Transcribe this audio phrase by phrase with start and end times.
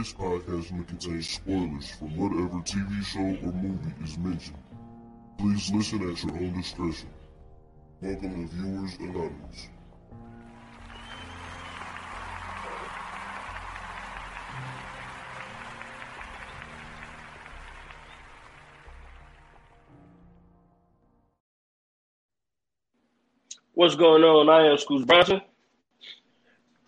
[0.00, 4.56] This podcast may contain spoilers from whatever TV show or movie is mentioned.
[5.36, 7.10] Please listen at your own discretion.
[8.00, 9.68] Welcome to Viewers Anonymous.
[23.74, 24.48] What's going on?
[24.48, 25.42] I am Scoots Bronson,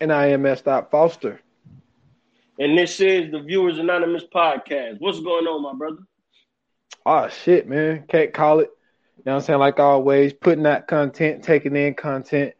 [0.01, 0.63] And I am S.
[0.63, 1.39] Dot Foster.
[2.59, 4.97] And this is the Viewers Anonymous podcast.
[4.99, 6.03] What's going on, my brother?
[7.05, 8.05] Oh shit, man.
[8.07, 8.69] Can't call it.
[9.17, 9.59] You know what I'm saying?
[9.59, 12.53] Like always, putting out content, taking in content.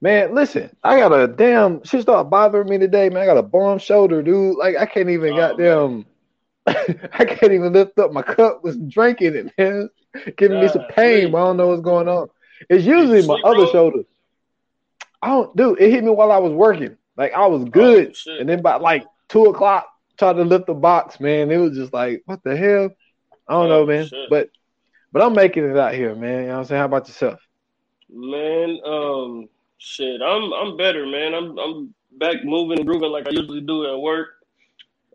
[0.00, 3.22] Man, listen, I got a damn shit start bothering me today, man.
[3.22, 4.56] I got a bomb shoulder, dude.
[4.56, 6.06] Like I can't even Oh, goddamn
[6.66, 9.90] I can't even lift up my cup with drinking it, man.
[10.36, 11.34] Giving me some pain, please.
[11.34, 12.28] I don't know what's going on.
[12.68, 13.72] It's usually my other bro?
[13.72, 14.02] shoulder.
[15.20, 16.96] I don't do it hit me while I was working.
[17.16, 18.16] Like I was oh, good.
[18.28, 19.88] Oh, and then by like two o'clock,
[20.18, 21.50] tried to lift the box, man.
[21.50, 22.90] It was just like, what the hell?
[23.48, 24.06] I don't know, Oh, man.
[24.06, 24.30] shit.
[24.30, 24.50] But
[25.10, 26.42] but I'm making it out here, man.
[26.42, 26.78] You know what I'm saying?
[26.78, 27.40] How about yourself?
[28.10, 31.34] Man, um, shit, I'm I'm better, man.
[31.34, 34.28] I'm I'm back moving and grooving like I usually do at work.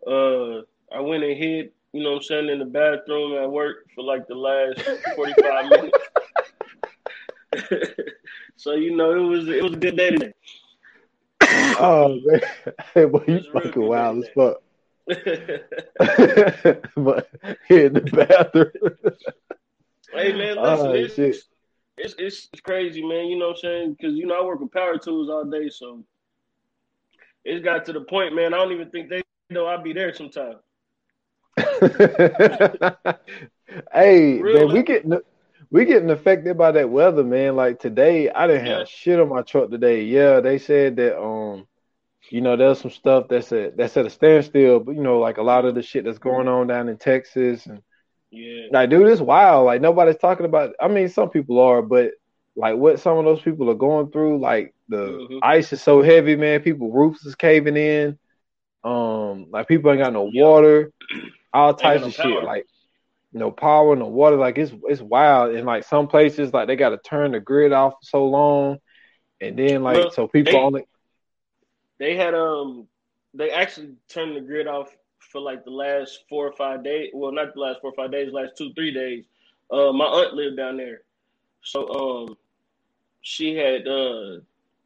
[0.06, 0.62] Uh,
[0.94, 4.02] I went and hid, you know what I'm saying, in the bathroom at work for
[4.02, 4.80] like the last
[5.14, 5.98] 45 minutes.
[8.56, 10.32] so you know, it was it was a good day today.
[11.42, 12.40] Oh man.
[12.94, 14.62] Hey boy, you fucking wild as fuck.
[16.96, 17.28] but
[17.66, 19.16] here in the bathroom.
[20.12, 21.48] Hey man, listen, Oh, it's, it's
[21.96, 23.26] it's it's crazy, man.
[23.26, 23.96] You know what I'm saying?
[23.98, 26.04] Because you know I work with power tools all day, so
[27.44, 28.52] it's got to the point, man.
[28.54, 30.56] I don't even think they know I'll be there sometime.
[33.92, 35.18] hey, Real man, we getting
[35.70, 37.56] we getting affected by that weather, man.
[37.56, 38.78] Like today, I didn't Yeah.
[38.78, 40.04] have shit on my truck today.
[40.04, 41.66] Yeah, they said that um,
[42.30, 45.38] you know, there's some stuff that's at that's at a standstill, but you know, like
[45.38, 47.82] a lot of the shit that's going on down in Texas and
[48.30, 49.66] Yeah, like, dude, it's wild.
[49.66, 50.74] Like nobody's talking about.
[50.80, 52.12] I mean, some people are, but
[52.56, 54.96] like what some of those people are going through, like the
[55.30, 55.40] Mhm.
[55.42, 56.60] ice is so heavy, man.
[56.62, 58.18] People roofs is caving in.
[58.84, 60.92] Um, like people ain't got no water,
[61.52, 62.42] all types no of shit.
[62.44, 62.66] Like
[63.32, 64.36] no power, no water.
[64.36, 65.54] Like it's it's wild.
[65.54, 68.78] And like some places, like they got to turn the grid off for so long,
[69.40, 70.84] and then like Well, so people they- only.
[71.98, 72.86] they had um,
[73.34, 74.88] they actually turned the grid off
[75.18, 77.10] for like the last four or five days.
[77.12, 79.24] Well, not the last four or five days, last two three days.
[79.70, 81.02] Uh, my aunt lived down there,
[81.62, 81.88] so
[82.28, 82.36] um,
[83.20, 84.36] she had uh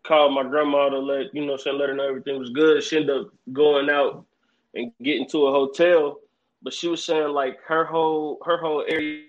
[0.02, 2.82] called my grandma to let you know, saying let her know everything was good.
[2.82, 4.26] She ended up going out
[4.74, 6.18] and getting to a hotel,
[6.62, 9.24] but she was saying like her whole her whole area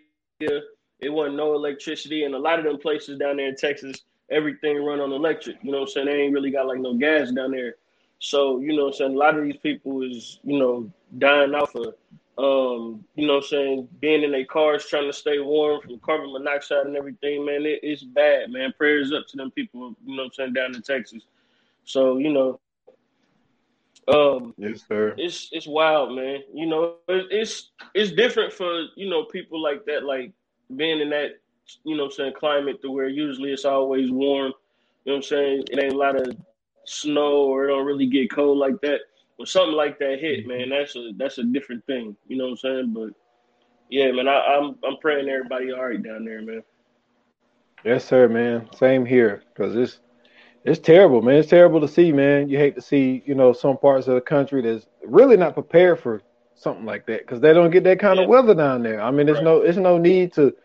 [1.04, 4.84] it wasn't no electricity, and a lot of them places down there in Texas, everything
[4.84, 5.58] run on electric.
[5.62, 6.06] You know what I'm saying?
[6.08, 7.76] They ain't really got like no gas down there.
[8.20, 9.16] So, you know what I'm saying?
[9.16, 11.96] A lot of these people is, you know, dying off of
[12.36, 16.00] um, you know what I'm saying, being in their cars trying to stay warm from
[16.00, 17.66] carbon monoxide and everything, man.
[17.66, 18.74] It, it's bad, man.
[18.76, 21.24] Prayers up to them people, you know what I'm saying, down in Texas.
[21.86, 22.60] So, you know,
[24.08, 25.16] um, Yes, sir.
[25.18, 26.40] it's it's wild, man.
[26.54, 30.32] You know, it, it's it's different for you know people like that, like
[30.76, 31.40] being in that
[31.84, 34.54] you know I'm saying climate to where usually it's always warm.
[35.06, 35.64] You know what I'm saying?
[35.72, 36.36] It ain't a lot of
[36.86, 39.02] snow or it don't really get cold like that.
[39.38, 42.16] When something like that hit, man, that's a that's a different thing.
[42.28, 42.94] You know what I'm saying?
[42.94, 43.10] But
[43.90, 46.64] yeah, man, I, I'm I'm praying everybody all right down there, man.
[47.84, 48.70] Yes, sir, man.
[48.76, 50.00] Same here, cause it's
[50.66, 51.36] it's terrible, man.
[51.36, 52.48] It's terrible to see, man.
[52.50, 56.00] You hate to see, you know, some parts of the country that's really not prepared
[56.00, 56.22] for
[56.56, 59.02] something like that, cause they don't get that kind of weather down there.
[59.02, 59.44] I mean, there's Right.
[59.44, 60.56] no, there's no need to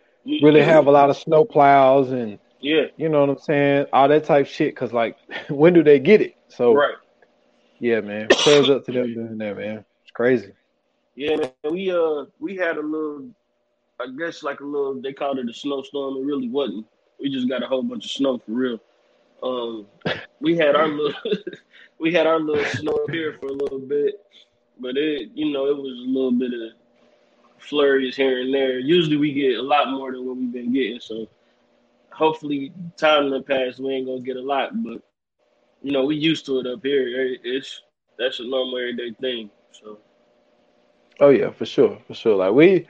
[0.42, 4.08] really have a lot of snow plows and yeah, you know what I'm saying, all
[4.08, 4.76] that type shit.
[4.76, 5.16] Cause like,
[5.48, 6.37] when do they get it?
[6.48, 6.94] So right.
[7.81, 8.28] yeah, man.
[8.28, 9.84] Prayers up to them doing that, man.
[10.03, 10.53] It's crazy.
[11.16, 11.50] Yeah, man.
[11.70, 13.28] We uh we had a little
[14.00, 16.19] I guess like a little they called it a snowstorm.
[16.19, 16.87] It really wasn't.
[17.19, 18.78] We just got a whole bunch of snow for real.
[19.43, 19.87] Um
[20.40, 21.14] we had our little
[21.99, 24.14] we had our little snow here for a little bit.
[24.81, 26.73] But it you know, it was a little bit of
[27.58, 28.79] flurries here and there.
[28.79, 31.29] Usually we get a lot more than what we've been getting, so
[32.12, 35.02] hopefully time to pass we ain't gonna get a lot, but
[35.82, 37.37] you know, we used to it up here.
[37.44, 37.82] It's
[38.19, 39.50] that's a normal everyday thing.
[39.70, 39.99] So
[41.20, 42.37] Oh yeah, for sure, for sure.
[42.37, 42.87] Like we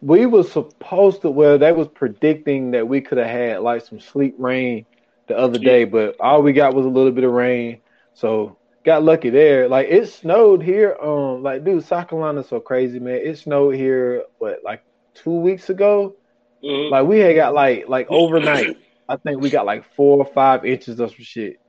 [0.00, 4.00] we was supposed to well, they was predicting that we could have had like some
[4.00, 4.86] sleet rain
[5.30, 7.82] the other day, but all we got was a little bit of rain.
[8.14, 9.68] So got lucky there.
[9.68, 10.96] Like it snowed here.
[11.02, 13.20] Um, like dude, South Carolina's so crazy, man.
[13.24, 14.82] It snowed here what like
[15.14, 16.16] two weeks ago.
[16.64, 16.90] mhm.
[16.90, 18.76] Like we had got like like overnight.
[19.08, 21.60] I think we got like four or five inches of some shit.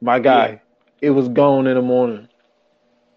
[0.00, 0.62] My guy,
[1.02, 2.28] it was gone in the morning.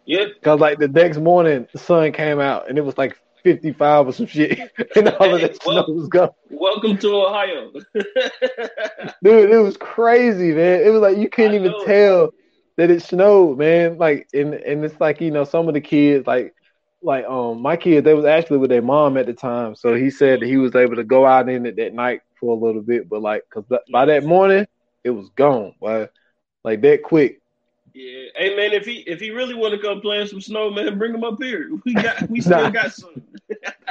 [0.05, 0.25] Yeah.
[0.43, 4.13] Cause like the next morning, the sun came out and it was like 55 or
[4.13, 4.59] some shit,
[4.95, 6.29] and all of that Well- snow was gone.
[6.49, 7.71] Welcome to Ohio.
[9.23, 10.81] Dude, it was crazy, man.
[10.81, 11.85] It was like you couldn't I even know.
[11.85, 12.31] tell
[12.77, 13.97] that it snowed, man.
[13.97, 16.53] Like, and and it's like you know some of the kids, like
[17.01, 20.09] like um my kids, they was actually with their mom at the time, so he
[20.09, 22.81] said that he was able to go out in it that night for a little
[22.81, 24.65] bit, but like, cause by- by that morning,
[25.03, 26.07] it was gone, boy.
[26.63, 27.41] Like that quick.
[27.93, 28.25] Yeah.
[28.35, 30.97] Hey man, if he if he really want to come play in some snow, man,
[30.97, 31.69] bring him up here.
[31.85, 33.13] We got we still got some.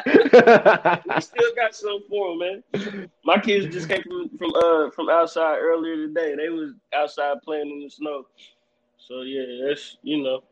[0.05, 3.11] We still got some for him, man.
[3.25, 6.35] My kids just came from from uh from outside earlier today.
[6.37, 8.27] They was outside playing in the snow.
[8.99, 10.43] So yeah, that's you know.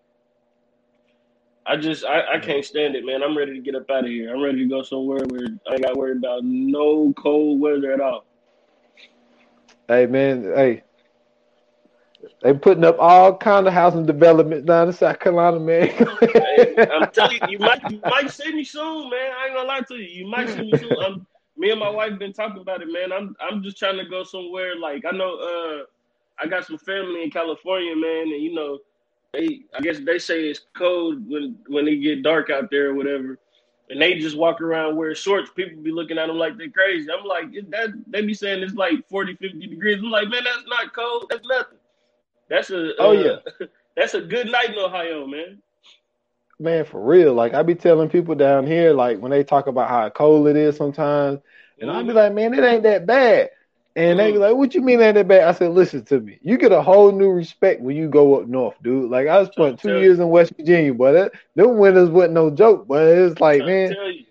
[1.66, 3.22] I just I, I can't stand it, man.
[3.22, 4.34] I'm ready to get up out of here.
[4.34, 8.00] I'm ready to go somewhere where I ain't got worry about no cold weather at
[8.00, 8.24] all.
[9.88, 10.82] Hey man, hey.
[12.42, 15.90] They putting up all kind of housing developments down in South Carolina, man.
[16.56, 19.30] Hey, I'm telling you, you might you might see me soon, man.
[19.38, 20.24] I ain't gonna lie to you.
[20.24, 20.96] You might see me soon.
[21.02, 21.26] I'm,
[21.56, 23.12] me and my wife been talking about it, man.
[23.12, 25.84] I'm I'm just trying to go somewhere like I know uh
[26.42, 28.78] I got some family in California, man, and you know
[29.32, 32.94] they I guess they say it's cold when when it get dark out there or
[32.94, 33.38] whatever.
[33.90, 35.50] And they just walk around wearing shorts.
[35.50, 37.08] People be looking at them like they're crazy.
[37.10, 39.98] I'm like, that they be saying it's like 40, 50 degrees.
[39.98, 41.26] I'm like, man, that's not cold.
[41.28, 41.79] That's nothing.
[42.50, 43.66] That's a Oh, uh, yeah.
[43.96, 45.62] that's a good night in Ohio, man.
[46.58, 47.32] Man, for real.
[47.32, 50.56] Like I be telling people down here, like when they talk about how cold it
[50.56, 51.40] is sometimes,
[51.80, 53.50] and I be like, man, it ain't that bad.
[53.96, 55.48] And they be like, what you mean ain't that bad?
[55.48, 56.38] I said, listen to me.
[56.42, 59.10] You get a whole new respect when you go up north, dude.
[59.10, 60.04] Like I spent two Tell you.
[60.04, 62.86] years in West Virginia, but that, them winters wasn't no joke.
[62.86, 64.24] But it's like, man, you.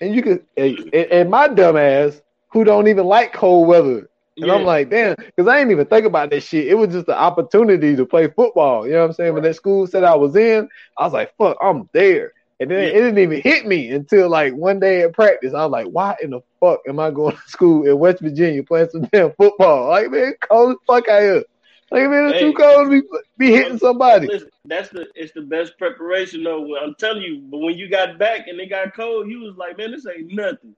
[0.00, 2.20] and you could, and, and my dumb ass
[2.50, 4.08] who don't even like cold weather.
[4.40, 6.66] And I'm like, damn, because I didn't even think about that shit.
[6.66, 8.86] It was just an opportunity to play football.
[8.86, 9.34] You know what I'm saying?
[9.34, 10.68] When that school said I was in,
[10.98, 12.32] I was like, fuck, I'm there.
[12.60, 12.90] And then Yeah.
[12.90, 15.54] it didn't even hit me until like one day at practice.
[15.54, 18.62] I was like, why in the fuck am I going to school in West Virginia
[18.64, 19.88] playing some damn football?
[19.88, 21.44] Like, man, cold as fuck out here.
[21.90, 22.40] Like, man, it's Hey.
[22.40, 23.02] too cold to be,
[23.38, 24.28] be hitting somebody.
[24.28, 26.76] Listen, that's the it's the best preparation though.
[26.78, 29.76] I'm telling you, but when you got back and it got cold, you was like,
[29.78, 30.74] man, this ain't nothing.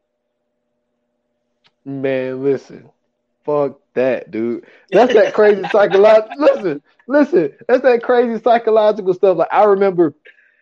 [1.85, 2.91] Man, listen.
[3.44, 4.64] Fuck that, dude.
[4.93, 6.31] That's that crazy psychological.
[6.38, 7.52] Listen, listen.
[7.69, 9.37] That's that crazy psychological stuff.
[9.38, 10.14] Like I remember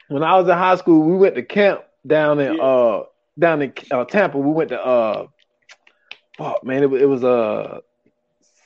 [0.08, 2.62] when I was in high school, we went to camp down in Yeah.
[2.62, 3.05] uh
[3.38, 4.38] down in uh, Tampa.
[4.38, 5.26] We went to uh,
[6.37, 7.81] fuck man, it was it was uh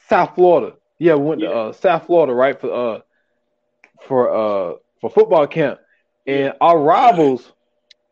[0.09, 0.77] South Florida.
[0.99, 3.01] Yeah, we went to uh South Florida, right for uh
[4.07, 5.79] for uh for football camp,
[6.27, 7.53] and our rivals,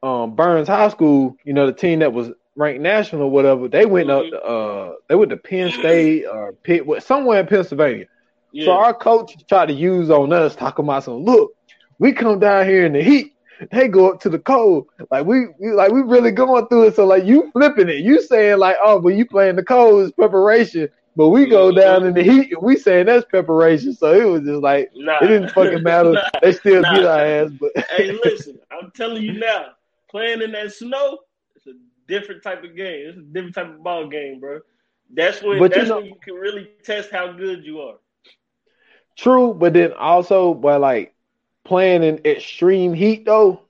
[0.03, 3.87] um Burns High School, you know the team that was ranked national or whatever, they
[3.87, 4.31] went up Mhm.
[4.31, 8.06] to, uh they went to Penn State or Pitt, somewhere in Pennsylvania.
[8.53, 8.65] Yeah.
[8.67, 11.53] So our coach tried to use on us, talking about some look,
[11.99, 13.33] we come down here in the heat.
[13.71, 14.87] They go up to the cold.
[15.11, 16.97] Like we, we like we really going through it.
[16.97, 17.99] So like you flipping it.
[17.99, 20.89] You saying like, oh, but you playing the cold is preparation.
[21.17, 21.77] But we go Mhm.
[21.77, 23.93] down in the heat and we saying that's preparation.
[23.95, 25.19] So it was just like nah.
[25.23, 26.12] it didn't fucking matter.
[26.15, 26.23] Nah.
[26.43, 26.93] They still Nah.
[26.93, 29.67] beat our ass, but hey, listen, I'm telling you now,
[30.11, 31.21] playing in that snow,
[32.09, 33.09] different type of game.
[33.09, 34.61] It's a different type of ball game, bro.
[35.12, 37.97] That's when But you that's know- when you can really test how good you are.
[39.17, 39.55] true.
[39.55, 41.15] But then also, by like
[41.65, 43.61] playing in extreme heat though,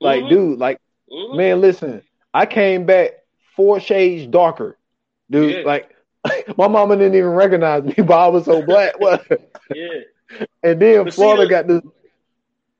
[0.00, 0.28] like Mhm.
[0.30, 0.80] dude, like
[1.10, 1.36] Mhm.
[1.36, 4.78] Man, listen, I came back four shades darker,
[5.30, 5.56] dude.
[5.56, 5.62] Yeah.
[5.64, 5.94] Like
[6.56, 8.98] my mama didn't even recognize me, but I was so black.
[9.00, 9.24] What?
[9.74, 9.88] Yeah.
[10.62, 11.82] and then But see, Florida look- got this.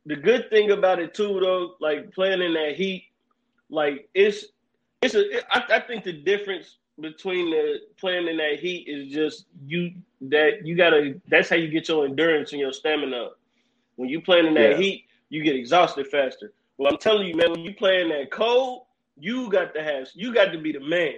[0.06, 3.04] the good thing about it too, though, like playing in that heat,
[3.70, 4.46] like it's
[5.04, 5.40] it's a.
[5.56, 9.92] I, I think the difference between the playing in that heat is just you
[10.22, 11.20] that you gotta.
[11.28, 13.16] That's how you get your endurance and your stamina.
[13.16, 13.38] up.
[13.96, 14.76] When you playing in that Yeah.
[14.76, 16.52] heat, you get exhausted faster.
[16.78, 18.84] Well, I'm telling you, man, when you play in that cold,
[19.18, 20.08] you got to have.
[20.14, 21.14] You got to be the man.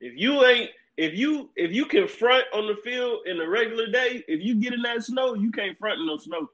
[0.00, 0.70] If you ain't.
[0.96, 4.54] If you if you can front on the field in a regular day, if you
[4.56, 6.48] get in that snow, you can't front in no snow.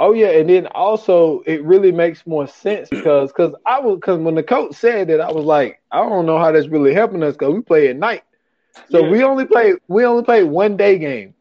[0.00, 4.18] Oh yeah, and then also it really makes more sense because because I was because
[4.20, 7.22] when the coach said that I was like I don't know how that's really helping
[7.22, 8.22] us because we play at night,
[8.86, 9.04] so Yeah.
[9.04, 11.34] we only play we only played one day game,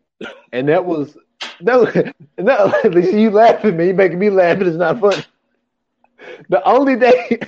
[0.51, 1.17] and that was
[1.61, 1.93] that was
[2.37, 5.23] that you laughing man you making me laugh it's not funny.
[6.49, 7.39] The only day.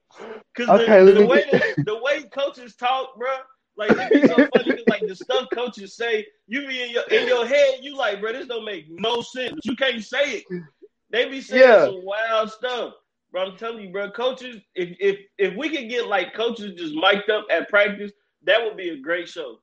[0.54, 1.44] Because Okay, the, the me way
[1.84, 3.28] the way coaches talk, bro,
[3.78, 4.72] like it be so funny.
[4.74, 8.20] 'cause, like the stuff coaches say, you be in your in your head, you like,
[8.20, 9.54] bro, this don't make no sense.
[9.64, 10.44] You can't say it.
[11.10, 11.84] They be saying Yeah.
[11.84, 12.94] some wild stuff,
[13.32, 13.44] bro.
[13.46, 14.10] I'm telling you, bro.
[14.10, 18.12] Coaches, if if if we could get like coaches just mic'd up at practice,
[18.44, 19.60] that would be a great show.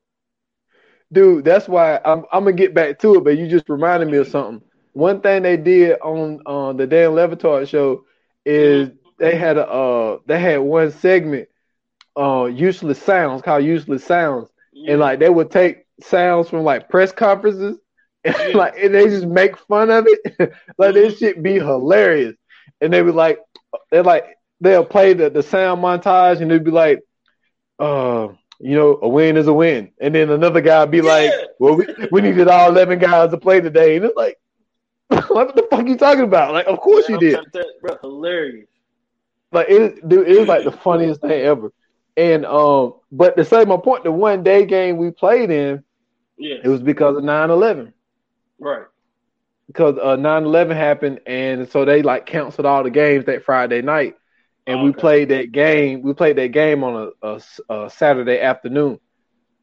[1.11, 4.17] Dude, that's why I'm I'm gonna get back to it, but you just reminded me
[4.17, 4.61] of something.
[4.93, 8.05] One thing they did on on uh, the Dan Le Batard show
[8.45, 11.47] is they had a uh they had one segment
[12.17, 14.49] uh useless sounds called useless sounds.
[14.73, 14.93] Yeah.
[14.93, 17.77] And like they would take sounds from like press conferences
[18.23, 18.57] and yeah.
[18.57, 20.53] like and they just make fun of it.
[20.77, 22.35] like this shit be hilarious.
[22.81, 23.39] And they would like
[23.91, 24.25] they're like
[24.61, 27.01] they'll play the, the sound montage and they'd be like,
[27.79, 28.29] uh,
[28.59, 29.91] you know, a win is a win.
[29.99, 31.03] And then another guy be yeah.
[31.03, 33.97] like, Well, we, we needed all eleven guys to play today.
[33.97, 34.37] And it's like,
[35.27, 36.53] what the fuck are you talking about?
[36.53, 37.39] Like, of course you did.
[37.81, 38.67] bro, hilarious.
[39.51, 41.71] Like it, dude, it was like the funniest thing ever.
[42.17, 45.83] And um, but to say my point, the one day game we played in,
[46.37, 47.93] yeah, it was because of 9-11.
[48.59, 48.85] Right.
[49.67, 54.15] Because uh 9-11 happened and so they like canceled all the games that Friday night
[54.67, 56.01] and we played that game.
[56.01, 58.99] We played that game on a, a, a Saturday afternoon.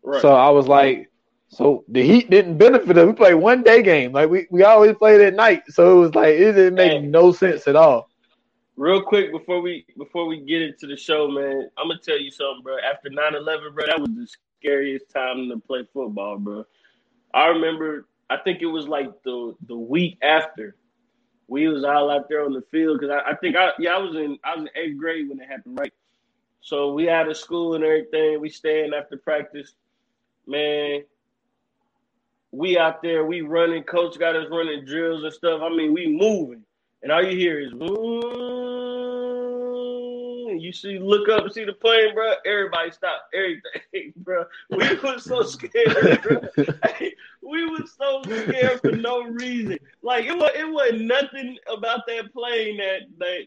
[0.03, 0.23] Right.
[0.23, 1.11] So I was like,
[1.49, 3.07] so the Heat didn't benefit us.
[3.07, 4.13] We played one day game.
[4.13, 5.63] Like we, we always played at night.
[5.69, 8.09] So it was like it didn't make hey, no sense at all.
[8.77, 12.31] Real quick before we before we get into the show, man, I'm gonna tell you
[12.31, 12.77] something, bro.
[12.79, 14.27] After 9-11, bro, that was the
[14.59, 16.65] scariest time to play football, bro.
[17.35, 20.77] I remember I think it was like the the week after
[21.49, 23.99] we was all out there on the field because I, I, think I yeah I
[23.99, 25.93] was in I was in eighth grade when it happened, right?
[26.63, 28.41] So we out of school and everything.
[28.41, 29.75] We staying after practice,
[30.47, 31.03] man.
[32.53, 33.83] We out there, we running.
[33.83, 35.61] Coach got us running drills and stuff.
[35.63, 36.63] I mean, we moving,
[37.03, 37.73] and all you hear is.
[40.59, 42.35] You see, look up and see the plane, bro.
[42.47, 44.45] Everybody stop everything, bro.
[44.71, 46.41] We was so scared, bro.
[47.43, 49.79] we was so scared for no reason.
[50.03, 53.47] Like it was, it was nothing about that plane that that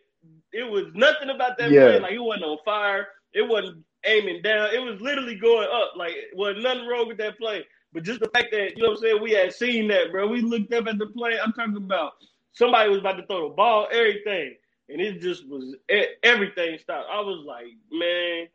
[0.54, 1.90] it was nothing about that yeah.
[1.90, 2.02] plane.
[2.02, 3.08] Like it wasn't on fire.
[3.34, 4.74] It wasn't aiming down.
[4.74, 5.94] It was literally going up.
[5.96, 7.64] Like it was nothing wrong with that plane.
[7.94, 10.28] But just the fact that you know what I'm saying, we had seen that, bro.
[10.28, 11.38] We looked up at the plane.
[11.44, 12.14] I'm talking about
[12.54, 14.56] somebody was about to throw the ball, everything
[14.90, 15.76] and it just was
[16.24, 17.08] everything stopped.
[17.12, 18.48] I was like, man,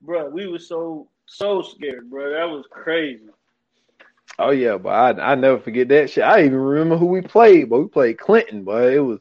[0.00, 2.30] bro, we were so so scared, bro.
[2.30, 3.28] That was crazy.
[4.38, 6.24] Oh yeah, but I I never forget that shit.
[6.24, 9.20] I even remember who we played, but we played Clinton, but it was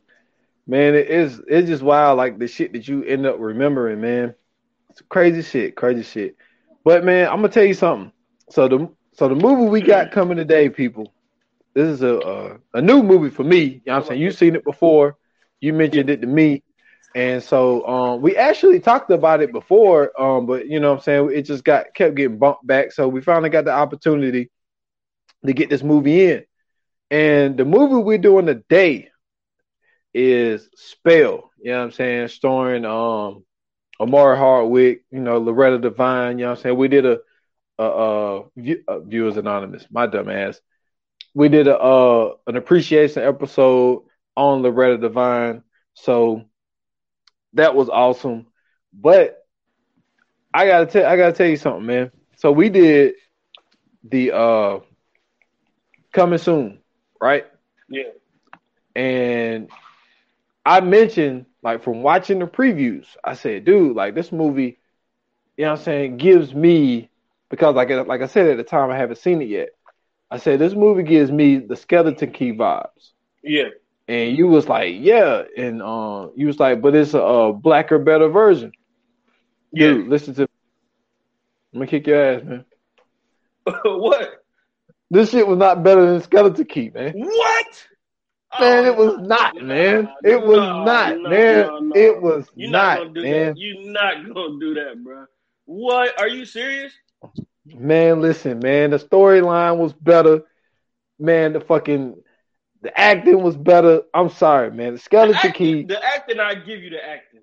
[0.68, 4.36] man, it is it's just wild like the shit that you end up remembering, man.
[4.90, 6.36] It's crazy shit, crazy shit.
[6.84, 8.12] But man, I'm gonna tell you something.
[8.50, 11.14] So the so the movie we got coming today, people.
[11.74, 13.58] This is a a, a new movie for me.
[13.60, 14.22] You know what I'm saying?
[14.22, 15.18] You've seen it before.
[15.62, 16.64] You mentioned it to me.
[17.16, 21.04] And so um, we actually talked about it before, um, but you know what I'm
[21.04, 22.92] saying it just got kept getting bumped back.
[22.94, 24.50] So we finally got the opportunity
[25.46, 26.46] to get this movie in.
[27.10, 29.10] And the movie we're doing today
[30.14, 33.46] is Spell, you know what I'm saying, starring um
[34.00, 36.78] Omari Hardwick, you know, Loretta Devine, you know what I'm saying?
[36.78, 37.20] We did a
[37.78, 38.44] a, a,
[38.88, 40.60] a viewers anonymous, my dumb ass.
[41.34, 44.04] We did a uh, an appreciation episode
[44.36, 45.64] on Loretta Devine.
[45.94, 46.44] So
[47.54, 48.48] that was awesome.
[48.94, 49.46] But
[50.54, 52.12] I gotta tell I gotta tell you something, man.
[52.38, 53.16] So we did
[54.04, 54.80] the uh
[56.14, 56.80] coming soon,
[57.22, 57.46] right?
[57.90, 58.04] Yeah.
[58.96, 59.70] And
[60.66, 64.80] I mentioned like from watching the previews, I said, dude, like this movie,
[65.58, 67.10] you know what I'm saying, gives me
[67.50, 69.70] because like like I said at the time I haven't seen it yet.
[70.30, 73.12] I said this movie gives me the skeleton key vibes.
[73.44, 73.70] Yeah
[74.12, 77.98] and you was like, yeah, and uh, you was like, but it's a, a blacker,
[77.98, 78.74] better version.
[79.72, 79.88] Yeah.
[79.88, 80.42] Dude, listen to.
[81.74, 82.66] I'm gonna kick your ass, man.
[83.86, 84.44] what?
[85.10, 87.14] This shit was not better than Skeleton Key, man.
[87.16, 87.88] What?
[88.60, 90.10] Man, oh, it was not, no, man.
[90.26, 91.92] It was no, not, no, man.
[91.96, 93.24] It was You're not, not man.
[93.24, 93.58] That.
[93.58, 95.26] You're not gonna do that, bro.
[95.64, 96.20] What?
[96.20, 96.92] Are you serious?
[97.66, 98.90] Man, listen, man.
[98.90, 100.42] The storyline was better.
[101.18, 102.22] Man, the fucking
[102.82, 104.02] the acting was better.
[104.14, 104.94] I'm sorry, man.
[104.94, 105.84] The skeleton the acting, key.
[105.84, 107.42] The acting, I give you the acting.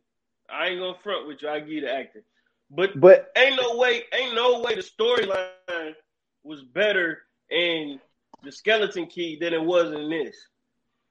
[0.50, 1.48] I ain't gonna front with you.
[1.48, 2.22] I give you the acting.
[2.70, 5.94] But but ain't no way, ain't no way the storyline
[6.42, 8.00] was better in
[8.42, 10.36] the skeleton key than it was in this.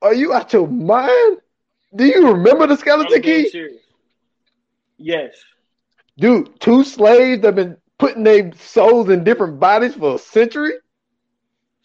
[0.01, 1.37] Are you out your mind?
[1.95, 3.49] Do you remember the skeleton key?
[3.49, 3.81] Serious.
[4.97, 5.35] Yes.
[6.17, 10.73] Dude, two slaves have been putting their souls in different bodies for a century.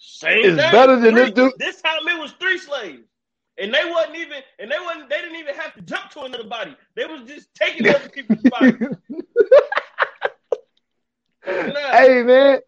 [0.04, 1.52] Same is better than three, this dude.
[1.58, 3.04] This time it was three slaves.
[3.58, 6.48] And they wasn't even and they wasn't they didn't even have to jump to another
[6.48, 6.76] body.
[6.96, 8.80] They was just taking other people's bodies.
[11.44, 12.58] hey man.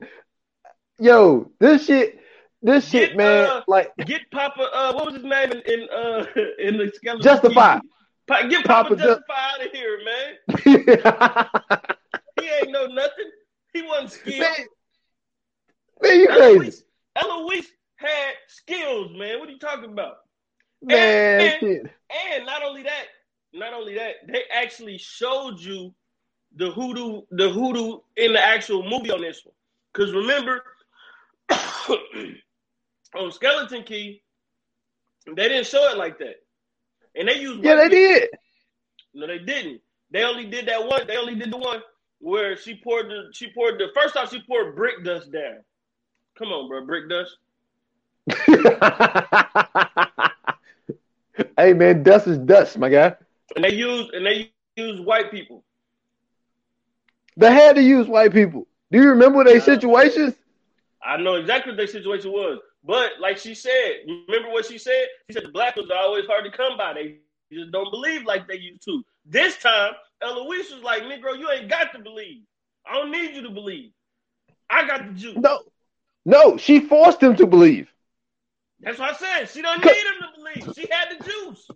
[1.00, 2.20] Yo, this shit
[2.62, 5.88] this get, shit, man, uh, like get Papa uh what was his name in, in
[5.90, 6.26] uh
[6.60, 7.80] in the skeleton Justify.
[8.28, 11.48] Pa- get Papa, Papa Justify out of here, man.
[12.40, 13.30] he ain't know nothing.
[13.72, 14.38] He wasn't wasn't.
[14.40, 14.66] Man,
[16.00, 16.84] man you crazy.
[17.16, 19.38] Eloise, had skills, man.
[19.38, 20.18] What are you talking about?
[20.83, 21.83] Man, and- shit.
[22.33, 23.06] And not only that,
[23.52, 25.94] not only that, they actually showed you
[26.56, 29.54] the hoodoo, the hoodoo in the actual movie on this one.
[29.92, 30.62] Because remember,
[33.14, 34.23] on Skeleton Key,
[35.26, 36.37] they didn't show it like that,
[37.14, 38.28] and they used Yeah, they did.
[39.14, 39.80] No, they didn't.
[40.11, 41.06] They only did that one.
[41.06, 41.80] They only did the one
[42.18, 45.59] where she poured the she poured the first off she poured brick dust down.
[46.36, 47.36] Come on, bro, brick dust.
[51.58, 53.14] hey man, dust is dust, my guy.
[53.54, 55.64] And they use and they use white people.
[57.36, 58.66] They had to use white people.
[58.90, 60.34] Do you remember their situations?
[61.04, 62.58] I know exactly what their situation was.
[62.84, 65.06] But like she said, remember what she said?
[65.28, 66.94] She said the black ones are always hard to come by.
[66.94, 67.16] They
[67.52, 69.02] just don't believe like they used to.
[69.24, 72.42] This time, Eloise was like, Negro, you ain't got to believe.
[72.86, 73.90] I don't need you to believe.
[74.70, 75.36] I got the juice.
[75.36, 75.60] No,
[76.24, 77.88] no, she forced him to believe.
[78.80, 79.50] That's what I said.
[79.50, 80.74] She don't need him to believe.
[80.74, 81.68] She had the juice.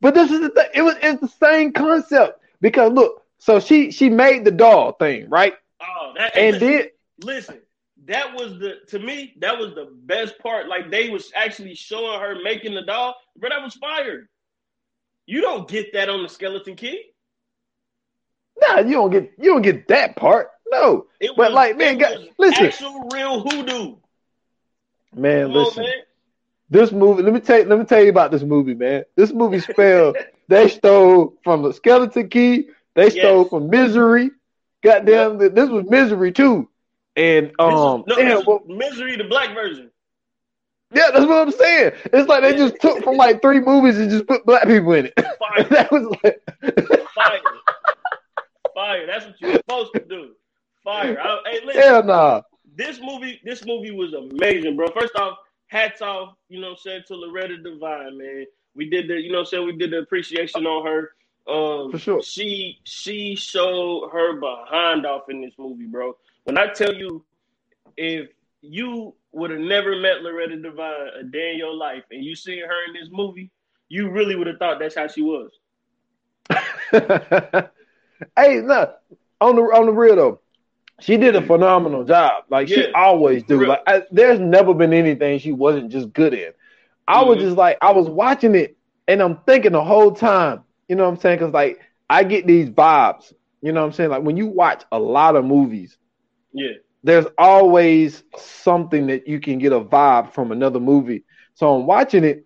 [0.00, 0.68] But this is the thing.
[0.74, 5.28] It was it's the same concept because look, so she she made the doll thing
[5.30, 6.90] right, Oh, that and listen, did
[7.22, 7.60] listen.
[8.06, 9.34] That was the to me.
[9.40, 10.68] That was the best part.
[10.68, 14.28] Like they was actually showing her making the doll, but that was fired.
[15.26, 17.02] You don't get that on the Skeleton Key.
[18.60, 18.80] nah.
[18.80, 20.48] You don't get you don't get that part.
[20.70, 22.66] No, It But, was, like, man, God- listen.
[22.66, 23.96] actual real hoodoo.
[25.14, 25.48] man.
[25.48, 25.92] Come on, listen, man.
[26.70, 27.22] this movie.
[27.22, 29.04] Let me tell let me tell you about this movie, man.
[29.16, 30.16] This movie spelled
[30.48, 32.68] they stole from the Skeleton Key.
[32.94, 33.50] They stole Yes.
[33.50, 34.30] from Misery.
[34.82, 36.68] Goddamn, this was Misery too.
[37.16, 39.90] And This um, no, damn, well, misery, the black version.
[40.94, 41.92] yeah, that's what I'm saying.
[42.12, 45.06] It's like they just took from like three movies and just put black people in
[45.06, 45.14] it.
[45.16, 46.40] Fire, that was like,
[47.14, 47.40] fire,
[48.74, 49.06] fire.
[49.06, 50.30] That's what you're supposed to do.
[50.90, 51.20] Fire.
[51.20, 51.82] I, hey, listen.
[51.82, 52.42] hell nah.
[52.76, 54.88] this movie, this movie was amazing, bro.
[54.88, 55.38] First off,
[55.68, 58.46] hats off, you know what I'm saying, to Loretta Devine, man.
[58.74, 61.12] We did the, you know what I'm saying, we did the appreciation on her.
[61.48, 62.22] Um For sure.
[62.22, 66.16] she she showed her behind off in this movie, bro.
[66.44, 67.24] When I tell you
[67.96, 68.28] if
[68.60, 72.60] you would have never met Loretta Devine a day in your life and you see
[72.60, 73.50] her in this movie,
[73.88, 75.50] you really would have thought that's how she was.
[76.90, 78.92] hey, no,
[79.40, 80.40] on the on the real though,
[81.00, 82.44] she did a phenomenal job.
[82.50, 83.64] Like she always do.
[83.66, 86.52] Like I, there's never been anything she wasn't just good in.
[87.08, 87.40] I was Mhm.
[87.40, 88.76] just like I was watching it
[89.08, 90.64] and I'm thinking the whole time.
[90.88, 91.38] You know what I'm saying?
[91.38, 93.32] Because like I get these vibes.
[93.62, 94.10] You know what I'm saying?
[94.10, 95.98] Like when you watch a lot of movies,
[96.52, 96.78] Yeah.
[97.02, 101.24] there's always something that you can get a vibe from another movie.
[101.54, 102.44] So I'm watching it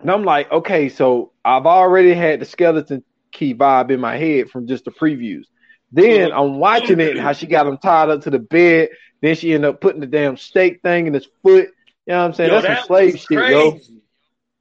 [0.00, 4.50] and I'm like, okay, so I've already had the skeleton key vibe in my head
[4.50, 5.44] from just the previews.
[5.92, 6.32] Then.
[6.32, 8.90] I'm watching it and how she got him tied up to the bed.
[9.22, 11.68] Then she ended up putting the damn stake thing in his foot.
[12.06, 12.48] You know what I'm saying?
[12.50, 13.78] Yo, That's that some slave shit, yo.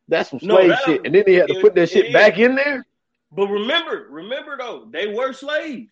[0.08, 1.06] That's some No, slave that- shit.
[1.06, 2.86] And then he had to put that shit it back in there.
[3.32, 5.92] But remember, remember though, they were slaves.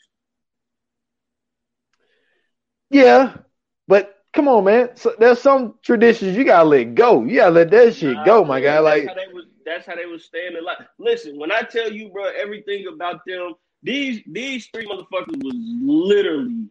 [2.89, 3.35] Yeah,
[3.87, 4.95] but come on, man.
[4.95, 7.23] So there's some traditions you gotta let go.
[7.23, 8.71] You gotta let that shit Nah, go, my man, guy.
[8.81, 9.45] that's Like, how they was.
[9.65, 10.87] That's how they was staying alive.
[10.97, 16.67] Listen, when I tell you, bro, everything about them, these these three motherfuckers was literally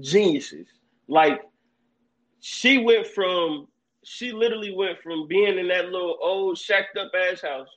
[0.00, 0.66] geniuses.
[1.08, 1.42] Like,
[2.40, 3.68] she went from,
[4.04, 7.68] she literally went from being in that little old shacked up ass house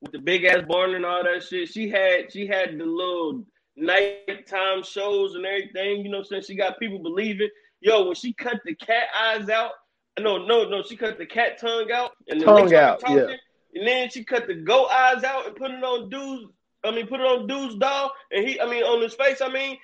[0.00, 1.68] with the big ass barn and all that shit.
[1.68, 3.44] She had she had the little
[3.76, 6.04] nighttime shows and everything.
[6.04, 7.48] You know, what I'm saying she got people believing.
[7.80, 9.72] Yo, when she cut the cat eyes out,
[10.18, 13.36] no, no, no, she cut the cat tongue out and the Tongue out, talking, yeah.
[13.74, 16.52] and then she cut the goat eyes out and put it on dude's.
[16.84, 19.40] I mean, put it on dude's doll, and he, I mean, on his face.
[19.40, 19.78] I mean,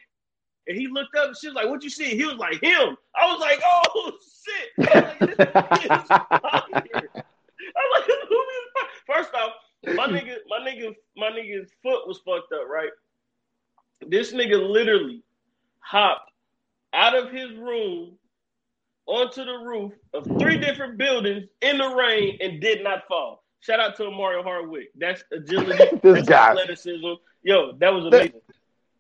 [0.66, 2.96] and he looked up and she was like, "What you see?" He was like, "Him."
[3.20, 4.12] I was like, "Oh
[4.44, 7.20] shit!" I was like, this is fire.
[7.76, 8.70] I'm like, "This movie is.
[9.06, 9.52] First off,
[9.94, 12.90] my nigga, my nigga, my nigga's foot was fucked up, right?
[14.06, 15.22] This nigga literally
[15.80, 16.30] hopped
[16.92, 18.16] out of his room
[19.06, 23.42] onto the roof of three different buildings in the rain and did not fall.
[23.60, 24.90] Shout out to Omari Hardwick.
[24.96, 25.84] That's agility.
[26.02, 26.50] This that's guy.
[26.50, 27.06] athleticism.
[27.42, 28.40] Yo, that was That- amazing.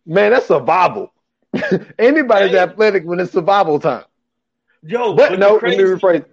[0.06, 1.12] man, that's survival.
[1.98, 2.58] Anybody's Hey.
[2.58, 4.04] athletic when it's survival time.
[4.82, 6.24] Yo, But no, let me rephrase.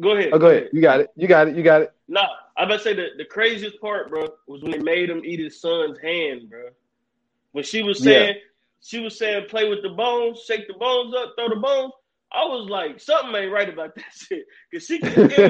[0.00, 0.30] Go ahead.
[0.32, 0.68] Oh, go ahead.
[0.72, 1.10] You got it.
[1.16, 1.56] You got it.
[1.56, 1.92] You got it.
[2.08, 5.22] Nah, I'm about to say the, the craziest part, bro, was when they made him
[5.24, 6.68] eat his son's hand, bro.
[7.52, 8.12] When she was Yeah.
[8.12, 8.36] saying,
[8.80, 11.92] she was saying, play with the bones, shake the bones up, throw the bones.
[12.32, 14.98] I was like, something ain't right about that shit, cause she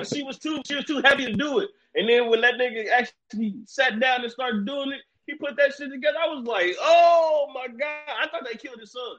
[0.05, 1.71] she was too she was too happy to do it.
[1.95, 5.75] And then when that nigga actually sat down and started doing it, he put that
[5.75, 6.19] shit together.
[6.23, 9.17] I was like, oh my god, I thought they killed his son.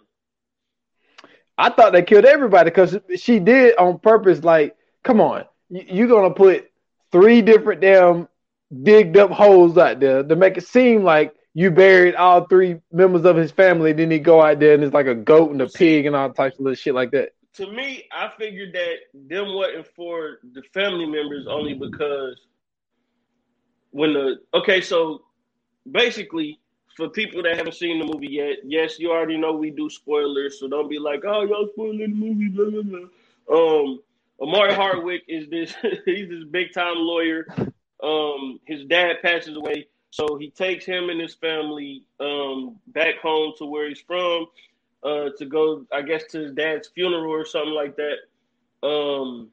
[1.57, 4.43] I thought they killed everybody because she did on purpose.
[4.43, 6.69] Like, come on, you, are gonna put
[7.11, 8.27] three different damn
[8.83, 13.23] digged up holes out there to make it seem like you buried all three members
[13.23, 13.93] of his family.
[13.93, 16.31] Then he go out there and it's like a goat and a pig and all
[16.31, 17.29] types of little shit like that.
[17.53, 22.37] To me, I figured that them wasn't for the family members only because
[23.95, 25.21] when the okay, so
[25.89, 26.59] basically
[26.97, 30.59] for people that haven't seen the movie yet, yes, you already know we do spoilers,
[30.59, 33.07] so don't be like, oh, y'all spoiling the movie, blah blah blah.
[33.57, 34.01] Um,
[34.41, 35.73] Omari Hardwick is this
[36.05, 37.47] he's this big time lawyer.
[38.03, 43.53] Um, his dad passes away, so he takes him and his family um back home
[43.59, 44.47] to where he's from,
[45.03, 48.85] uh, to go, I guess, to his dad's funeral or something like that.
[48.85, 49.51] Um,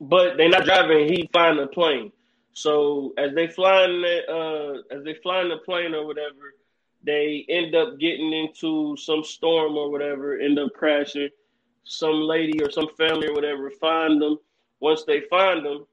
[0.00, 1.08] but they're not driving.
[1.08, 2.12] He find a plane.
[2.60, 6.54] So as they fly in the uh, as they fly in the plane or whatever,
[7.02, 11.30] they end up getting into some storm or whatever, end up crashing.
[11.84, 14.38] Some lady or some family or whatever find them.
[14.78, 15.86] Once they find them,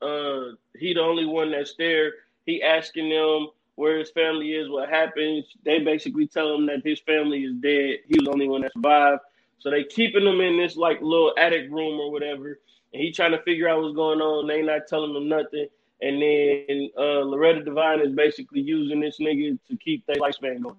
[0.00, 2.12] uh, he the only one that's there.
[2.46, 5.44] He asking them where his family is, what happened.
[5.64, 7.98] They basically tell him that his family is dead.
[8.06, 9.22] He was the only one that survived.
[9.58, 12.60] So they keeping him in this like little attic room or whatever,
[12.92, 14.46] and he trying to figure out what's going on.
[14.46, 15.66] They not telling him nothing.
[16.02, 20.76] And then uh, Loretta Devine is basically using this nigga to keep their lifespan going.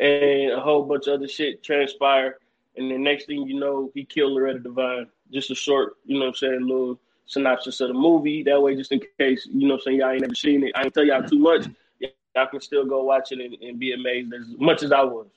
[0.00, 2.38] And a whole bunch of other shit transpire.
[2.76, 5.06] And the next thing you know, he killed Loretta Devine.
[5.32, 8.42] Just a short, you know what I'm saying, little synopsis of the movie.
[8.42, 10.72] That way, just in case, you know what I'm saying, y'all ain't never seen it.
[10.74, 11.66] I ain't tell y'all too much.
[12.00, 15.28] Y'all can still go watch it and, and be amazed as much as I was.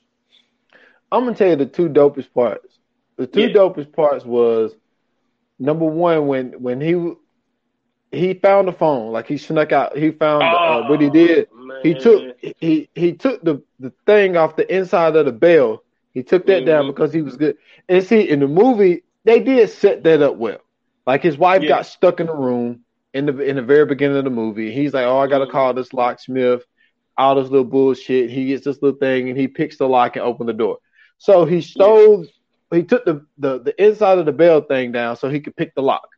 [1.10, 2.78] I'm gonna tell you the two dopest parts.
[3.16, 3.48] The two yeah.
[3.48, 4.74] dopest parts was
[5.58, 7.14] number one when when he
[8.10, 9.12] he found the phone.
[9.12, 9.96] Like he snuck out.
[9.96, 11.48] He found oh, uh, what he did.
[11.52, 11.78] Man.
[11.82, 15.82] He took he he took the the thing off the inside of the bell.
[16.14, 16.66] He took that mm-hmm.
[16.66, 17.56] down because he was good.
[17.88, 20.60] And see, in the movie, they did set that up well.
[21.06, 21.68] Like his wife yeah.
[21.68, 24.72] got stuck in the room in the in the very beginning of the movie.
[24.72, 25.52] He's like, "Oh, I gotta mm-hmm.
[25.52, 26.62] call this locksmith."
[27.16, 28.30] All this little bullshit.
[28.30, 30.78] He gets this little thing and he picks the lock and open the door.
[31.18, 32.24] So he stole.
[32.24, 32.78] Yeah.
[32.78, 35.74] He took the, the the inside of the bell thing down so he could pick
[35.74, 36.08] the lock.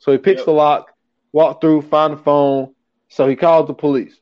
[0.00, 0.44] So he picks yep.
[0.44, 0.90] the lock
[1.32, 2.74] walk through, find the phone.
[3.08, 4.14] So he calls the police.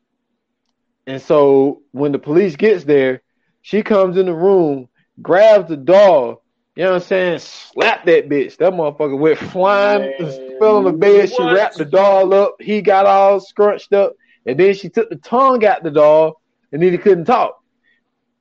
[1.07, 3.23] And so when the police gets there,
[3.63, 4.89] she comes in the room,
[5.21, 6.43] grabs the doll,
[6.79, 7.39] you know what I'm saying?
[7.41, 8.57] Slap that bitch.
[8.59, 11.29] That motherfucker went flying, Man, fell on the bed.
[11.29, 11.37] What?
[11.37, 12.55] She wrapped the doll up.
[12.61, 14.13] He got all scrunched up.
[14.47, 16.41] And then she took the tongue out the doll,
[16.71, 17.59] and then he couldn't talk.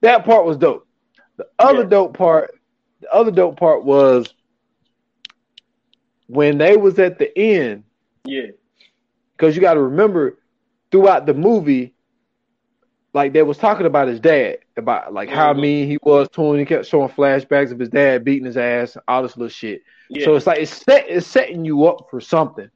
[0.01, 0.87] That part was dope.
[1.37, 1.89] The other yeah.
[1.89, 2.53] dope part,
[3.01, 4.31] the other dope part was
[6.27, 7.85] when they was at the end
[8.27, 8.47] yeah.
[9.35, 10.37] Because you got to remember,
[10.91, 11.93] throughout the movie,
[13.13, 15.61] like they was talking about his dad, about like how mm-hmm.
[15.61, 16.59] mean he was to him.
[16.59, 19.81] He kept showing flashbacks of his dad beating his ass, all this little shit.
[20.09, 20.25] Yeah.
[20.25, 22.69] So it's like it's set, it's setting you up for something.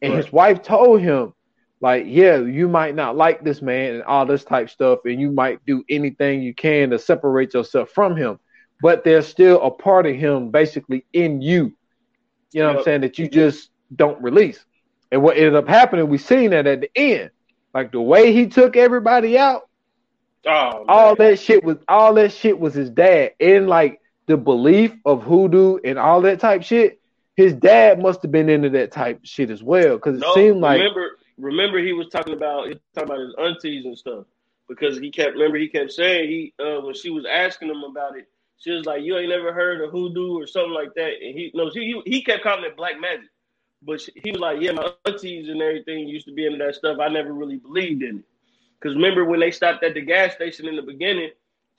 [0.00, 0.22] And right.
[0.22, 1.34] his wife told him,
[1.80, 5.30] like, yeah, you might not like this man and all this type stuff, and you
[5.30, 8.38] might do anything you can to separate yourself from him,
[8.80, 11.72] but there's still a part of him basically in you.
[12.52, 12.74] You know yep.
[12.74, 14.64] what I'm saying that you just don't release.
[15.12, 17.30] And what ended up happening, we seen that at the end.
[17.74, 19.68] Like the way he took everybody out,
[20.46, 23.32] oh, all that shit was all that shit was his dad.
[23.38, 26.98] And like the belief of hoodoo and all that type shit,
[27.36, 29.98] his dad must have been into that type shit as well.
[29.98, 33.20] Cause it no, seemed like remember remember he was talking about he was talking about
[33.20, 34.24] his aunties and stuff.
[34.66, 38.16] Because he kept remember he kept saying he uh when she was asking him about
[38.16, 41.12] it, she was like, You ain't never heard of hoodoo or something like that.
[41.22, 43.28] And he no, he he kept calling it black magic.
[43.84, 46.98] But he was like, yeah, my aunties and everything used to be into that stuff.
[47.00, 48.24] I never really believed in it.
[48.80, 51.30] Because remember when they stopped at the gas station in the beginning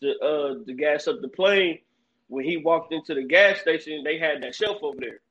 [0.01, 1.79] to uh to gas up the plane,
[2.27, 5.21] when he walked into the gas station, they had that shelf over there.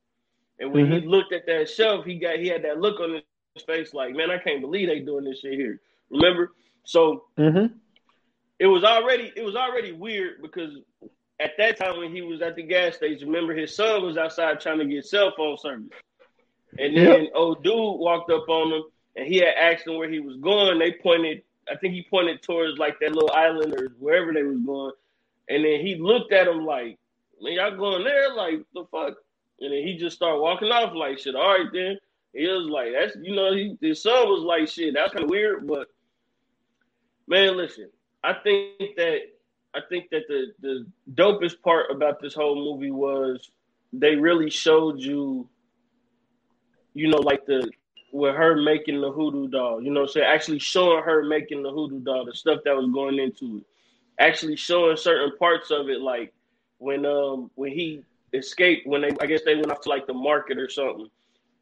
[0.59, 1.01] And when mm-hmm.
[1.03, 3.21] he looked at that shelf, he got he had that look on
[3.55, 5.81] his face like, man, I can't believe they doing this shit here.
[6.11, 6.53] Remember?
[6.85, 7.75] So mm-hmm.
[8.59, 10.75] it was already it was already weird because
[11.41, 14.61] at that time when he was at the gas station, remember his son was outside
[14.61, 15.89] trying to get cell phone service.
[16.79, 17.33] And then yep.
[17.35, 18.83] old dude walked up on him
[19.17, 20.79] and he had asked him where he was going.
[20.79, 24.59] They pointed, I think he pointed towards like that little island or wherever they was
[24.65, 24.93] going.
[25.49, 26.99] And then he looked at him like,
[27.41, 28.35] man, y'all going there?
[28.35, 29.15] Like, the fuck?
[29.61, 31.99] And then he just started walking off like, shit, all right then.
[32.33, 35.31] He was like, that's, you know, he, his son was like, shit, that's kind of
[35.31, 35.67] weird.
[35.67, 35.89] But,
[37.27, 37.91] man, listen,
[38.25, 39.19] I think that,
[39.75, 43.51] I think that the, the dopest part about this whole movie was
[43.93, 45.49] they really showed you
[46.95, 47.71] you know, like the
[48.13, 52.01] with her making the hoodoo doll, you know, so actually showing her making the hoodoo
[52.01, 53.65] doll, the stuff that was going into it,
[54.19, 56.33] actually showing certain parts of it, like
[56.79, 58.03] when um when he
[58.33, 61.09] escaped when they I guess they went off to like the market or something,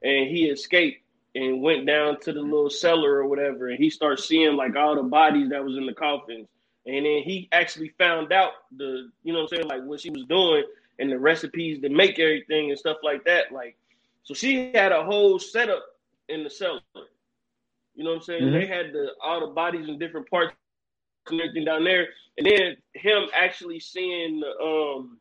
[0.03, 1.03] and he escaped
[1.35, 4.97] and went down to the little cellar or whatever, and he starts seeing like all
[4.97, 6.49] the bodies that was in the coffins,
[6.87, 10.11] and then he actually found out the you know what I'm saying like what she
[10.11, 10.65] was doing
[11.01, 13.51] and the recipes to make everything and stuff like that.
[13.51, 13.77] Like,
[14.23, 15.85] so she had a whole setup
[16.29, 16.81] in the cellar.
[17.95, 18.43] You know what I'm saying?
[18.45, 18.53] Mm-hmm.
[18.53, 20.55] They had the all the bodies in different parts
[21.31, 25.19] and everything down there, and then him actually seeing the um,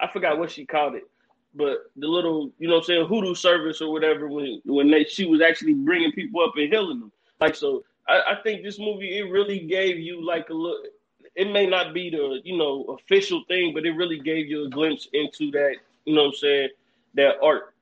[0.00, 1.04] I forgot what she called it,
[1.54, 5.04] but the little you know what I'm saying hoodoo service or whatever when when they
[5.04, 7.12] she was actually bringing people up and healing them.
[7.40, 10.86] Like so, I, I think this movie it really gave you like a look.
[11.36, 14.70] It may not be the you know official thing, but it really gave you a
[14.70, 16.68] glimpse into that you know what I'm saying
[17.14, 17.74] that art.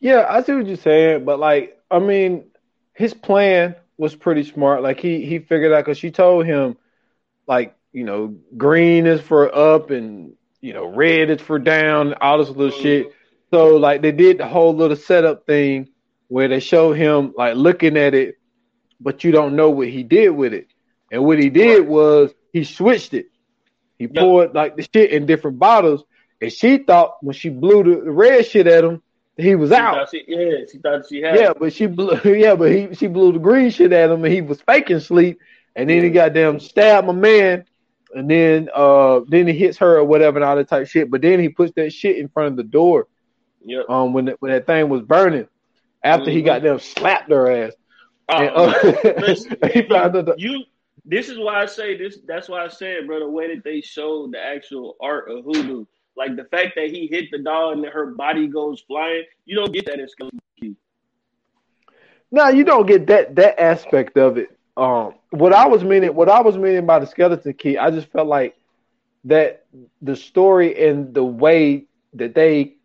[0.00, 2.44] Yeah, I see what you're saying, but like I mean,
[2.92, 4.82] his plan was pretty smart.
[4.82, 6.76] Like he he figured out because she told him,
[7.46, 12.38] like you know, green is for up and you know, red is for down, all
[12.38, 13.12] this little shit.
[13.50, 15.88] So like they did the whole little setup thing
[16.28, 18.36] where they show him like looking at it,
[19.00, 20.68] but you don't know what he did with it.
[21.10, 23.26] And what he did was he switched it.
[23.98, 24.14] He yep.
[24.14, 26.04] poured like the shit in different bottles,
[26.40, 29.02] and she thought when she blew the red shit at him,
[29.36, 30.10] he was she out.
[30.10, 31.36] She, yeah, she thought she had.
[31.36, 32.18] Yeah, but she blew.
[32.24, 35.38] Yeah, but he she blew the green shit at him, and he was faking sleep.
[35.74, 37.66] And then he got them stabbed my man,
[38.14, 41.10] and then uh then he hits her or whatever and all that type shit.
[41.10, 43.08] But then he puts that shit in front of the door.
[43.62, 43.82] Yeah.
[43.88, 45.48] Um, when when that thing was burning,
[46.02, 46.36] after mm-hmm.
[46.36, 47.72] he got them slapped her ass.
[48.28, 50.64] Oh, and, uh, listen, he found you, the, you.
[51.04, 52.18] This is why I say this.
[52.26, 55.84] That's why I said, bro, the way that they showed the actual art of hoodoo
[56.16, 59.72] like the fact that he hit the doll and her body goes flying, you don't
[59.72, 60.76] get that in Skeleton Key.
[62.30, 64.56] No, you don't get that that aspect of it.
[64.76, 68.08] Um, what I was meaning, what I was meaning by the skeleton key, I just
[68.08, 68.56] felt like
[69.24, 69.64] that
[70.02, 72.76] the story and the way that they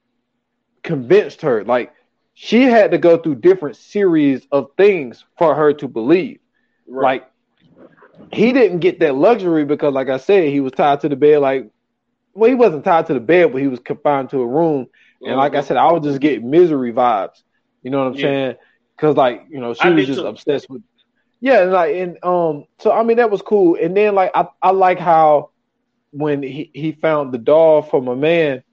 [0.83, 1.93] convinced her, like
[2.33, 6.39] she had to go through different series of things for her to believe.
[6.87, 7.21] Right.
[7.21, 7.31] Like
[8.31, 11.39] he didn't get that luxury because, like I said, he was tied to the bed
[11.39, 11.69] like
[12.33, 14.87] well, he wasn't tied to the bed, but he was confined to a room.
[15.21, 15.67] And like I mm-hmm.
[15.67, 17.43] said, I would just get misery vibes.
[17.83, 18.21] You know what I'm yeah.
[18.21, 18.55] saying?
[18.95, 20.27] Because like you know, she I was just too.
[20.27, 20.83] obsessed with.
[21.39, 23.75] Yeah, and like and um, so I mean that was cool.
[23.75, 25.49] And then like I I like how
[26.11, 28.63] when he he found the doll from a man,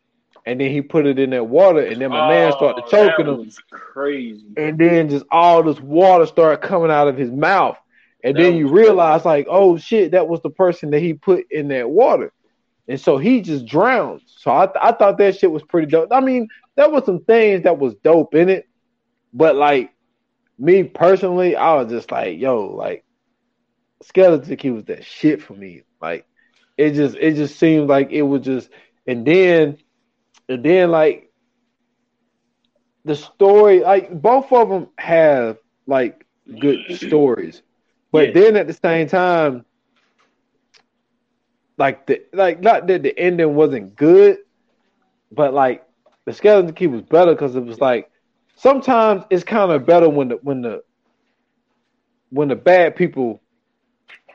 [0.44, 3.26] and then he put it in that water, and then my oh, man started choking
[3.26, 3.50] him.
[3.70, 4.44] Crazy.
[4.56, 7.78] And then just all this water started coming out of his mouth,
[8.22, 9.28] and that then you realize crazy.
[9.28, 12.32] like, oh shit, that was the person that he put in that water
[12.88, 14.22] and so he just drowned.
[14.27, 16.09] So I, th- I thought that shit was pretty dope.
[16.11, 18.66] I mean, there was some things that was dope in it,
[19.33, 19.92] but like
[20.59, 23.05] me personally, I was just like, yo, like
[24.03, 25.83] Skeleton Key was that shit for me.
[26.01, 26.27] Like
[26.79, 28.70] it just it just seemed like it was just
[29.07, 29.77] and then
[30.48, 31.31] and then like
[33.05, 36.24] the story like both of them have like
[36.61, 37.62] good stories
[38.12, 38.33] but yeah.
[38.33, 39.64] then at the same time
[41.78, 44.38] like the like not that the ending wasn't good,
[45.32, 45.86] but like
[46.24, 48.10] the skeleton key was better because it was like
[48.56, 50.82] sometimes it's kind of better when the when the
[52.30, 53.40] when the bad people,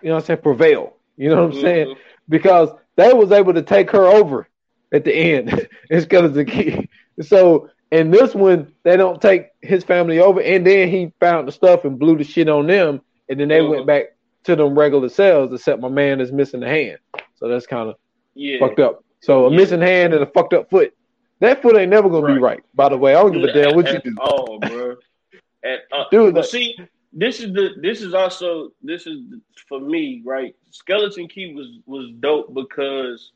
[0.01, 0.95] you know, what I'm saying prevail.
[1.17, 1.61] You know what I'm mm-hmm.
[1.61, 1.95] saying?
[2.27, 4.47] Because they was able to take her over
[4.91, 5.67] at the end.
[5.89, 6.89] it's skeleton key.
[7.21, 11.51] So in this one, they don't take his family over, and then he found the
[11.51, 13.71] stuff and blew the shit on them, and then they mm-hmm.
[13.71, 14.05] went back
[14.45, 16.97] to them regular cells, except my man is missing the hand.
[17.43, 17.95] So that's kind of
[18.35, 18.57] yeah.
[18.57, 19.03] fucked up.
[19.19, 19.57] So a yeah.
[19.57, 20.95] missing hand and a fucked up foot.
[21.41, 22.35] That foot ain't never gonna right.
[22.35, 22.63] be right.
[22.73, 24.15] By the way, I don't give a damn what you do.
[24.21, 24.95] Oh, bro.
[25.63, 26.73] and, uh, Dude, but see,
[27.11, 29.19] this is the this is also this is
[29.67, 30.55] for me right.
[30.71, 33.33] Skeleton Key was was dope because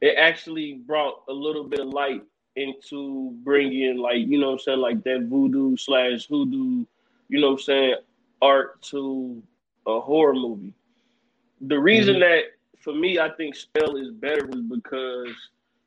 [0.00, 2.24] it actually brought a little bit of light
[2.56, 6.84] into bringing like you know I'm saying like that voodoo slash hoodoo
[7.28, 7.94] you know I'm saying
[8.42, 9.40] art to
[9.86, 10.74] a horror movie.
[11.60, 12.22] The reason mm-hmm.
[12.22, 12.55] that
[12.86, 15.26] for me, I think Spell is better because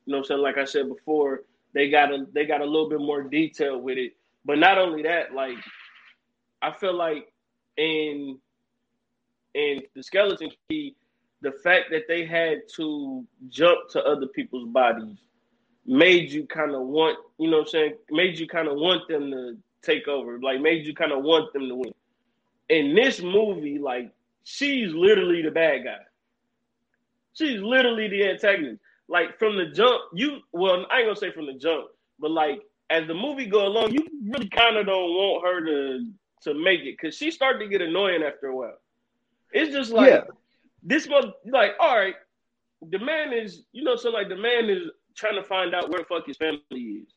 [0.06, 0.42] you know what I'm saying.
[0.42, 3.98] Like I said before, they got a they got a little bit more detail with
[3.98, 4.18] it.
[4.44, 5.56] But not only that, like
[6.62, 7.32] I feel like
[7.78, 8.38] in
[9.54, 10.98] in the skeleton key,
[11.40, 15.20] the fact that they had to jump to other people's bodies
[15.86, 19.08] made you kind of want, you know what I'm saying, made you kind of want
[19.08, 21.94] them to take over, like made you kind of want them to win.
[22.68, 24.12] In this movie, like
[24.44, 26.00] she's literally the bad guy.
[27.34, 28.82] She's literally the antagonist.
[29.08, 31.88] Like from the jump, you well, I ain't gonna say from the jump,
[32.20, 36.12] but like as the movie go along, you really kind of don't want her to
[36.44, 38.78] to make it because she started to get annoying after a while.
[39.52, 40.22] It's just like yeah.
[40.84, 42.16] this one, like all right,
[42.88, 46.00] the man is, you know, so like the man is trying to find out where
[46.00, 47.08] the fuck his family is.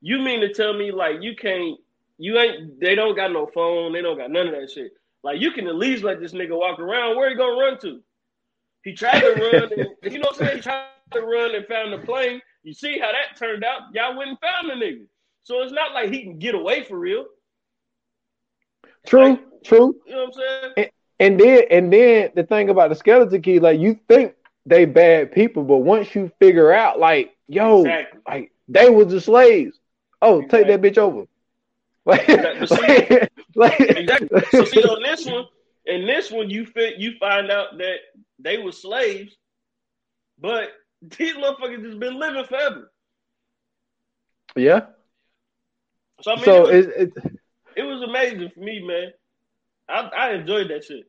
[0.00, 1.78] You mean to tell me like you can't,
[2.18, 4.92] you ain't, they don't got no phone, they don't got none of that shit.
[5.22, 7.16] Like you can at least let this nigga walk around.
[7.16, 8.00] Where he gonna run to?
[8.84, 9.70] He tried to run,
[10.02, 10.56] and, you know what I'm saying?
[10.56, 12.40] He tried to run and found the plane.
[12.62, 13.94] You see how that turned out?
[13.94, 15.06] Y'all went and found the nigga.
[15.44, 17.26] So it's not like he can get away for real.
[19.06, 19.96] True, like, true.
[20.06, 20.72] You know what I'm saying?
[20.76, 24.34] And, and then and then the thing about the skeleton key, like you think
[24.66, 28.20] they bad people, but once you figure out, like, yo, exactly.
[28.28, 29.78] like they was the slaves.
[30.20, 30.64] Oh, exactly.
[30.64, 31.26] take that bitch over.
[32.04, 33.20] Like, see,
[33.54, 34.42] like, exactly.
[34.50, 35.44] So see on this one,
[35.86, 37.98] in this one, you fit you find out that
[38.42, 39.36] they were slaves,
[40.38, 40.70] but
[41.02, 42.90] these motherfuckers just been living forever.
[44.56, 44.86] Yeah.
[46.20, 47.40] So I mean, so it, was, it, it,
[47.76, 49.12] it was amazing for me, man.
[49.88, 51.06] I, I enjoyed that shit.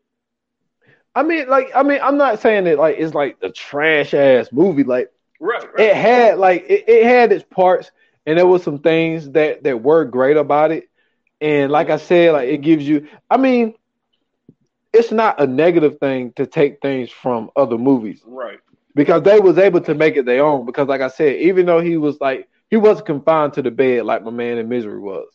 [1.15, 4.49] I mean, like, I mean, I'm not saying that like it's like a trash ass
[4.51, 4.83] movie.
[4.83, 5.79] Like, right, right.
[5.79, 7.91] it had like it, it had its parts,
[8.25, 10.89] and there was some things that that were great about it.
[11.39, 13.07] And like I said, like it gives you.
[13.29, 13.75] I mean,
[14.93, 18.59] it's not a negative thing to take things from other movies, right?
[18.95, 20.65] Because they was able to make it their own.
[20.65, 24.05] Because like I said, even though he was like he wasn't confined to the bed
[24.05, 25.27] like my man in Misery was.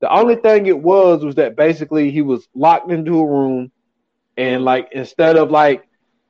[0.00, 3.72] The only thing it was was that basically he was locked into a room
[4.36, 5.88] and like instead of like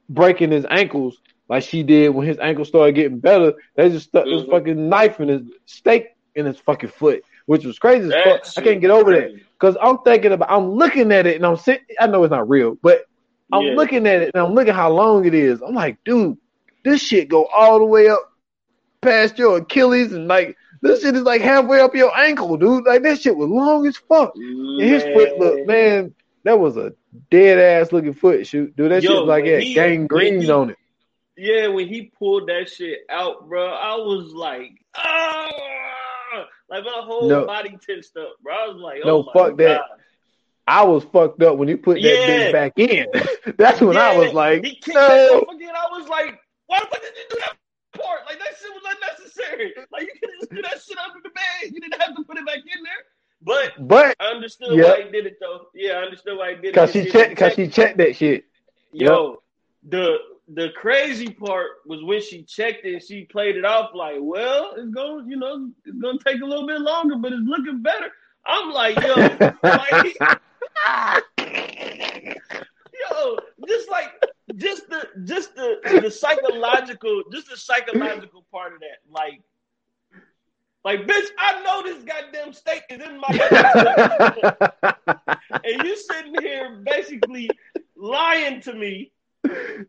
[0.09, 4.27] breaking his ankles like she did when his ankle started getting better, they just stuck
[4.27, 4.39] mm-hmm.
[4.39, 8.59] this fucking knife in his steak in his fucking foot, which was crazy as fuck.
[8.59, 9.37] I can't get over crazy.
[9.37, 11.87] that because I'm thinking about, I'm looking at it and I'm sitting.
[11.99, 13.07] I know it's not real, but
[13.51, 13.75] I'm yeah.
[13.75, 15.63] looking at it and I'm looking how long it is.
[15.63, 16.37] I'm like, dude,
[16.85, 18.21] this shit go all the way up
[19.01, 22.85] past your Achilles and like this shit is like halfway up your ankle, dude.
[22.85, 24.35] Like that shit was long as fuck.
[24.37, 26.93] And his foot look, man, that was a
[27.31, 28.93] dead ass looking foot shoot, dude.
[28.93, 30.77] That Yo, shit like that gangrene on it.
[31.39, 35.51] Yeah, when he pulled that shit out, bro, I was like, ah,
[36.69, 37.47] like my whole no.
[37.47, 38.55] body tensed up, bro.
[38.55, 39.59] I was like, oh no, fuck God.
[39.59, 39.83] that.
[40.67, 42.27] I was fucked up when he put that yeah.
[42.27, 43.07] bitch back in.
[43.59, 44.11] That's when yeah.
[44.11, 45.45] I was like, he kicked no.
[45.55, 45.75] again.
[45.77, 47.57] I was like, why the fuck did you do that
[48.01, 48.21] part?
[48.27, 49.75] Like that shit was unnecessary.
[49.93, 51.73] Like you could just do that shit under the bed.
[51.73, 52.93] You didn't have to put it back in there.
[53.43, 55.67] But but I understood why he did it though.
[55.75, 56.75] Yeah, I understood why he did it.
[56.75, 57.37] Cause she checked.
[57.37, 58.47] Cause she checked that shit.
[58.93, 59.39] Yo, yep.
[59.91, 63.05] the the crazy part was when she checked it.
[63.05, 66.67] She played it off like, well, it's going, you know, it's gonna take a little
[66.67, 68.11] bit longer, but it's looking better.
[68.47, 69.15] I'm like, yo,
[69.63, 70.17] like,
[73.11, 74.13] yo, just like
[74.57, 79.41] just the just the the psychological, just the psychological part of that, like
[80.85, 84.83] like, bitch, I know this goddamn steak is in my head,
[85.65, 87.49] and you sitting here basically
[87.97, 89.11] lying to me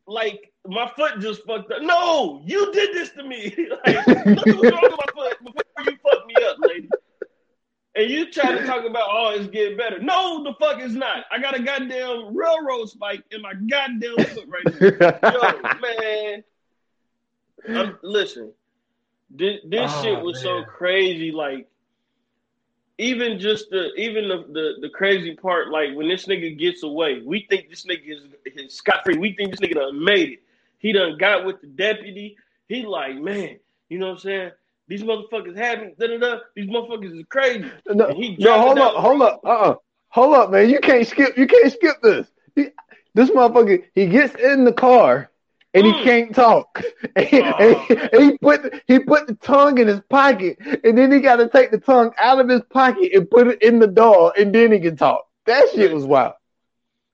[0.08, 1.82] like my foot just fucked up.
[1.82, 3.56] No, you did this to me.
[3.86, 6.90] like, look what's wrong with my foot before you fucked me up, lady.
[7.96, 10.00] And you trying to talk about, oh, it's getting better.
[10.00, 11.26] No, the fuck is not.
[11.32, 15.32] I got a goddamn railroad spike in my goddamn foot right now.
[15.32, 16.44] Yo, man.
[17.68, 18.52] I'm, listen,
[19.30, 20.44] this, this oh, shit was man.
[20.44, 21.32] so crazy.
[21.32, 21.68] Like,
[22.98, 27.22] even just the even the, the, the crazy part, like when this nigga gets away,
[27.26, 29.18] we think this nigga is, is scot free.
[29.18, 30.40] We think this nigga done made it.
[30.80, 32.38] He done got with the deputy.
[32.68, 34.52] He like, man, you know what I'm saying?
[34.88, 35.94] These motherfuckers have me.
[36.00, 36.38] Da, da, da.
[36.56, 37.66] These motherfuckers is crazy.
[37.88, 39.76] No, no hold up, hold up, uh, uh-uh.
[40.10, 40.70] hold up, man.
[40.70, 41.38] You can't skip.
[41.38, 42.28] You can't skip this.
[42.56, 42.68] He,
[43.14, 45.32] this motherfucker, he gets in the car
[45.76, 46.04] and he mm.
[46.04, 46.82] can't talk.
[47.18, 50.98] And he, and he, and he, put he put the tongue in his pocket, and
[50.98, 53.80] then he got to take the tongue out of his pocket and put it in
[53.80, 55.26] the door, and then he can talk.
[55.46, 56.34] That shit was wild.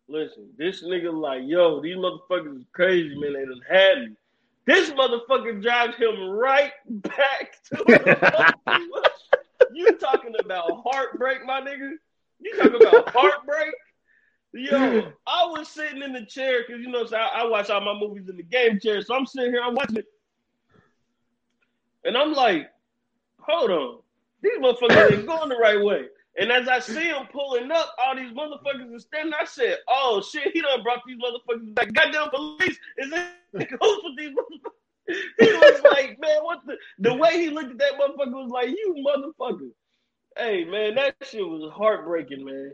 [0.07, 3.33] Listen, this nigga like, yo, these motherfuckers is crazy, man.
[3.33, 4.15] They done had me.
[4.65, 8.55] This motherfucker drives him right back to
[9.73, 11.91] You talking about heartbreak, my nigga?
[12.39, 13.73] You talking about heartbreak?
[14.53, 17.79] Yo, I was sitting in the chair because you know so I, I, watch all
[17.79, 20.05] my movies in the game chair, so I'm sitting here, I'm watching it,
[22.03, 22.69] and I'm like,
[23.39, 23.99] hold on,
[24.41, 26.05] these motherfuckers ain't going the right way.
[26.37, 29.33] And as I see him pulling up, all these motherfuckers are standing.
[29.33, 31.91] I said, "Oh shit, he done brought these motherfuckers back.
[31.93, 34.71] Goddamn police is in cahoots with these motherfuckers."
[35.39, 38.69] He was like, "Man, what the the way he looked at that motherfucker was like,
[38.69, 39.71] you motherfucker."
[40.37, 42.73] Hey man, that shit was heartbreaking, man.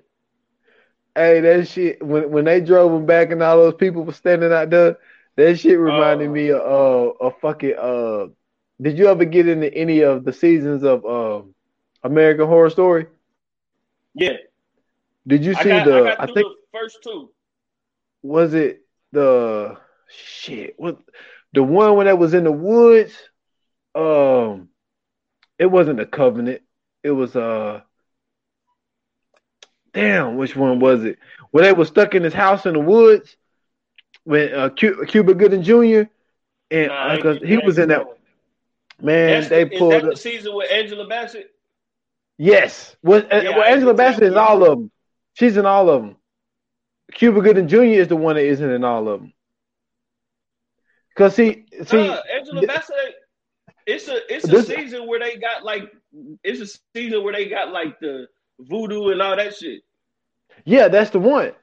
[1.18, 4.54] Hey, that shit when when they drove him back and all those people were standing
[4.54, 4.98] out there,
[5.36, 8.28] that shit reminded uh, me of uh, a fucking uh.
[8.80, 11.42] Did you ever get into any of the seasons of uh,
[12.04, 13.08] American Horror Story?
[14.14, 14.34] Yeah.
[15.26, 16.16] Did you see I got, the?
[16.20, 17.32] I, I think first two.
[18.22, 19.76] Was it the
[20.08, 20.76] shit?
[20.78, 21.00] What
[21.52, 23.14] the one when that was in the woods,
[23.96, 24.70] um,
[25.58, 26.62] it wasn't a covenant.
[27.02, 27.82] It was uh,
[29.98, 31.18] damn, which one was it?
[31.52, 33.36] When they were stuck in his house in the woods,
[34.24, 36.10] when uh, Cuba Gooding Jr.
[36.72, 38.06] and Nah, I because ain't- he was in that
[39.02, 39.92] man, That's they the, is pulled.
[39.94, 41.52] that up- the season with Angela Bassett?
[42.38, 42.96] Yes.
[43.02, 44.92] Well, uh, Yeah, well Angela Bassett is all of them.
[45.34, 46.16] She's in all of them.
[47.14, 47.84] Cuba Gooding Jr.
[47.84, 49.34] is the one that isn't in all of them.
[51.16, 52.96] Cause see, see, Nah, Angela Bassett.
[53.88, 55.92] It's a it's a This- season where they got like
[56.44, 58.28] it's a season where they got like the
[58.60, 59.82] voodoo and all that shit.
[60.68, 61.54] Yeah, that's the one.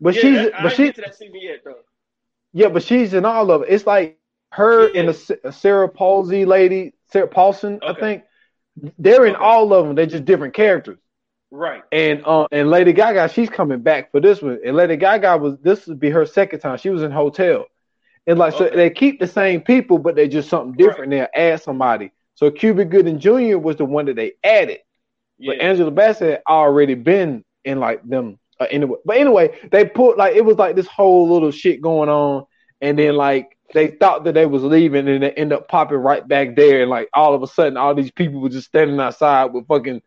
[0.00, 1.78] But yeah, she's, that, but she, get to that season yet though.
[2.52, 3.68] yeah, but she's in all of it.
[3.70, 4.18] It's like
[4.52, 5.00] her Yeah.
[5.00, 8.22] and the Sa- Sarah Palsy lady, Sarah Paulson, I think.
[8.98, 9.44] They're in Okay.
[9.44, 9.94] all of them.
[9.94, 10.98] They're just different characters.
[11.50, 11.82] Right.
[11.92, 14.58] And uh, and Lady Gaga, she's coming back for this one.
[14.64, 16.78] And Lady Gaga was this would be her second time.
[16.78, 17.66] She was in Hotel,
[18.26, 21.10] and like so they keep the same people, but they just something different.
[21.10, 22.10] They'll add somebody.
[22.34, 23.58] So Cuba Gooding Jr.
[23.58, 24.80] was the one that they added,
[25.38, 25.52] Yeah.
[25.52, 28.38] but Angela Bassett had already been in like them.
[28.60, 32.08] Uh, anyway, but anyway, they put like it was like this whole little shit going
[32.08, 32.44] on,
[32.80, 36.26] and then like they thought that they was leaving, and they end up popping right
[36.26, 39.46] back there, and like all of a sudden, all these people were just standing outside
[39.46, 40.02] with fucking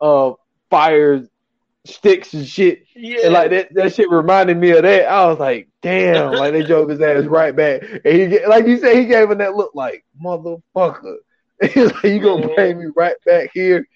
[0.00, 0.32] uh
[0.70, 1.26] fire
[1.84, 2.84] sticks and shit.
[2.94, 3.24] yeah.
[3.24, 5.06] And like that, that shit reminded me of that.
[5.06, 7.82] I was like, damn, like they drove his ass right back.
[8.04, 11.16] And he like you said, he gave him that look like motherfucker.
[11.62, 13.86] He's like, you gonna bring me right back here?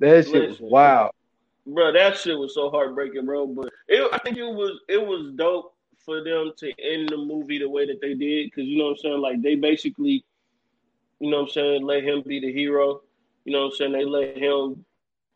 [0.00, 1.12] That shit was wild.
[1.66, 3.46] Bro, that shit was so heartbreaking, bro.
[3.46, 7.58] But it, I think it was it was dope for them to end the movie
[7.58, 9.20] the way that they did, because you know what I'm saying.
[9.20, 10.24] Like they basically,
[11.20, 13.02] you know what I'm saying, let him be the hero.
[13.44, 13.92] You know what I'm saying.
[13.92, 14.84] They let him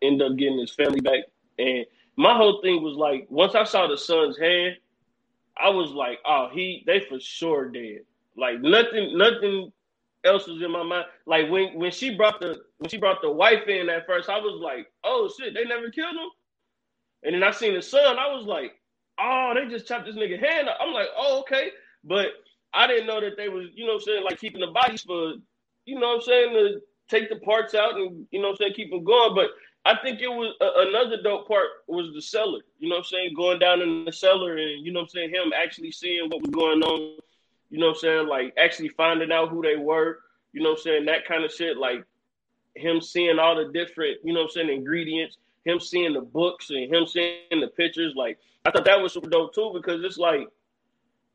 [0.02, 1.24] end up getting his family back.
[1.58, 1.84] And
[2.16, 4.76] my whole thing was like, once I saw the son's hand,
[5.56, 8.00] I was like, oh, he they for sure dead.
[8.36, 9.72] Like nothing, nothing
[10.24, 11.06] else was in my mind.
[11.26, 14.38] Like when when she brought the when she brought the wife in at first, I
[14.38, 16.30] was like, oh shit, they never killed him.
[17.24, 18.72] And then I seen the son, I was like,
[19.20, 20.68] oh, they just chopped this nigga hand.
[20.68, 20.78] up.
[20.80, 21.70] I'm like, oh okay,
[22.04, 22.28] but
[22.72, 25.02] I didn't know that they was, you know, what I'm saying like keeping the bodies
[25.02, 25.34] for,
[25.84, 28.90] you know, I'm saying to take the parts out and you know, I'm saying keep
[28.90, 29.34] them going.
[29.34, 29.50] But
[29.84, 32.60] I think it was uh, another dope part was the cellar.
[32.78, 33.34] You know what I'm saying?
[33.34, 36.42] Going down in the cellar and you know what I'm saying him actually seeing what
[36.42, 37.18] was going on.
[37.70, 38.26] You know what I'm saying?
[38.28, 40.20] Like actually finding out who they were.
[40.52, 41.06] You know what I'm saying?
[41.06, 41.76] That kind of shit.
[41.76, 42.04] Like
[42.78, 45.38] him seeing all the different, you know what I'm saying, ingredients.
[45.64, 48.14] Him seeing the books and him seeing the pictures.
[48.16, 50.48] Like I thought that was super dope too because it's like,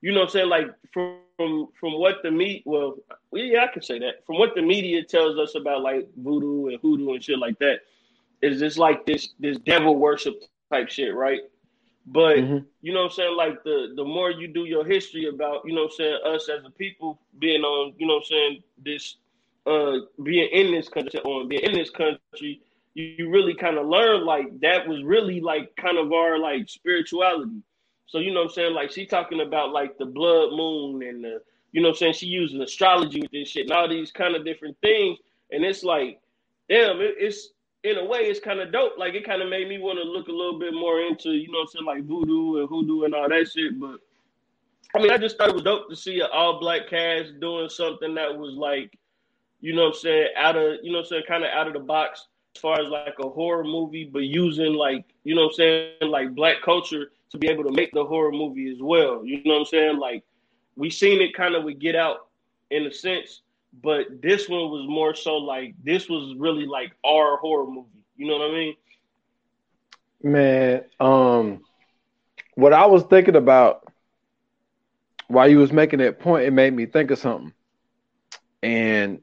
[0.01, 0.49] you know what I'm saying?
[0.49, 2.97] Like from from from what the meat well,
[3.33, 4.25] yeah, I can say that.
[4.25, 7.81] From what the media tells us about like voodoo and hoodoo and shit like that
[8.41, 10.41] is just like this this devil worship
[10.71, 11.41] type shit, right?
[12.07, 12.65] But Mhm.
[12.81, 15.73] you know what I'm saying, like the the more you do your history about, you
[15.73, 18.63] know what I'm saying, us as a people being on, you know what I'm saying,
[18.77, 19.17] this
[19.65, 22.61] uh being in this country or being in this country,
[22.93, 26.69] you, you really kind of learn like that was really like kind of our like
[26.69, 27.61] spirituality.
[28.07, 31.23] So you know what I'm saying, like she talking about like the blood moon and
[31.23, 31.41] the
[31.71, 34.35] you know what I'm saying, she using astrology with this shit and all these kind
[34.35, 35.17] of different things.
[35.51, 36.21] And it's like,
[36.69, 37.49] damn, it, it's
[37.83, 38.93] in a way, it's kind of dope.
[38.97, 41.51] Like it kind of made me want to look a little bit more into, you
[41.51, 43.79] know, what I'm saying like voodoo and hoodoo and all that shit.
[43.79, 43.99] But
[44.95, 47.69] I mean, I just thought it was dope to see an all black cast doing
[47.69, 48.97] something that was like,
[49.63, 51.67] you know, what I'm saying out of, you know, what I'm saying kind of out
[51.67, 55.43] of the box as far as like a horror movie, but using like, you know,
[55.43, 58.81] what I'm saying like black culture to be able to make the horror movie as
[58.81, 59.25] well.
[59.25, 59.97] You know what I'm saying?
[59.99, 60.25] Like
[60.75, 62.27] we seen it kind of with Get Out
[62.71, 63.41] in a sense,
[63.81, 67.87] but this one was more so like this was really like our horror movie.
[68.17, 68.75] You know what I mean?
[70.23, 71.63] Man, um,
[72.55, 73.87] what I was thinking about
[75.29, 77.53] while you was making that point, it made me think of something.
[78.61, 79.21] And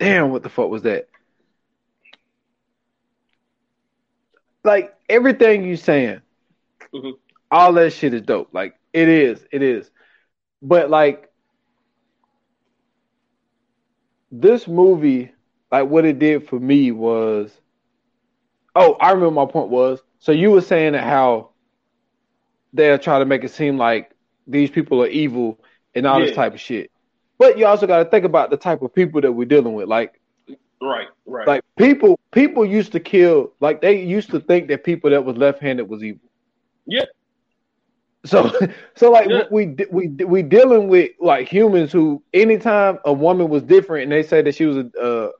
[0.00, 1.08] damn, what the fuck was that?
[4.64, 6.22] Like everything you saying,
[6.92, 7.18] Mhm.
[7.50, 8.48] all that shit is dope.
[8.52, 9.90] Like it is, it is.
[10.62, 11.30] But like
[14.32, 15.32] this movie,
[15.70, 17.56] like what it did for me was
[18.76, 20.00] Oh, I remember my point was.
[20.20, 21.50] So you were saying that how
[22.72, 24.12] they're trying to make it seem like
[24.46, 25.58] these people are evil
[25.94, 26.92] and all this type of shit.
[27.40, 29.88] But you also got to think about the type of people that we're dealing with.
[29.88, 30.20] Like,
[30.82, 31.46] Right, right.
[31.46, 33.52] like people, people used to kill.
[33.60, 36.28] Like they used to think that people that was left-handed was evil.
[36.86, 37.04] Yeah.
[38.26, 38.50] So,
[38.94, 39.44] so like Yeah.
[39.50, 44.22] we we we dealing with like humans who, anytime a woman was different and they
[44.22, 44.90] said that she was a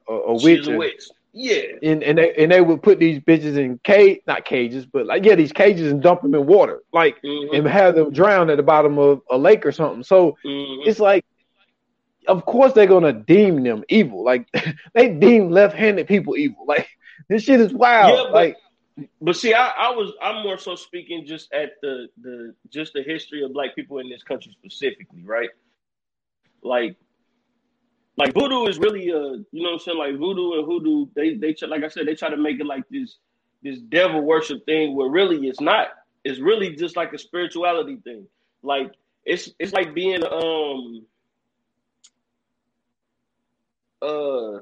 [0.09, 1.05] a, a, witch, a witch.
[1.33, 1.63] Yeah.
[1.83, 5.25] and and they and they would put these bitches in cage, not cages, but like
[5.25, 7.57] yeah, these cages and dump them in water, like Mhm.
[7.59, 10.03] and have them drown at the bottom of a lake or something.
[10.03, 10.87] So Mhm.
[10.87, 11.25] it's like
[12.29, 14.25] of course they're gonna deem them evil.
[14.25, 14.49] Like
[14.95, 16.65] they deem left-handed people evil.
[16.67, 16.89] Like
[17.29, 18.17] this shit is wild.
[18.17, 18.57] Yeah, but, like,
[19.21, 23.03] but see, I, I was I'm more so speaking just at the the just the
[23.03, 25.51] history of black people in this country specifically, right?
[26.63, 26.97] Like
[28.17, 31.35] like voodoo is really a you know what I'm saying like voodoo and hoodoo they
[31.35, 33.17] they like I said they try to make it like this
[33.63, 35.89] this devil worship thing where really it's not
[36.25, 38.27] it's really just like a spirituality thing
[38.63, 38.93] like
[39.25, 41.07] it's it's like being um
[44.03, 44.61] uh, uh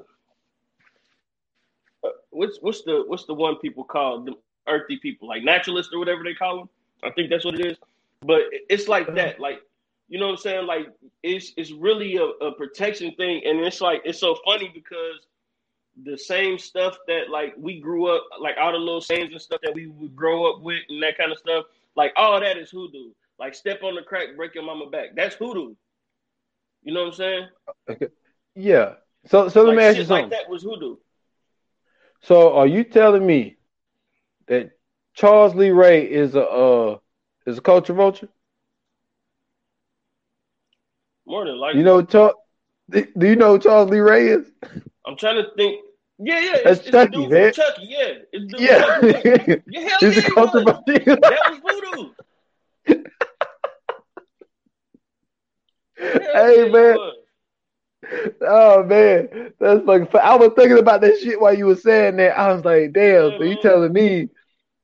[2.29, 4.33] what's what's the what's the one people call the
[4.67, 6.69] earthy people like naturalists or whatever they call them
[7.03, 7.77] I think that's what it is
[8.21, 9.61] but it's like that like
[10.09, 10.65] you know what I'm saying?
[10.65, 10.87] Like
[11.21, 15.27] it's it's really a, a protection thing, and it's like it's so funny because
[16.03, 19.61] the same stuff that like we grew up like all the little sayings and stuff
[19.61, 21.65] that we would grow up with and that kind of stuff,
[21.95, 23.11] like all that is hoodoo.
[23.37, 25.15] Like step on the crack, break your mama back.
[25.15, 25.75] That's hoodoo.
[26.83, 27.47] You know what I'm saying?
[27.89, 28.07] Okay.
[28.55, 28.95] Yeah.
[29.27, 30.29] So so let like me ask you something.
[30.29, 30.95] Like that was hoodoo.
[32.21, 33.57] So are you telling me
[34.47, 34.71] that
[35.13, 36.97] Charles Lee Ray is a uh
[37.45, 38.29] is a culture vulture?
[41.25, 41.79] More than likely.
[41.79, 42.33] You know, do
[43.19, 44.51] you know who Charles Lee Ray is?
[45.05, 45.81] I'm trying to think.
[46.17, 46.57] Yeah, yeah.
[46.63, 47.53] That's it's, Chucky, it's man.
[47.53, 48.13] Chucky, yeah.
[48.33, 49.59] It's the yeah.
[49.67, 50.51] yeah, hell yeah, it was.
[51.05, 51.59] that was
[52.85, 53.03] voodoo.
[56.33, 56.97] hey, man.
[58.41, 60.07] Oh man, that's fucking.
[60.21, 62.37] I was thinking about that shit while you were saying that.
[62.37, 63.31] I was like, damn.
[63.31, 64.29] So you telling me,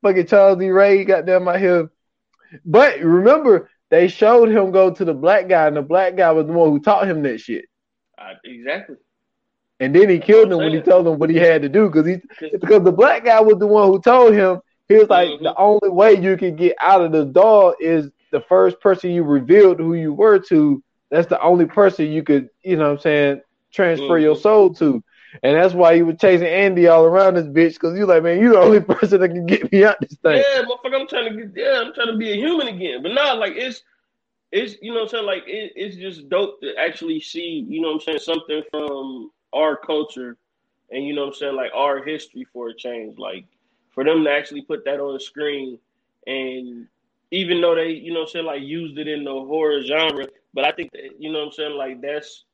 [0.04, 1.90] fucking Charles Lee Ray got them out here?
[2.64, 6.46] But remember, they showed him go to the black guy, and the black guy was
[6.46, 7.66] the one who taught him that shit.
[8.18, 8.98] Uh, exactly.
[9.80, 12.08] And then he killed him when he told him what he had to do because
[12.08, 12.22] he
[12.54, 15.44] because the black guy was the one who told him he was like mm-hmm.
[15.44, 19.24] the only way you can get out of the door is the first person you
[19.24, 20.82] revealed who you were to.
[21.10, 23.42] That's the only person you could, you know what I'm saying,
[23.72, 24.24] transfer mm-hmm.
[24.24, 25.04] your soul to.
[25.44, 28.40] And that's why you were chasing Andy all around this bitch because you like, man,
[28.40, 30.38] you're the only person that can get me out this thing.
[30.38, 33.04] Yeah, motherfucker, I'm trying to get, yeah, I'm trying to be a human again.
[33.04, 33.84] But now, like, it's,
[34.52, 35.26] it's, you know what I'm saying?
[35.26, 39.32] Like, it, it's just dope to actually see, you know what I'm saying, something from
[39.54, 40.38] our culture
[40.92, 43.18] and, you know what I'm saying, like, our history for a change.
[43.18, 43.46] Like,
[43.90, 45.80] for them to actually put that on the screen
[46.28, 46.88] and
[47.32, 50.28] even though they, you know what I'm saying, like, used it in the horror genre,
[50.56, 52.46] but I think, that, you know what I'm saying, like, that's,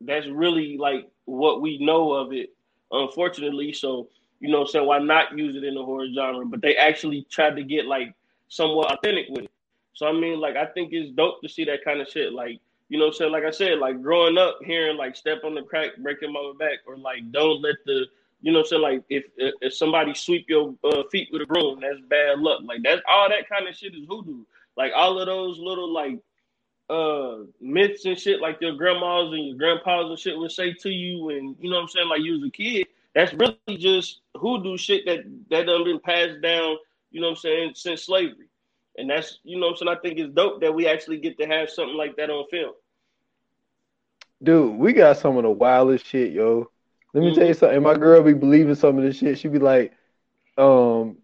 [0.00, 2.50] that's really like what we know of it,
[2.90, 3.72] unfortunately.
[3.72, 4.08] So,
[4.40, 6.44] you know, so why not use it in the horror genre?
[6.44, 8.14] But they actually tried to get like
[8.48, 9.50] somewhat authentic with it.
[9.94, 12.32] So I mean, like I think it's dope to see that kind of shit.
[12.32, 13.32] Like, you know I'm saying?
[13.32, 16.78] Like I said, like growing up hearing like step on the crack, breaking my back,
[16.86, 18.06] or like don't let the
[18.40, 18.82] you know I'm saying?
[18.82, 22.60] Like if if somebody sweep your uh, feet with a broom, that's bad luck.
[22.64, 24.44] Like that's all that kind of shit is hoodoo.
[24.76, 26.20] Like all of those little like
[26.90, 30.88] uh myths and shit like your grandmas and your grandpas and shit would say to
[30.88, 34.20] you and you know what I'm saying, like you was a kid, that's really just
[34.36, 35.20] hoodoo shit that
[35.50, 36.76] that done been passed down,
[37.10, 38.48] you know what I'm saying, since slavery.
[38.96, 41.38] And that's you know what I'm saying, I think it's dope that we actually get
[41.38, 42.72] to have something like that on film.
[44.42, 46.70] Dude, we got some of the wildest shit, yo.
[47.12, 47.38] Let me mm-hmm.
[47.38, 47.82] tell you something.
[47.82, 49.38] My girl be believing some of this shit.
[49.38, 49.92] She be like,
[50.56, 51.16] um,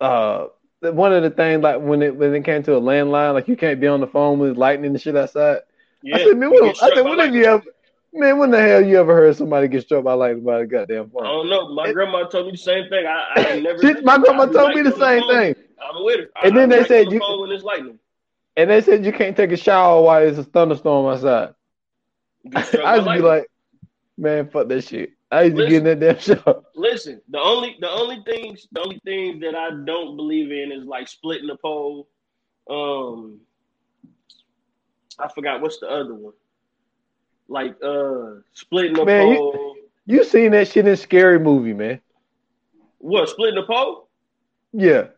[0.00, 0.46] uh,
[0.80, 3.56] one of the things like when it when it came to a landline, like you
[3.56, 5.58] can't be on the phone with lightning and shit outside.
[6.02, 7.64] Yeah, I said, man, what, I said, when have you ever,
[8.14, 11.10] man, when the hell you ever heard somebody get struck by lightning by a goddamn
[11.10, 11.26] phone?
[11.26, 11.74] I don't know.
[11.74, 13.06] My it, grandma told me the same thing.
[13.06, 13.78] I, I never.
[13.82, 15.54] she, my grandma told me the same thing.
[15.82, 16.30] I'm with her.
[16.42, 17.98] And I, then they said you when it's lightning.
[18.56, 21.54] And they said you can't take a shower while it's a thunderstorm outside.
[22.54, 23.46] I to be like,
[24.16, 25.12] man, fuck that shit.
[25.30, 26.64] I used to get in that damn show.
[26.74, 30.84] Listen, the only the only things the only things that I don't believe in is
[30.84, 32.08] like splitting the pole.
[32.68, 33.40] Um,
[35.18, 36.32] I forgot what's the other one.
[37.48, 39.76] Like uh, splitting the man, pole.
[40.06, 42.00] You, you seen that shit in Scary Movie, man?
[42.98, 44.08] What splitting the pole?
[44.72, 45.08] Yeah.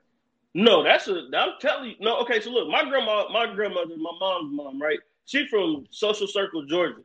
[0.54, 1.26] No, that's a.
[1.34, 1.96] I'm telling you.
[2.00, 2.40] No, okay.
[2.40, 4.98] So look, my grandma, my grandmother, my mom's mom, right?
[5.24, 7.00] She from Social Circle, Georgia.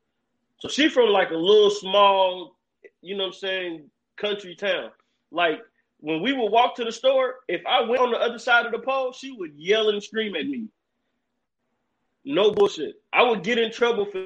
[0.60, 2.57] So she from like a little small
[3.02, 4.92] you know what I'm saying, country town.
[5.32, 5.60] Like
[6.00, 8.72] when we would walk to the store, if I went on the other side of
[8.72, 10.68] the pole, she would yell and scream at me.
[12.26, 12.96] No bullshit.
[13.14, 14.26] I would get in trouble for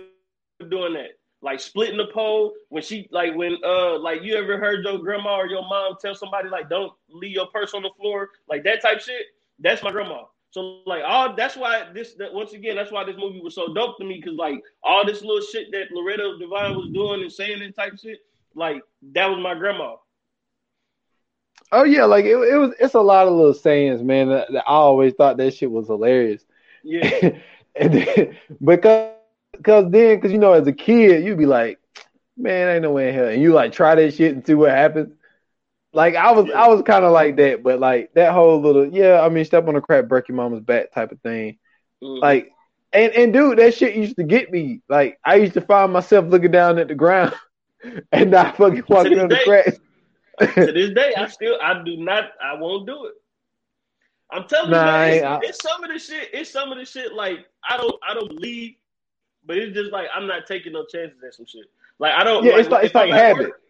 [0.70, 1.12] doing that.
[1.44, 5.38] Like splitting the pole when she like when uh like you ever heard your grandma
[5.38, 8.82] or your mom tell somebody like don't leave your purse on the floor like that
[8.82, 9.26] type shit.
[9.60, 10.26] That's my grandma.
[10.52, 13.74] So like all that's why this that, once again that's why this movie was so
[13.74, 17.32] dope to me because like all this little shit that Loretta Devine was doing and
[17.32, 18.20] saying and type shit
[18.56, 18.82] like
[19.14, 19.96] that was my grandma.
[21.72, 22.74] Oh yeah, like it, it was.
[22.80, 24.30] It's a lot of little sayings, man.
[24.30, 26.44] That, that I always thought that shit was hilarious.
[26.84, 27.38] Yeah,
[27.76, 29.16] and then, because
[29.64, 31.80] cause then, cause you know, as a kid, you'd be like,
[32.38, 34.72] man, ain't no way in hell, and you like try that shit and see what
[34.72, 35.14] happens.
[35.94, 39.22] Like I was, I was kind of like that, but like that whole little, yeah,
[39.22, 41.58] I mean, step on a crack, break your mama's back type of thing.
[42.02, 42.22] Mm.
[42.22, 42.52] Like,
[42.94, 44.82] and and dude, that shit used to get me.
[44.90, 47.34] Like I used to find myself looking down at the ground
[48.12, 49.78] and not fucking walking on the cracks.
[50.40, 53.14] to this day, I still, I do not, I won't do it.
[54.32, 56.30] I'm telling nah, you, man, it's, it's, some of the shit.
[56.34, 57.14] It's some of the shit.
[57.14, 58.76] Like I don't, I don't believe,
[59.46, 61.66] but it's just like I'm not taking no chances at some shit.
[62.00, 62.44] Like I don't.
[62.46, 63.48] Yeah, like, it's like it's like habit.
[63.48, 63.62] Work,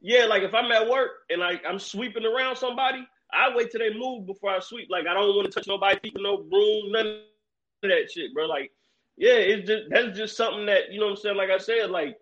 [0.00, 3.80] yeah, like if I'm at work and like I'm sweeping around somebody, I wait till
[3.80, 4.88] they move before I sweep.
[4.90, 8.46] Like I don't want to touch nobody, people, no broom, none of that shit, bro.
[8.46, 8.72] Like,
[9.18, 11.36] yeah, it's just that's just something that you know what I'm saying.
[11.36, 12.16] Like I said, like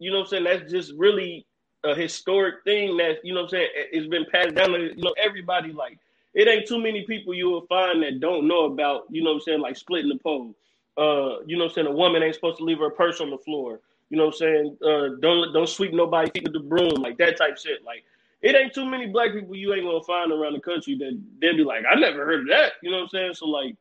[0.00, 0.44] you know what I'm saying.
[0.44, 1.46] That's just really
[1.84, 3.68] a historic thing that you know what I'm saying.
[3.92, 5.72] It's been passed down to you know everybody.
[5.72, 5.98] Like
[6.34, 9.36] it ain't too many people you will find that don't know about you know what
[9.36, 9.60] I'm saying.
[9.60, 10.54] Like splitting the pole.
[10.96, 11.86] Uh, you know what I'm saying.
[11.86, 13.80] A woman ain't supposed to leave her purse on the floor.
[14.10, 14.76] You know what I'm saying?
[14.84, 17.84] Uh, don't don't sweep nobody feet with the broom, like that type shit.
[17.84, 18.04] Like
[18.42, 21.56] it ain't too many black people you ain't gonna find around the country that they'll
[21.56, 22.72] be like, I never heard of that.
[22.82, 23.34] You know what I'm saying?
[23.34, 23.76] So like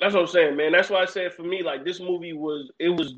[0.00, 0.72] that's what I'm saying, man.
[0.72, 3.14] That's why I said for me, like this movie was it was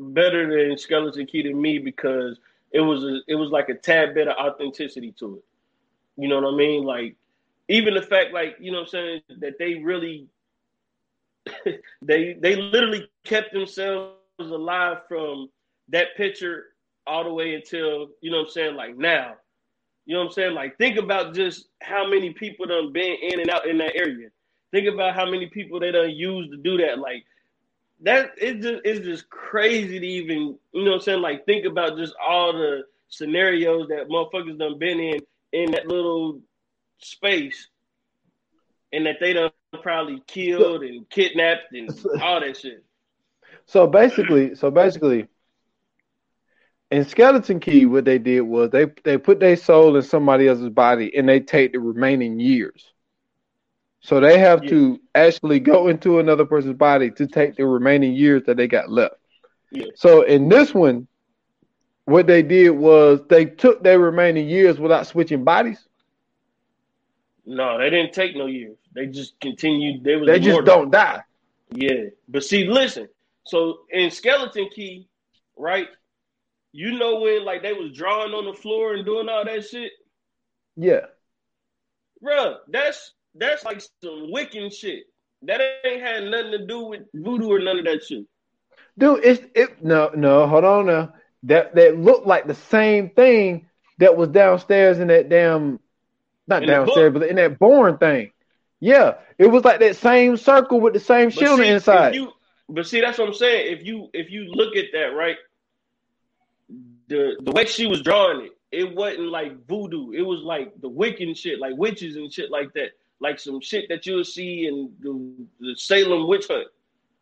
[0.00, 2.38] better than Skeleton Key to me because
[2.72, 5.44] it was a, it was like a tad bit of authenticity to it.
[6.16, 6.84] You know what I mean?
[6.84, 7.16] Like
[7.68, 10.26] even the fact, like you know, what I'm saying that they really
[12.02, 15.48] they they literally kept themselves alive from
[15.88, 16.66] that picture
[17.06, 19.34] all the way until, you know what I'm saying, like now.
[20.06, 20.54] You know what I'm saying?
[20.54, 24.28] Like think about just how many people done been in and out in that area.
[24.72, 26.98] Think about how many people they done used to do that.
[26.98, 27.24] Like
[28.02, 31.22] that it just it's just crazy to even, you know what I'm saying?
[31.22, 35.20] Like think about just all the scenarios that motherfuckers done been in
[35.52, 36.40] in that little
[36.98, 37.68] space
[38.92, 39.50] and that they done
[39.82, 41.90] probably killed and kidnapped and
[42.22, 42.84] all that shit.
[43.66, 45.28] So basically, so basically,
[46.90, 50.70] in Skeleton Key, what they did was they they put their soul in somebody else's
[50.70, 52.92] body and they take the remaining years.
[54.00, 54.70] So they have yeah.
[54.70, 58.90] to actually go into another person's body to take the remaining years that they got
[58.90, 59.14] left.
[59.70, 59.86] Yeah.
[59.94, 61.06] So in this one,
[62.06, 65.86] what they did was they took their remaining years without switching bodies.
[67.46, 68.76] No, they didn't take no years.
[68.94, 70.02] They just continued.
[70.02, 71.22] They, was they just don't die.
[71.72, 73.08] Yeah, but see, listen,
[73.44, 75.08] so in Skeleton Key,
[75.56, 75.88] right?
[76.72, 79.92] You know when like they was drawing on the floor and doing all that shit?
[80.76, 81.06] Yeah.
[82.22, 85.04] Bro, that's that's like some Wiccan shit.
[85.42, 88.26] That ain't had nothing to do with voodoo or none of that shit.
[88.98, 91.14] Dude, it's it no no, hold on now.
[91.44, 93.66] That that looked like the same thing
[93.98, 95.80] that was downstairs in that damn
[96.46, 98.32] not in downstairs, but in that born thing.
[98.80, 102.14] Yeah, it was like that same circle with the same shit on the inside.
[102.14, 102.32] You,
[102.68, 103.76] but see, that's what I'm saying.
[103.78, 105.36] If you if you look at that, right,
[107.08, 110.12] the the way she was drawing it, it wasn't like voodoo.
[110.12, 113.88] It was like the Wiccan shit, like witches and shit like that, like some shit
[113.88, 116.66] that you'll see in the, the Salem witch hunt.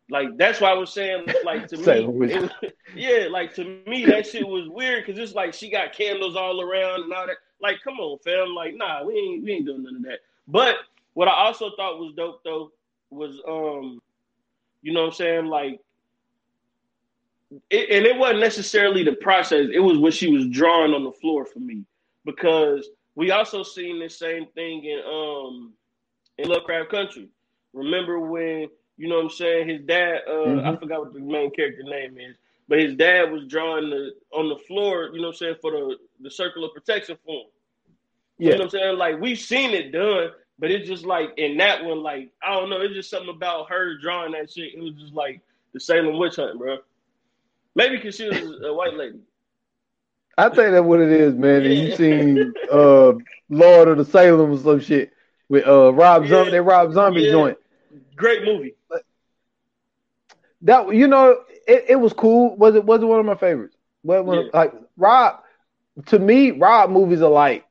[0.09, 4.25] Like that's why I was saying, like to me, it, yeah, like to me that
[4.25, 7.37] shit was weird because it's like she got candles all around and all that.
[7.61, 8.55] Like, come on, fam.
[8.55, 10.19] Like, nah, we ain't we ain't doing none of that.
[10.47, 10.77] But
[11.13, 12.71] what I also thought was dope though
[13.11, 14.01] was um
[14.81, 15.45] you know what I'm saying?
[15.47, 15.79] Like,
[17.69, 19.67] it, and it wasn't necessarily the process.
[19.71, 21.83] It was what she was drawing on the floor for me
[22.25, 25.73] because we also seen the same thing in um
[26.39, 27.29] in Lovecraft Country.
[27.73, 29.69] Remember when you know what I'm saying?
[29.69, 30.67] His dad, uh, mm-hmm.
[30.67, 32.35] I forgot what the main character name is,
[32.67, 35.09] but his dad was drawing the on the floor.
[35.13, 37.47] You know what I'm saying for the the circle of protection for him.
[38.37, 38.45] Yeah.
[38.45, 38.97] You know what I'm saying?
[38.97, 42.69] Like we've seen it done, but it's just like in that one, like I don't
[42.69, 44.73] know, it's just something about her drawing that shit.
[44.73, 45.41] It was just like
[45.73, 46.77] the Salem witch hunt, bro.
[47.75, 49.19] Maybe because she was a white lady.
[50.37, 51.63] I think that's what it is, man.
[51.63, 51.69] Yeah.
[51.69, 53.13] You seen uh
[53.49, 55.13] Lord of the Salem or some shit
[55.49, 56.29] with uh Rob yeah.
[56.29, 57.31] Zombie, that Rob Zombie yeah.
[57.31, 57.57] joint.
[58.15, 58.75] Great movie.
[60.61, 62.55] That you know, it, it was cool.
[62.55, 63.75] Was it was it one of my favorites?
[64.03, 65.41] Well, like Rob,
[66.07, 67.65] to me, Rob movies are like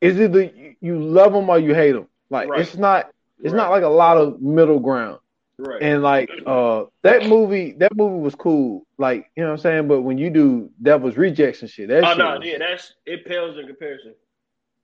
[0.00, 2.08] is either you love them or you hate them.
[2.30, 2.60] Like right.
[2.60, 3.10] it's not
[3.42, 3.58] it's right.
[3.58, 5.18] not like a lot of middle ground.
[5.58, 5.82] Right.
[5.82, 8.86] And like uh that movie that movie was cool.
[8.98, 9.88] Like, you know what I'm saying?
[9.88, 12.94] But when you do Devil's Rejects and shit, that oh, shit no, was, yeah, that's
[13.04, 14.14] it pales in comparison.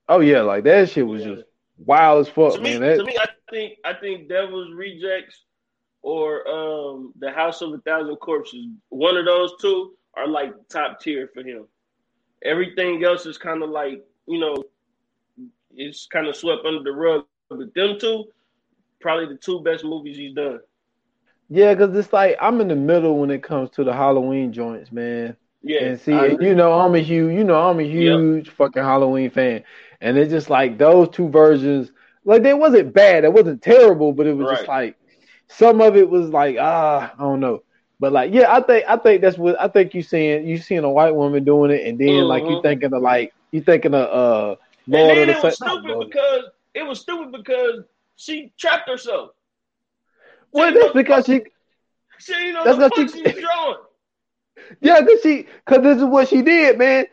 [0.09, 1.35] Oh yeah, like that shit was yeah.
[1.35, 1.43] just
[1.77, 2.81] wild as fuck, to me, man.
[2.81, 5.43] That, to me, I think I think Devil's Rejects
[6.01, 10.99] or um the House of a Thousand Corpses, one of those two are like top
[10.99, 11.65] tier for him.
[12.43, 14.63] Everything else is kind of like, you know,
[15.75, 17.25] it's kind of swept under the rug.
[17.49, 18.25] But them two,
[18.99, 20.59] probably the two best movies he's done.
[21.49, 24.91] Yeah, because it's like I'm in the middle when it comes to the Halloween joints,
[24.91, 25.37] man.
[25.61, 26.11] Yeah, And see,
[26.41, 29.63] you know, I'm a huge, you know, I'm a huge fucking Halloween fan,
[30.03, 31.91] and it's just like those two versions.
[32.25, 34.97] Like, they wasn't bad, it wasn't terrible, but it was just like
[35.49, 37.63] some of it was like ah, I don't know.
[37.99, 40.83] But like, yeah, I think I think that's what I think you seeing you seeing
[40.83, 42.61] a white woman doing it, and then like you Mhm.
[42.61, 44.55] thinking of like you thinking of uh
[44.93, 46.07] And Lord then of it was stupid Lord.
[46.09, 46.43] because
[46.73, 47.83] it was stupid because
[48.15, 49.31] she trapped herself.
[50.51, 51.41] Well, that's because she
[52.19, 53.77] She didn't know That's the what fuck she- she drawing.
[54.81, 57.05] Yeah, cause she, cause this is what she did, man.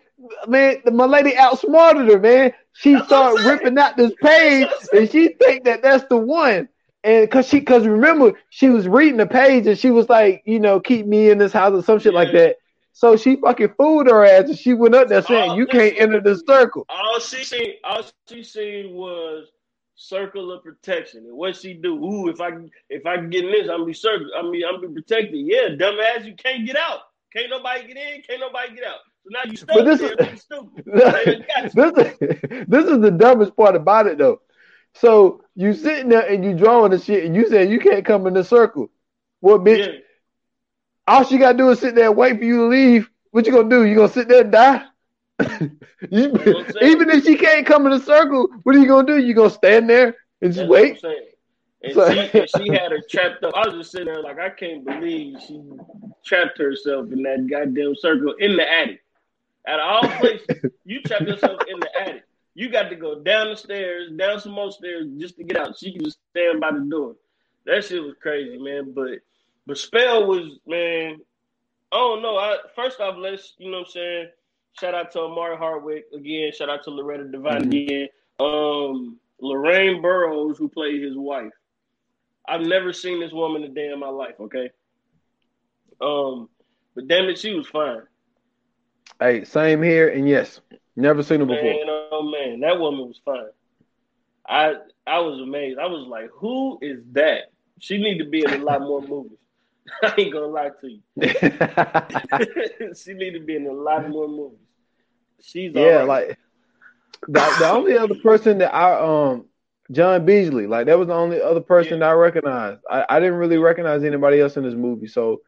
[0.47, 2.53] Man, my lady outsmarted her, man.
[2.75, 6.17] She started ripping out this page, That's what I'm and she think that that's the
[6.17, 6.69] one.
[7.03, 10.61] And cause she, cause remember, she was reading the page, and she was like, you
[10.61, 12.57] know, keep me in this house or some shit like that.
[12.93, 15.95] So she fucking fooled her ass, and she went up there saying, Oh, "You can't
[15.99, 19.47] enter the circle." All she seen, all she seen was
[19.95, 21.25] circle of protection.
[21.27, 21.95] And what she do?
[21.95, 22.51] Ooh, if I
[22.89, 24.27] if I get in this, I'm be circle.
[24.37, 25.35] I mean, I'm be protected.
[25.35, 27.01] Yeah, dumbass, you can't get out.
[27.33, 28.23] Can't nobody get in.
[28.23, 28.99] Can't nobody get out.
[29.23, 30.85] So now you stuck But this is- stupid.
[30.87, 31.93] They done got you.
[31.93, 34.41] this is this is the dumbest part about it though.
[34.95, 38.27] So you sitting there and you drawing the shit, and you saying you can't come
[38.27, 38.91] in the circle.
[39.41, 39.99] Well, bitch, Yeah.
[41.07, 43.11] all she gotta do is sit there and wait for you to leave.
[43.31, 43.85] What you gonna do?
[43.85, 44.85] You gonna sit there and die?
[46.11, 49.19] You- what even if she can't come in the circle, what are you gonna do?
[49.19, 51.05] You gonna stand there and just That's what wait?
[51.83, 53.55] And So- she, and she had her trapped up.
[53.55, 55.63] I was just sitting there like, I can't believe she
[56.25, 59.03] trapped herself in that goddamn circle in the attic.
[59.69, 60.47] Out of all places,
[60.85, 62.25] you trapped yourself in the attic.
[62.55, 65.79] You got to go down the stairs, down some more stairs just to get out.
[65.79, 67.17] She can just stand by the door.
[67.67, 68.93] That shit was crazy, man.
[68.93, 69.21] But
[69.67, 71.19] but spell was man.
[71.93, 72.37] I don't know.
[72.37, 74.29] I first off, let's you know what I'm saying.
[74.81, 76.53] Shout out to Omari Hardwick again.
[76.53, 77.83] Shout out to Loretta Devine Mhm.
[77.85, 78.09] again.
[78.39, 81.53] Um, Lorraine Burroughs, who played his wife.
[82.49, 84.35] I've never seen this woman a day in my life.
[84.41, 84.71] Okay.
[86.01, 86.49] Um,
[86.95, 88.03] but damn it, she was fine.
[89.21, 90.61] Hey, same here, and yes,
[90.97, 91.63] never seen her before.
[91.63, 93.49] Man, oh man, that woman was fine.
[94.49, 95.79] I I was amazed.
[95.79, 97.53] I was like, who is that?
[97.79, 99.39] She need to be in a lot more movies.
[100.03, 101.01] I ain't gonna lie to you.
[102.95, 104.59] she need to be in a lot more movies.
[105.43, 106.29] She's yeah, alright.
[106.29, 106.39] like
[107.29, 109.47] the, the only other person that I um
[109.91, 112.81] John Beasley, like that was the only other person that I recognized.
[112.91, 115.41] I, I didn't really recognize anybody else in this movie, so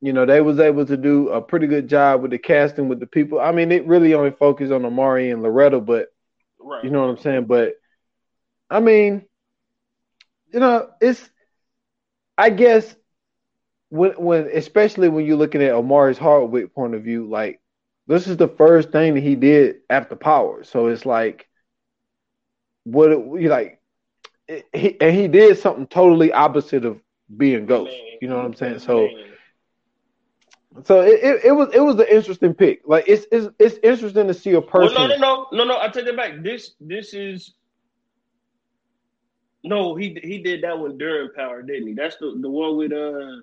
[0.00, 3.00] you know they was able to do a pretty good job with the casting with
[3.00, 3.40] the people.
[3.40, 6.08] I mean, it really only focused on Omari and Loretta, but
[6.60, 6.84] right.
[6.84, 7.46] you know what I'm saying.
[7.46, 7.74] But
[8.70, 9.24] I mean,
[10.52, 11.28] you know, it's
[12.36, 12.94] I guess
[13.88, 17.60] when when especially when you're looking at Omari's Hardwick point of view, like
[18.06, 20.64] this is the first thing that he did after Power.
[20.64, 21.48] So it's like
[22.84, 23.80] what you like
[24.46, 27.00] it, he, and he did something totally opposite of
[27.36, 27.90] being Ghost.
[27.90, 28.72] Man, You know what I'm saying?
[28.72, 28.80] Man.
[28.80, 29.08] so
[30.76, 32.82] it, it, it was it was an interesting pick.
[32.86, 34.94] Like it's it's it's interesting to see a Well, person.
[34.94, 35.80] no, no, no, no, no.
[35.80, 36.42] I take it back.
[36.42, 37.54] This, this is
[39.64, 39.94] no.
[39.96, 41.94] He he did that one during Power, didn't he?
[41.94, 43.42] That's the the one with uh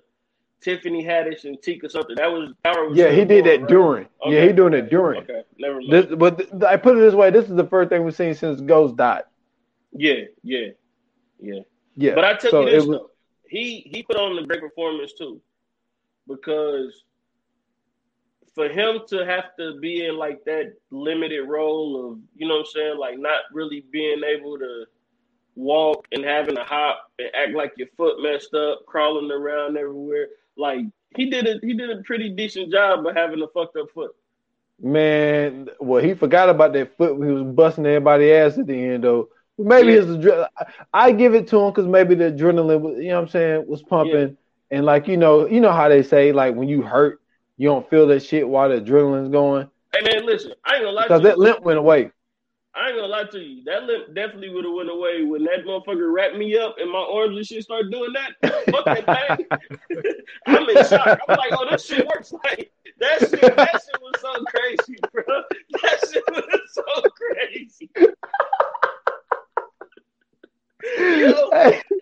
[0.62, 2.16] Tiffany Haddish and Tika something.
[2.16, 2.88] That was Power.
[2.88, 3.68] Was Yeah, he did that right?
[3.68, 4.08] during.
[4.26, 5.22] Yeah, he doing it during.
[5.22, 5.92] Okay, never mind.
[5.92, 8.34] This, but th- I put it this way: this is the first thing we've seen
[8.34, 9.24] since Ghost died.
[9.92, 10.68] yeah, yeah,
[11.40, 11.60] yeah.
[11.96, 13.10] Yeah, But I tell so you this was, though,
[13.48, 15.40] he he put on a great performance too,
[16.28, 17.04] because
[18.56, 22.60] for him to have to be in like that limited role of you know what
[22.60, 24.86] I'm saying, like not really being able to
[25.54, 30.28] walk and having to hop and act like your foot messed up, crawling around everywhere,
[30.56, 30.80] like
[31.16, 34.12] he did a he did a pretty decent job of having a fucked up foot.
[34.82, 35.68] man.
[35.80, 39.04] Well, he forgot about that foot when he was busting everybody ass at the end,
[39.04, 39.28] though.
[39.58, 40.00] Maybe Yeah.
[40.02, 40.48] his adre-
[40.92, 43.66] I- give it to him because maybe the adrenaline, was, you know what I'm saying,
[43.66, 44.36] was pumping,
[44.70, 47.20] and like you know, you know how they say like when you hurt,
[47.56, 50.92] you don't feel that shit while the adrenaline's going Hey man, listen, I ain't gonna
[50.92, 51.28] lie to because you.
[51.28, 52.10] that limp went away.
[52.74, 53.64] I ain't gonna lie to you.
[53.64, 56.98] That lip definitely would have went away when that motherfucker wrapped me up and my
[56.98, 58.64] arms and shit started doing that.
[58.70, 59.46] Fuck that thing.
[60.46, 61.18] I'm in shock.
[61.28, 62.32] I'm like, oh, this shit works.
[62.44, 63.40] Like that shit.
[63.56, 65.24] That shit was so crazy, bro.
[65.82, 67.90] That shit was so crazy.
[70.98, 71.50] Yo,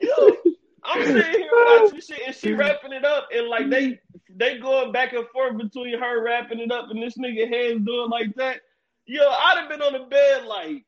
[0.03, 0.37] yo,
[0.83, 4.01] I'm sitting here watching shit and she wrapping it up and like they
[4.37, 8.11] they going back and forth between her wrapping it up and this nigga hands doing
[8.11, 8.61] like that.
[9.07, 10.85] Yo, I'd have been on the bed like,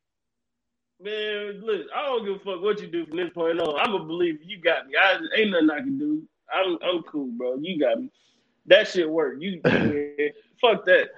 [1.01, 3.79] man, look, I don't give a fuck what you do from this point on.
[3.79, 4.39] I'm a believer.
[4.43, 4.95] You got me.
[5.01, 6.23] I ain't nothing I can do.
[6.53, 7.57] I'm I'm cool, bro.
[7.61, 8.11] You got me.
[8.67, 9.37] That shit work.
[9.39, 10.29] You yeah,
[10.61, 11.11] fuck that.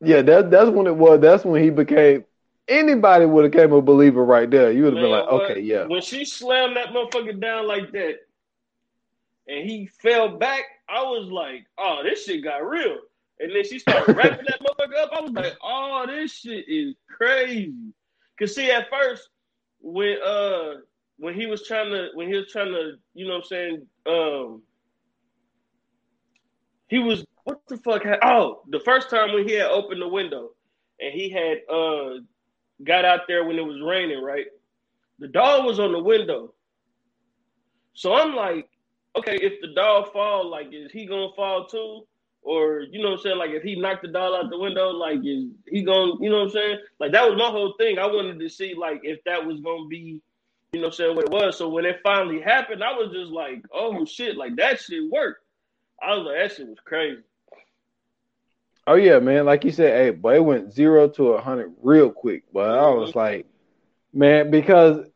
[0.00, 1.20] Yeah, that that's when it was.
[1.20, 2.24] That's when he became.
[2.68, 4.70] Anybody would have came a believer right there.
[4.70, 5.50] You would have been like, what?
[5.50, 5.84] okay, yeah.
[5.84, 8.18] When she slammed that motherfucker down like that,
[9.48, 12.98] and he fell back, I was like, oh, this shit got real.
[13.40, 15.10] And then she started wrapping that motherfucker up.
[15.12, 17.72] I was like, oh, this shit is crazy.
[18.38, 19.28] Cause see, at first,
[19.80, 20.74] when uh
[21.16, 23.86] when he was trying to when he was trying to, you know what I'm saying,
[24.06, 24.62] um
[26.88, 30.08] he was what the fuck had, oh, the first time when he had opened the
[30.08, 30.50] window
[31.00, 32.20] and he had uh
[32.84, 34.46] got out there when it was raining, right?
[35.20, 36.52] The dog was on the window.
[37.94, 38.68] So I'm like,
[39.16, 42.02] okay, if the dog fall, like, is he gonna fall too?
[42.42, 43.38] Or you know what I'm saying?
[43.38, 46.38] Like, if he knocked the dog out the window, like, is he gonna, you know
[46.38, 46.78] what I'm saying?
[46.98, 47.98] Like, that was my whole thing.
[47.98, 50.20] I wanted to see like if that was gonna be,
[50.72, 51.56] you know, what I'm saying what it was.
[51.58, 55.44] So when it finally happened, I was just like, oh shit, like that shit worked.
[56.02, 57.22] I was like, that shit was crazy.
[58.86, 59.44] Oh yeah, man.
[59.44, 62.44] Like you said, hey, but it went zero to a hundred real quick.
[62.52, 63.16] But I was Mm-hmm.
[63.16, 63.46] like,
[64.12, 65.06] man, because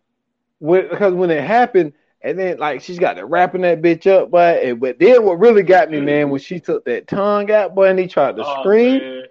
[0.59, 1.93] when because when it happened,
[2.23, 5.39] and then like she's got to wrapping that bitch up, but and, but then what
[5.39, 8.45] really got me, man, when she took that tongue out, boy, and he tried to
[8.45, 8.99] Oh, scream.
[9.01, 9.23] man,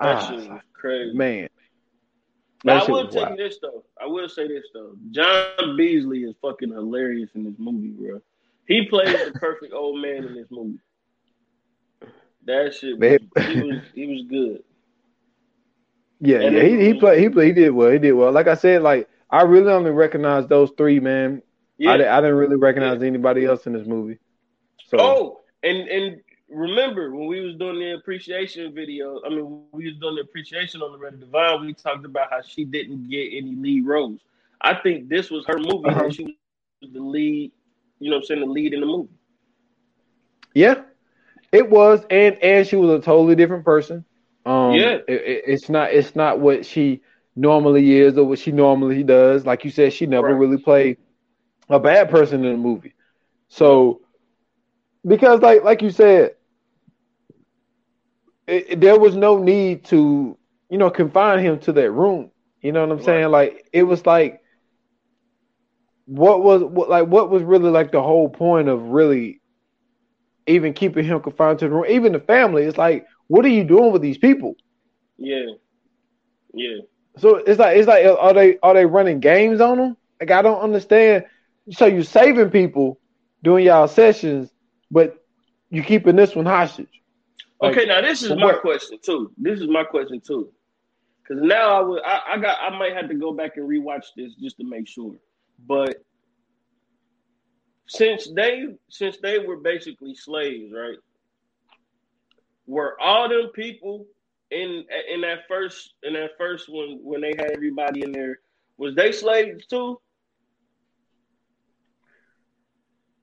[0.00, 1.16] that Ah, shit was crazy.
[1.16, 1.48] man.
[2.64, 3.38] Now, I will was tell you wild.
[3.38, 3.84] this though.
[4.00, 4.92] I will say this though.
[5.10, 8.20] John Beasley is fucking hilarious in this movie, bro.
[8.66, 10.78] He plays the perfect old man in this movie.
[12.44, 14.62] That shit, was, he was he was good.
[16.20, 17.90] Yeah, And yeah, he he played he played he did well.
[17.90, 18.30] He did well.
[18.30, 21.42] Like I said, like I really only recognize those three, man.
[21.82, 21.98] Yeah.
[22.06, 24.18] I, I didn't really recognize anybody else in this movie.
[24.88, 29.20] So Oh, and and remember when we was doing the appreciation video?
[29.26, 31.66] I mean, we was doing the appreciation on Loretta Devine.
[31.66, 34.20] We talked about how she didn't get any lead roles.
[34.60, 35.90] I think this was her movie.
[35.90, 36.04] Uh-huh.
[36.04, 37.52] and She was the lead.
[37.98, 39.18] You know, what I'm saying the lead in the movie.
[40.54, 40.82] Yeah,
[41.52, 44.04] it was, and and she was a totally different person.
[44.44, 44.98] Um, Yeah.
[45.06, 47.00] it, it- it's not it's not what she
[47.36, 49.46] normally is or what she normally does.
[49.46, 50.36] Like you said, she never Right.
[50.36, 50.98] really played
[51.72, 52.94] a bad person in the movie.
[53.48, 54.00] So,
[55.06, 56.32] because like like you said,
[58.46, 60.36] it, there was no need to
[60.70, 62.30] you know confine him to that room.
[62.62, 63.02] You know what I'm Right.
[63.02, 63.30] saying?
[63.30, 64.40] Like it was like.
[66.06, 69.40] What was what like what was really like the whole point of really
[70.46, 73.64] even keeping him confined to the room, even the family, it's like, what are you
[73.64, 74.56] doing with these people?
[75.18, 75.54] Yeah,
[76.54, 76.80] yeah.
[77.16, 79.96] So it's like, it's like, are they are they running games on them?
[80.20, 81.24] Like I don't understand.
[81.70, 82.98] So you're saving people
[83.42, 84.50] doing y'all sessions,
[84.90, 85.24] but
[85.70, 86.88] you're keeping this one hostage.
[87.60, 88.60] Like, Okay, now this is my what?
[88.60, 89.32] question too.
[89.36, 90.52] This is my question too,
[91.22, 94.06] because now I would I, I got I might have to go back and rewatch
[94.16, 95.14] this just to make sure.
[95.66, 95.96] But
[97.86, 100.98] since they since they were basically slaves, right?
[102.66, 104.06] Were all them people
[104.50, 108.40] in in that first in that first one when they had everybody in there?
[108.78, 110.00] Was they slaves too?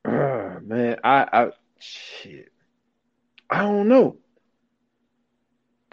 [0.06, 1.50] Ah, man, I, I
[1.80, 2.52] shit,
[3.50, 4.18] I don't know.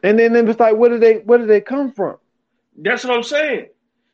[0.03, 2.18] And then it was like, where did they where did they come from?
[2.77, 3.68] That's what I'm saying.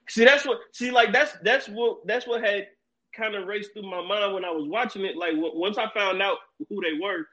[0.08, 0.58] See, that's what.
[0.72, 2.68] See, like that's that's what that's what had
[3.14, 5.16] kind of raced through my mind when I was watching it.
[5.16, 6.38] Like w- once I found out
[6.68, 7.26] who they were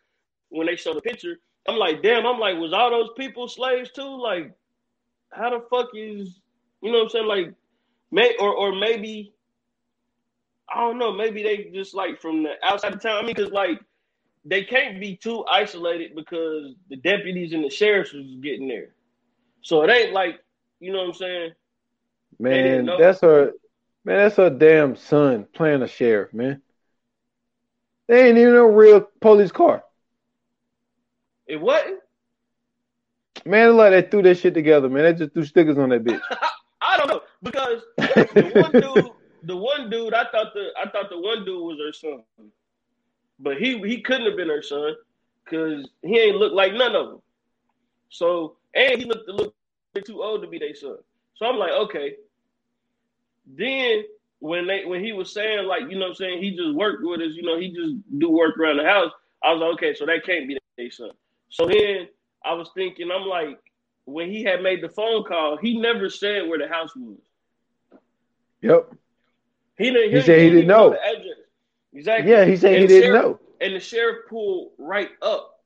[0.50, 2.26] when they showed the picture, I'm like, damn.
[2.26, 4.22] I'm like, was all those people slaves too?
[4.22, 4.52] Like,
[5.32, 6.40] how the fuck is
[6.82, 7.28] you know what I'm saying?
[7.28, 7.54] Like,
[8.12, 9.34] may or or maybe
[10.74, 11.12] I don't know.
[11.12, 13.18] Maybe they just like from the outside of town.
[13.18, 13.80] I mean, because like
[14.46, 18.90] they can't be too isolated because the deputies and the sheriffs was getting there.
[19.62, 20.40] So it ain't like
[20.80, 21.52] you know what I'm saying.
[22.40, 23.52] Man, that's her.
[24.06, 26.62] Man, that's her damn son playing a sheriff, man.
[28.08, 29.84] They ain't even a real police car.
[31.46, 32.00] It wasn't.
[33.46, 35.04] Man, like they threw that shit together, man.
[35.04, 36.22] They just threw stickers on that bitch.
[36.82, 39.12] I don't know because the one dude,
[39.44, 42.24] the one dude, I thought the I thought the one dude was her son,
[43.40, 44.96] but he he couldn't have been her son
[45.44, 47.22] because he ain't look like none of them.
[48.10, 49.54] So and he looked a little
[49.94, 50.98] bit too old to be their son.
[51.36, 52.16] So I'm like, okay.
[53.46, 54.04] Then
[54.40, 57.04] when they when he was saying like you know what I'm saying he just worked
[57.04, 59.12] with us, you know he just do work around the house.
[59.44, 61.12] I was like, okay, so that can't be their son.
[61.50, 62.08] So then
[62.44, 63.60] I was thinking, I'm like,
[64.06, 67.18] when he had made the phone call, he never said where the house was.
[68.62, 68.94] Yep.
[69.80, 70.14] He didn't.
[70.16, 70.96] He said he didn't know.
[71.94, 72.32] Exactly.
[72.32, 73.40] Yeah, he said he And the didn't sheriff- know.
[73.62, 75.60] And the sheriff pulled right up.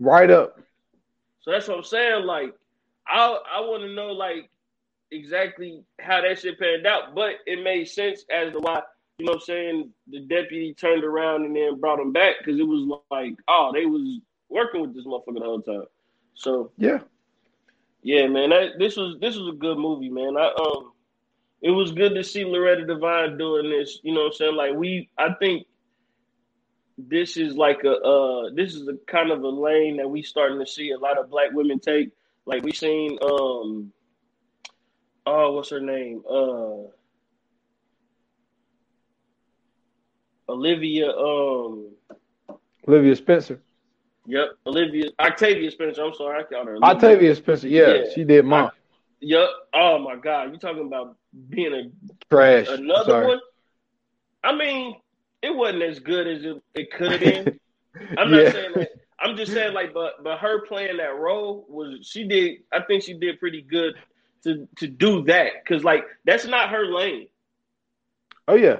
[0.00, 0.58] Right up.
[1.42, 2.24] So that's what I'm saying.
[2.24, 2.54] Like,
[3.06, 4.48] I I want to know like
[5.10, 8.82] exactly how that shit panned out, but it made sense as to why
[9.18, 12.58] you know what I'm saying the deputy turned around and then brought him back because
[12.60, 15.84] it was like, oh, they was working with this motherfucker the whole time.
[16.34, 17.00] So Yeah.
[18.02, 20.36] yeah, man, that, this was this was a good movie, man.
[20.36, 20.92] I um,
[21.60, 23.98] it was good to see Loretta Devine doing this.
[24.02, 24.56] You know what I'm saying?
[24.56, 25.66] Like we, I think
[26.98, 30.58] this is like a uh this is a kind of a lane that we starting
[30.58, 32.10] to see a lot of black women take.
[32.44, 33.92] Like we seen um
[35.26, 36.22] oh what's her name?
[36.28, 36.88] Uh
[40.48, 41.90] Olivia um
[42.86, 43.60] Olivia Spencer.
[44.26, 46.02] Yep, Olivia Octavia Spencer.
[46.02, 46.94] I'm sorry, I called her Olivia.
[46.94, 47.68] Octavia Spencer.
[47.68, 48.04] Yeah, yeah.
[48.14, 48.70] she did mom.
[49.20, 49.48] Yep.
[49.74, 51.16] Oh my God, you talking about
[51.48, 51.90] being a
[52.30, 52.68] trash?
[52.68, 53.26] Another sorry.
[53.26, 53.40] one.
[54.44, 54.96] I mean,
[55.42, 57.60] it wasn't as good as it, it could have been.
[58.18, 58.52] I'm not yeah.
[58.52, 58.90] saying that.
[59.20, 62.58] I'm just saying like, but but her playing that role was she did.
[62.72, 63.94] I think she did pretty good
[64.44, 67.26] to to do that because like that's not her lane.
[68.46, 68.78] Oh yeah.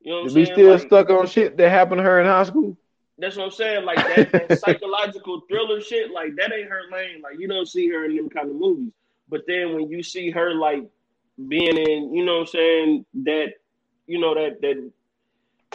[0.00, 2.44] You know what we still like, stuck on shit that happened to her in high
[2.44, 2.76] school.
[3.18, 3.84] That's what I'm saying.
[3.84, 7.20] Like that, that psychological thriller shit, like that ain't her lane.
[7.22, 8.92] Like you don't see her in them kind of movies.
[9.28, 10.84] But then when you see her like
[11.48, 13.54] being in, you know what I'm saying, that
[14.06, 14.90] you know, that that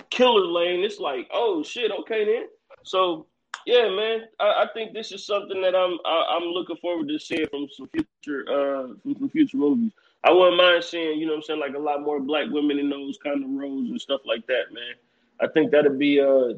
[0.10, 2.48] killer lane, it's like, oh shit, okay then.
[2.84, 3.26] So
[3.66, 6.78] yeah, man, I, I think this is something that I'm I, am i am looking
[6.78, 9.92] forward to seeing from some future uh from, from future movies.
[10.24, 12.90] I wouldn't mind seeing, you know I'm saying, like a lot more black women in
[12.90, 14.96] those kind of roles and stuff like that, man.
[15.42, 16.54] I think that'd be uh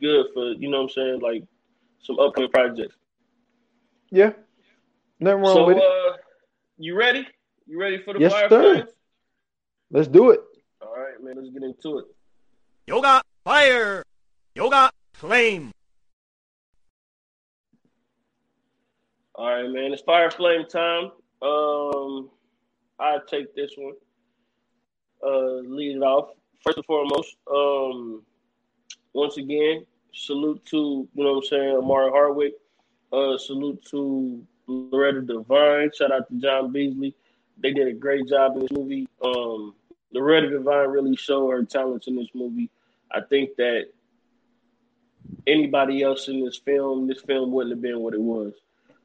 [0.00, 1.44] good for, you know I'm saying, like
[2.00, 2.96] some upcoming projects.
[4.10, 4.32] Yeah.
[5.18, 5.82] Nothing wrong so, with it.
[5.82, 6.16] Uh,
[6.78, 7.26] you ready?
[7.66, 8.88] You ready for the yes, fire sir.
[9.90, 10.40] Let's do it.
[10.80, 12.06] All right, man, let's get into it.
[12.86, 14.02] Yoga fire.
[14.54, 15.72] Yoga flame.
[19.34, 19.92] All right, man.
[19.92, 21.10] It's fire flame time.
[21.42, 22.30] Um
[22.98, 23.94] I take this one.
[25.22, 26.30] Uh, lead it off.
[26.60, 28.22] First and foremost, um,
[29.12, 32.54] once again, salute to you know what I'm saying, Omari Hardwick.
[33.12, 35.90] Uh, salute to Loretta Devine.
[35.96, 37.14] Shout out to John Beasley.
[37.58, 39.08] They did a great job in this movie.
[39.24, 39.74] Um,
[40.12, 42.70] Loretta Devine really showed her talents in this movie.
[43.12, 43.86] I think that
[45.46, 48.52] anybody else in this film, this film wouldn't have been what it was.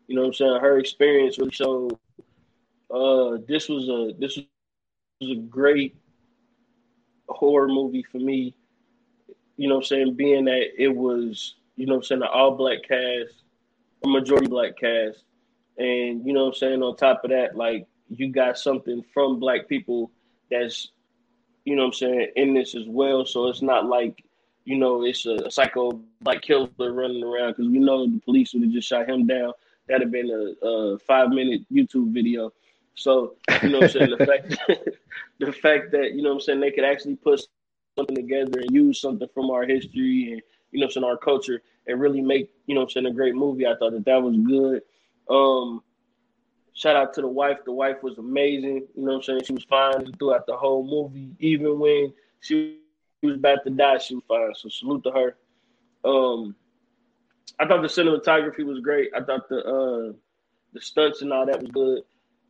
[0.08, 0.60] You know what I'm saying?
[0.62, 1.98] Her experience really showed
[2.94, 4.38] uh, this was a this
[5.22, 5.96] was a great
[7.30, 8.54] horror movie for me.
[9.58, 10.14] You know what I'm saying?
[10.16, 13.44] Being that it was, you know what I'm saying, an all black cast,
[14.04, 15.24] a majority black cast.
[15.82, 19.40] And you know what I'm saying, on top of that, like you got something from
[19.40, 20.12] black people
[20.52, 20.90] that's,
[21.66, 23.26] you know what I'm saying, in this as well.
[23.26, 24.24] So it's not like,
[24.66, 28.62] you know, it's a, psycho black killer running around because we know the police would
[28.62, 29.54] have just shot him down.
[29.88, 32.54] That'd have been a, a five minute YouTube video.
[32.94, 34.58] So, you know what I'm saying, the fact
[35.40, 37.42] the fact that, you know I'm saying, they could actually put
[37.98, 41.64] something together and use something from our history and, you know I'm saying, our culture
[41.88, 43.66] and really make, you know I'm saying, a great movie.
[43.66, 44.84] I thought that that was good.
[45.30, 45.82] Um,
[46.74, 47.60] shout out to the wife.
[47.66, 48.88] The wife was amazing.
[48.96, 49.44] You know I'm saying?
[49.46, 51.36] She was fine throughout the whole movie.
[51.40, 52.80] Even when she
[53.22, 54.54] was about to die, she was fine.
[54.56, 55.38] So salute to her.
[56.04, 56.56] Um,
[57.60, 59.12] I thought the cinematography was great.
[59.16, 60.14] I thought the uh,
[60.74, 62.04] the stunts and all that was good.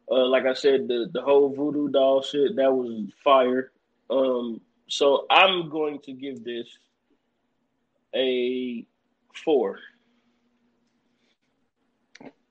[0.10, 3.72] Uh, like I said, the the whole voodoo doll shit that was fire.
[4.10, 6.68] Um, so I'm going to give this
[8.16, 8.86] a
[9.44, 9.80] four.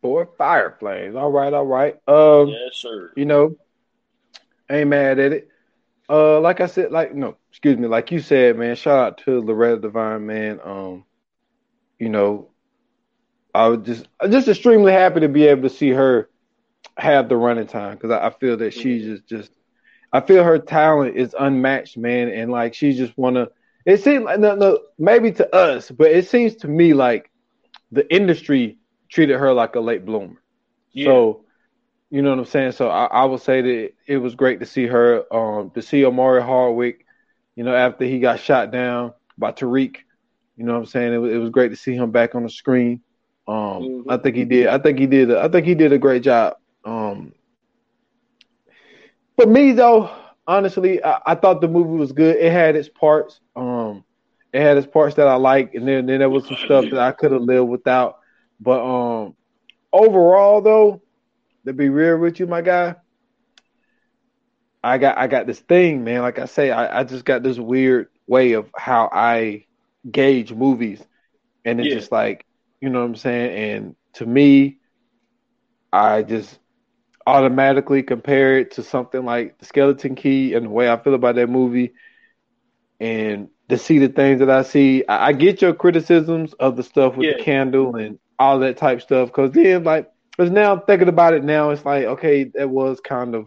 [0.02, 1.14] Four fire flames.
[1.14, 1.94] All right, all right.
[2.08, 3.12] Um, yes, sir.
[3.16, 3.56] You know,
[4.70, 5.48] ain't mad at it.
[6.08, 8.76] Uh, like I said, like no, excuse me, like you said, man.
[8.76, 10.60] Shout out to Loretta Devine, man.
[10.64, 11.04] Um,
[11.98, 12.50] you know,
[13.54, 16.28] I was just just extremely happy to be able to see her
[16.96, 19.52] have the running time because I, I, feel that she's just just
[20.12, 23.48] I feel her talent is unmatched, man, and like she just wanna.
[23.86, 27.30] It seems like no, no, maybe to us, but it seems to me like
[27.92, 28.78] the industry
[29.10, 30.40] treated her like a late bloomer.
[30.92, 31.06] Yeah.
[31.06, 31.44] So,
[32.10, 32.72] you know what I'm saying.
[32.72, 36.04] So I, I would say that it was great to see her, um, to see
[36.04, 37.06] Omari Hardwick.
[37.56, 39.96] You know, after he got shot down by Tariq,
[40.56, 41.12] you know what I'm saying.
[41.12, 43.02] It was, it was great to see him back on the screen.
[43.46, 44.10] Um, mm-hmm.
[44.10, 44.68] I think he did.
[44.68, 45.30] I think he did.
[45.30, 46.56] A, I think he did a great job.
[46.84, 47.32] Um,
[49.36, 50.10] for me though,
[50.46, 52.36] honestly, I, I, thought the movie was good.
[52.36, 53.40] It had its parts.
[53.56, 54.04] Um,
[54.52, 56.98] it had its parts that I like, and then, then there was some stuff that
[56.98, 58.19] I could have lived without.
[58.60, 59.34] But um,
[59.92, 61.02] overall though,
[61.66, 62.96] to be real with you, my guy,
[64.82, 66.22] I got I got this thing, man.
[66.22, 69.66] Like I say, I, I just got this weird way of how I
[70.10, 71.02] gauge movies,
[71.64, 71.94] and it's yeah.
[71.94, 72.46] just like
[72.80, 73.74] you know what I'm saying.
[73.74, 74.78] And to me,
[75.92, 76.58] I just
[77.26, 81.34] automatically compare it to something like the Skeleton Key and the way I feel about
[81.34, 81.92] that movie,
[82.98, 85.04] and to see the things that I see.
[85.06, 87.36] I, I get your criticisms of the stuff with yeah.
[87.36, 91.44] the candle and all that type stuff, because then like, because now thinking about it
[91.44, 93.46] now, it's like okay, that was kind of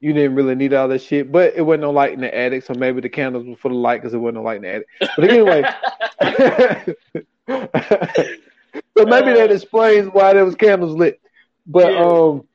[0.00, 2.64] you didn't really need all that shit, but it wasn't no light in the attic,
[2.64, 4.68] so maybe the candles were for the light because it wasn't no light in the
[4.68, 4.86] attic.
[5.16, 5.62] But anyway,
[8.96, 11.20] so maybe that explains why there was candles lit.
[11.66, 12.04] But Yeah.
[12.04, 12.48] um,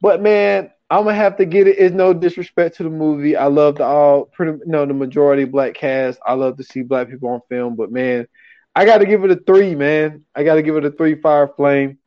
[0.00, 1.78] but man, I'm gonna have to get it.
[1.78, 3.36] It's no disrespect to the movie.
[3.36, 6.18] I love the all pretty no the majority black cast.
[6.26, 7.76] I love to see black people on film.
[7.76, 8.26] But man,
[8.74, 9.74] I got to give it a three.
[9.74, 11.14] Man, I got to give it a three.
[11.20, 11.98] Fire flame.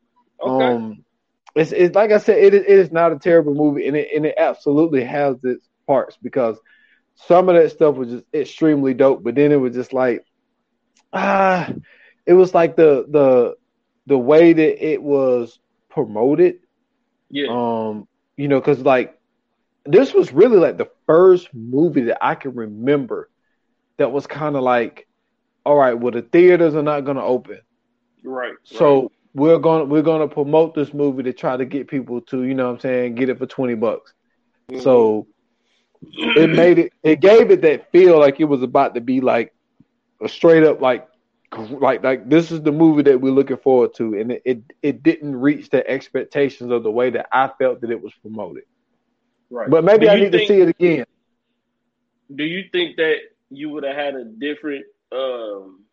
[0.41, 0.65] Okay.
[0.65, 1.03] Um,
[1.55, 4.09] it's, it's like I said, it is, it is not a terrible movie, and it
[4.15, 6.59] and it absolutely has its parts because
[7.15, 10.25] some of that stuff was just extremely dope, but then it was just like
[11.13, 11.71] ah,
[12.25, 13.55] it was like the the
[14.07, 15.59] the way that it was
[15.89, 16.59] promoted.
[17.29, 17.47] yeah.
[17.49, 18.07] Um,
[18.37, 19.17] you know, because like
[19.85, 23.29] this was really like the first movie that I can remember
[23.97, 25.07] that was kind of like,
[25.65, 27.59] all right, well the theaters are not going to open,
[28.23, 28.53] right.
[28.63, 32.21] so we're going to we're going to promote this movie to try to get people
[32.21, 34.13] to you know what I'm saying get it for twenty bucks.
[34.69, 34.81] right.
[34.81, 35.27] So
[36.01, 39.53] it made it it gave it that feel like it was about to be like
[40.21, 41.07] a straight up like
[41.69, 45.03] like like this is the movie that we're looking forward to and it it, it
[45.03, 48.63] didn't reach the expectations of the way that I felt that it was promoted.
[49.49, 49.69] right.
[49.69, 51.05] But maybe I need think- to see it again.
[52.35, 53.17] Do you think that
[53.49, 54.85] you would have had a different?
[55.15, 55.85] Um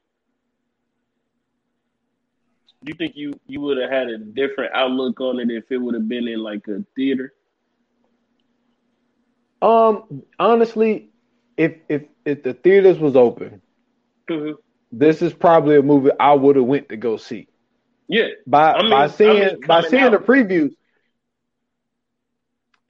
[2.85, 5.79] Do you think you you would have had a different outlook on it if it
[5.79, 7.33] would have been in like a theater?
[9.63, 11.11] Um honestly,
[11.57, 13.61] if if if the theaters was open,
[14.31, 14.57] Mhm.
[14.93, 17.49] this is probably a movie I would have went to go see.
[18.09, 20.75] Yeah, By I mean- by I seeing mean, by seeing the previews.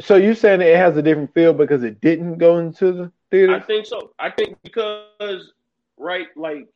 [0.00, 3.54] So you saying it has a different feel because it didn't go into the theater?
[3.54, 4.12] I think so.
[4.18, 5.52] I think because
[5.99, 6.68] right, like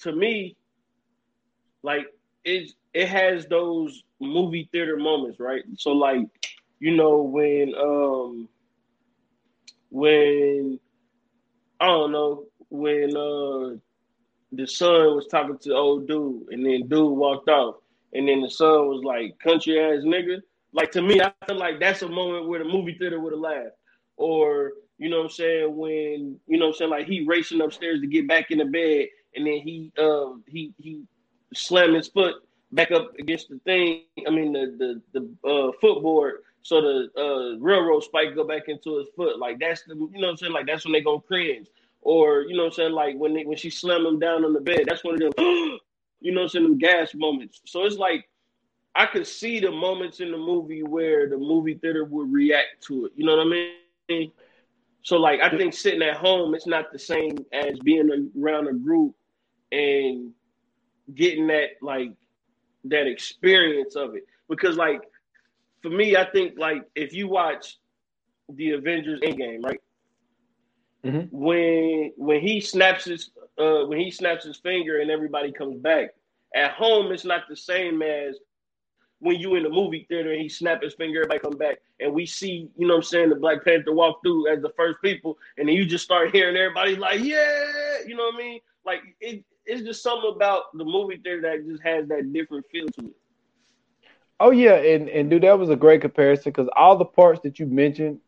[0.00, 0.56] to me,
[1.82, 2.06] like
[2.44, 5.62] it it has those movie theater moments, right?
[5.76, 6.26] So like,
[6.80, 8.48] you know, when um
[9.90, 10.78] when
[11.80, 13.76] I don't know, when uh
[14.52, 17.76] the son was talking to old dude and then dude walked off
[18.12, 20.40] and then the son was like country ass nigga.
[20.72, 23.40] Like to me, I feel like that's a moment where the movie theater would have
[23.40, 23.76] laughed.
[24.16, 27.60] Or, you know what I'm saying, when you know what I'm saying, like he racing
[27.60, 31.02] upstairs to get back in the bed and then he um he he
[31.54, 32.36] slammed his foot
[32.72, 37.58] back up against the thing, I mean the the the uh footboard so the uh
[37.58, 39.38] railroad spike go back into his foot.
[39.38, 41.68] Like that's the you know what I'm saying, like that's when they gonna cringe.
[42.02, 44.52] Or, you know what I'm saying, like when they, when she slammed him down on
[44.52, 45.32] the bed, that's one of them
[46.20, 47.60] you know what I'm saying, them gas moments.
[47.64, 48.28] So it's like
[48.94, 53.06] I could see the moments in the movie where the movie theater would react to
[53.06, 53.12] it.
[53.16, 53.70] You know what I
[54.08, 54.32] mean?
[55.02, 58.74] So like I think sitting at home, it's not the same as being around a
[58.74, 59.14] group
[59.72, 60.32] and
[61.14, 62.12] getting that like
[62.84, 64.24] that experience of it.
[64.48, 65.02] Because like
[65.82, 67.78] for me, I think like if you watch
[68.48, 69.80] the Avengers Endgame, right?
[71.04, 71.28] Mhm.
[71.30, 76.10] When when he snaps his uh when he snaps his finger and everybody comes back
[76.54, 78.38] at home, it's not the same as
[79.20, 82.12] when you in the movie theater and he snap his finger, everybody come back, and
[82.12, 84.98] we see, you know what I'm saying, the Black Panther walk through as the first
[85.02, 88.60] people, and then you just start hearing everybody like, yeah, you know what I mean?
[88.84, 92.86] Like it, it's just something about the movie theater that just has that different feel
[92.86, 93.16] to it.
[94.40, 97.58] Oh yeah, and and dude, that was a great comparison because all the parts that
[97.58, 98.20] you mentioned,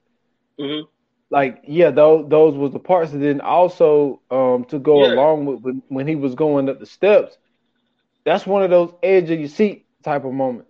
[0.58, 0.82] hmm
[1.30, 3.12] like yeah, those those was the parts.
[3.12, 5.06] And then also um to go Yeah.
[5.06, 7.36] along with when, when he was going up the steps,
[8.24, 10.69] that's one of those edge of your seat type of moments.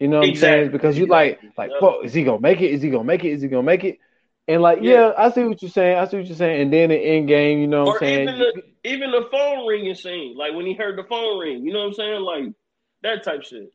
[0.00, 0.70] You know what I'm saying?
[0.70, 2.70] Because you like like, fuck, is he gonna make it?
[2.70, 3.30] Is he gonna make it?
[3.32, 3.98] Is he gonna make it?
[4.46, 4.92] And like, Yeah.
[4.92, 5.98] yeah, I see what you're saying.
[5.98, 6.62] I see what you're saying.
[6.62, 8.22] And then the end game, you know what Or I'm saying?
[8.22, 11.72] even the even the phone ringing scene, like when he heard the phone ring, you
[11.72, 12.20] know what I'm saying?
[12.20, 12.44] Like
[13.02, 13.72] that type shit.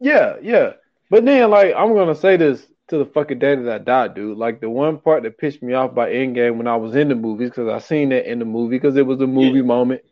[0.00, 0.72] Yeah, yeah.
[1.10, 4.38] But then, like, I'm gonna say this to the fucking day that I die, dude.
[4.38, 7.14] Like, the one part that pissed me off by Endgame when I was in the
[7.14, 9.62] movies, because I seen that in the movie, because it was a movie Yeah.
[9.62, 10.02] moment.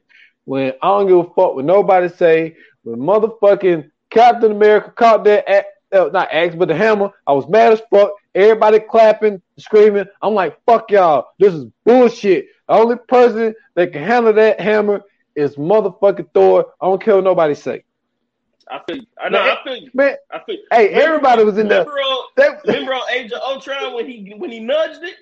[0.44, 5.66] When I don't give a fuck what nobody say, when motherfucking Captain America caught that,
[5.92, 8.12] uh, not axe, but the hammer, I was mad as fuck.
[8.34, 10.06] Everybody clapping, screaming.
[10.22, 11.28] I'm like, fuck y'all.
[11.38, 12.46] This is bullshit.
[12.66, 15.02] The only person that can handle that hammer
[15.34, 16.72] is motherfucking Thor.
[16.80, 17.84] I don't care what nobody say.
[18.68, 19.06] I feel you.
[19.22, 19.42] I know.
[19.42, 19.90] Man, I feel you.
[19.92, 20.54] Man, I feel.
[20.56, 20.66] you.
[20.72, 21.84] hey, everybody was in there.
[21.84, 25.14] Remember remember on Age of Ultron when he when he nudged it?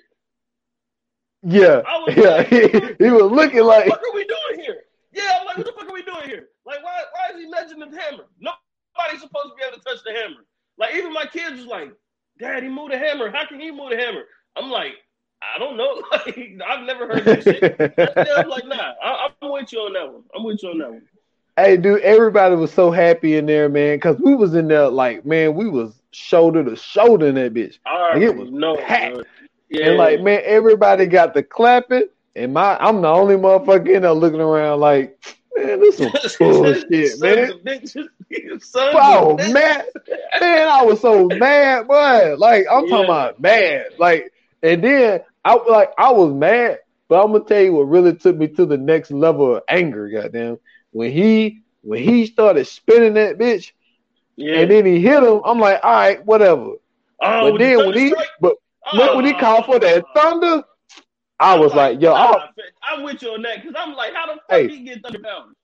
[1.43, 2.23] Yeah, was yeah.
[2.29, 4.81] like, He, he was looking like, What are we doing here?
[5.11, 6.47] Yeah, I'm like, what the fuck are we doing here?
[6.65, 8.25] Like, why why is he nudging the hammer?
[8.97, 10.45] Nobody's supposed to be able to touch the hammer.
[10.77, 11.91] Like, even my kids was like,
[12.39, 13.31] Dad, he moved the hammer.
[13.31, 14.23] How can he move the hammer?
[14.55, 14.93] I'm like,
[15.41, 16.01] I don't know.
[16.11, 17.63] Like, I've never heard that shit.
[18.37, 20.23] I'm like, nah, I, I'm with you on that one.
[20.35, 21.01] I'm with you on that one.
[21.57, 25.25] hey, dude, everybody was so happy in there, man, because we was in there like,
[25.25, 27.77] man, we was shoulder to shoulder in that bitch.
[27.85, 28.77] Like, it was know.
[28.77, 29.19] packed.
[29.69, 34.03] Yeah, And like, man, everybody got the clapping, and my I'm the only motherfucker in
[34.03, 35.19] there looking around like,
[35.55, 37.53] man, this some bullshit, man.
[38.75, 39.83] Oh man,
[40.39, 42.35] man, I was so mad, boy.
[42.37, 42.89] Like I'm yeah.
[42.89, 43.85] talking about mad.
[43.97, 48.15] Like, and then I like I was mad, but I'm gonna tell you what really
[48.15, 50.09] took me to the next level of anger.
[50.09, 50.59] Goddamn,
[50.91, 53.71] when he when he started spinning that bitch,
[54.35, 54.59] yeah.
[54.59, 55.41] and then he hit him.
[55.45, 56.73] I'm like, all right, whatever.
[57.21, 58.27] Oh, but then when he, strike?
[58.41, 58.55] but
[58.93, 60.63] oh, when he called for that thunder,
[61.39, 62.49] I was like, like yo, I,
[62.89, 65.19] I'm with you on that because I'm like, how the fuck hey, he get thunder
[65.19, 65.55] pounds?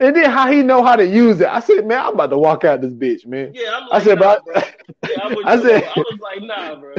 [0.00, 1.46] And then how he know how to use it.
[1.46, 3.52] I said, man, I'm about to walk out this bitch, man.
[3.54, 4.54] Yeah, I'm like, I said, nah, bro.
[4.54, 4.62] Yeah,
[5.44, 6.94] I said, I was like, nah, bro.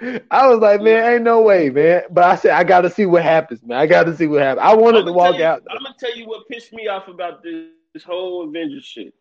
[0.30, 2.02] I was like, man, ain't no way, man.
[2.10, 3.78] But I said, I got to see what happens, man.
[3.78, 4.66] I got to see what happens.
[4.66, 5.62] I wanted to walk you, out.
[5.64, 5.76] Though.
[5.76, 9.14] I'm gonna tell you what pissed me off about this, this whole Avengers shit.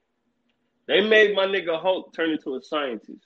[0.88, 3.26] They made my nigga Hulk turn into a scientist.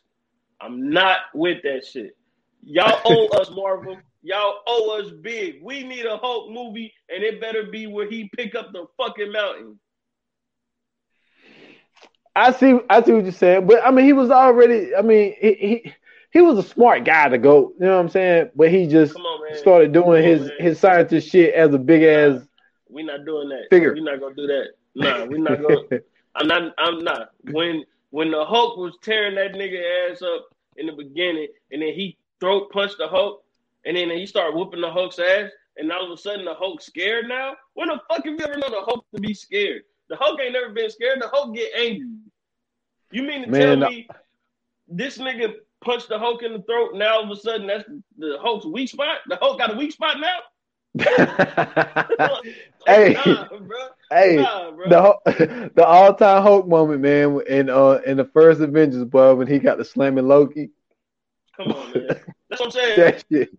[0.60, 2.18] I'm not with that shit.
[2.64, 4.00] Y'all owe us Marvel.
[4.26, 5.60] Y'all owe us big.
[5.62, 9.32] We need a Hulk movie, and it better be where he pick up the fucking
[9.32, 9.80] mountain.
[12.36, 12.80] I see.
[12.90, 14.96] I see what you're saying, but I mean, he was already.
[14.96, 15.94] I mean, he he,
[16.32, 17.72] he was a smart guy to go.
[17.80, 18.50] You know what I'm saying?
[18.56, 22.42] But he just on, started doing his on, his scientist shit as a big ass.
[22.90, 23.68] We're not doing that.
[23.70, 23.94] Figure.
[23.94, 24.70] We're not gonna do that.
[24.96, 26.02] Nah, we're not gonna.
[26.36, 26.74] I'm not.
[26.80, 27.30] I'm not.
[27.52, 30.48] When when the Hulk was tearing that nigga ass up
[30.78, 33.45] in the beginning, and then he throat punched the Hulk,
[33.86, 36.86] and then he start whooping the Hulk's ass, and all of a sudden the Hulk's
[36.86, 37.56] scared now.
[37.74, 39.84] When the fuck have you ever known the Hulk to be scared?
[40.10, 41.22] The Hulk ain't never been scared.
[41.22, 42.08] The Hulk get angry.
[43.12, 44.08] You mean to Man, tell me
[44.88, 45.54] this nigga
[45.84, 46.96] punched the Hulk in the throat?
[46.96, 47.86] Now all of a sudden that's
[48.18, 49.18] the Hulk's weak spot.
[49.28, 50.40] The Hulk got a weak spot now.
[52.88, 53.48] hey, nah,
[54.10, 59.04] hey, nah, the the all time Hulk moment, man, in uh in the first Avengers,
[59.04, 60.70] bro, when he got the slamming Loki.
[61.58, 62.08] Come on, man.
[62.50, 63.00] That's what I'm saying.
[63.00, 63.50] that shit.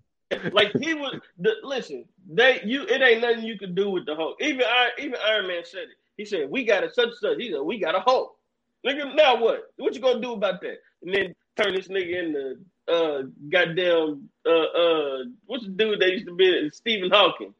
[0.52, 1.20] Like he was.
[1.38, 2.82] The, listen, they you.
[2.82, 4.36] It ain't nothing you can do with the Hulk.
[4.40, 5.96] Even I, even Iron Man said it.
[6.16, 7.38] He said we got a such such.
[7.38, 8.36] He said we got a Hulk.
[8.84, 9.72] Nigga, now what?
[9.76, 10.78] What you gonna do about that?
[11.02, 12.56] And then turn this nigga into
[12.88, 17.54] uh goddamn uh uh what's the dude that used to be Stephen Hawking?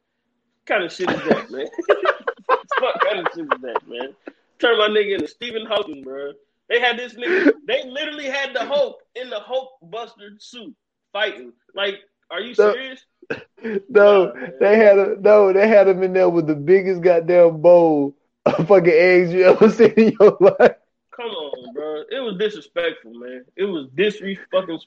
[0.65, 1.67] Kind of shit is that, man?
[2.79, 4.13] what kind of shit is that, man?
[4.59, 6.33] Turn my nigga into Stephen Hawking, bro.
[6.69, 7.53] They had this nigga.
[7.65, 10.75] They literally had the Hulk in the Hulk Buster suit
[11.13, 11.53] fighting.
[11.73, 11.95] Like,
[12.29, 13.03] are you serious?
[13.89, 14.31] No,
[14.61, 15.51] they had a no.
[15.51, 19.69] They had him in there with the biggest goddamn bowl of fucking eggs you ever
[19.71, 20.75] seen in your life.
[21.11, 22.03] Come on, bro.
[22.09, 23.43] It was disrespectful, man.
[23.57, 24.79] It was disrespectful.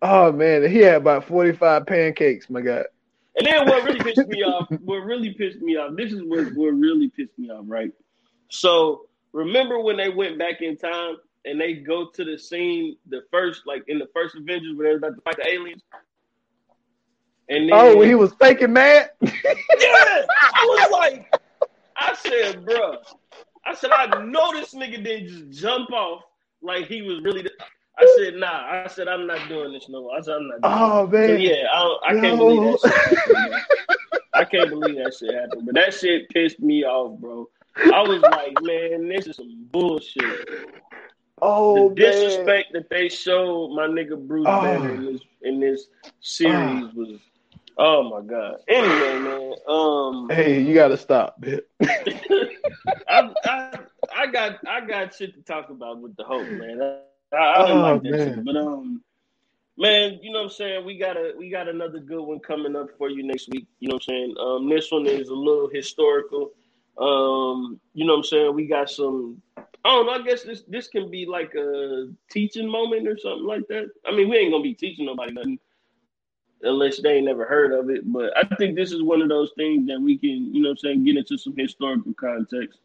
[0.00, 2.86] Oh man, he had about forty five pancakes, my god.
[3.36, 6.46] And then what really pissed me off, what really pissed me off, this is what,
[6.54, 7.92] what really pissed me off, right?
[8.48, 13.22] So remember when they went back in time and they go to the scene, the
[13.30, 15.82] first, like in the first Avengers, where they're about to fight the aliens.
[17.48, 19.10] And then, oh, he was faking mad.
[19.20, 21.34] yeah, I was like,
[21.96, 22.98] I said, bro,
[23.64, 26.22] I said, I know this nigga didn't just jump off
[26.62, 27.42] like he was really.
[27.42, 27.50] The,
[27.98, 28.82] I said, nah.
[28.84, 30.16] I said, I'm not doing this no more.
[30.16, 30.58] I said, I'm not.
[30.62, 31.28] oh man.
[31.28, 32.80] So, yeah, I, I can't believe that.
[32.80, 33.54] Shit happened,
[34.34, 35.66] I can't believe that shit happened.
[35.66, 37.48] But that shit pissed me off, bro.
[37.76, 40.48] I was like, man, this is some bullshit.
[41.40, 42.82] Oh, the disrespect man.
[42.82, 44.62] that they showed my nigga Bruce oh.
[44.62, 45.86] Banner in this in this
[46.20, 46.90] series oh.
[46.94, 47.20] was
[47.78, 48.56] oh my god.
[48.68, 49.54] Anyway, man.
[49.68, 51.60] Um Hey, you gotta stop, man.
[53.08, 53.78] I, I,
[54.16, 56.80] I got I got shit to talk about with the hope, man.
[57.32, 58.34] I, I don't oh, like that man.
[58.34, 58.44] shit.
[58.44, 59.02] But um
[59.76, 60.84] man, you know what I'm saying?
[60.84, 63.66] We got a we got another good one coming up for you next week.
[63.80, 64.34] You know what I'm saying?
[64.40, 66.52] Um this one is a little historical.
[66.98, 68.54] Um, you know what I'm saying?
[68.54, 72.68] We got some I don't know, I guess this this can be like a teaching
[72.68, 73.88] moment or something like that.
[74.06, 75.58] I mean, we ain't gonna be teaching nobody nothing
[76.62, 78.10] unless they ain't never heard of it.
[78.10, 80.76] But I think this is one of those things that we can, you know I'm
[80.76, 82.80] saying, get into some historical context,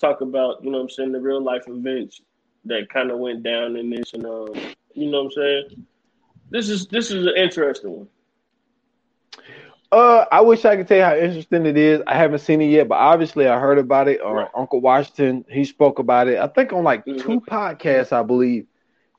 [0.00, 2.20] talk about, you know I'm saying, the real life events
[2.64, 4.48] that kind of went down in this and um,
[4.94, 5.86] you know what I'm saying?
[6.50, 8.08] This is this is an interesting one.
[9.92, 12.02] Uh, I wish I could tell you how interesting it is.
[12.06, 14.20] I haven't seen it yet, but obviously I heard about it.
[14.20, 16.38] Or uh, Uncle Washington, he spoke about it.
[16.38, 17.20] I think on like mm-hmm.
[17.20, 18.66] two podcasts, I believe.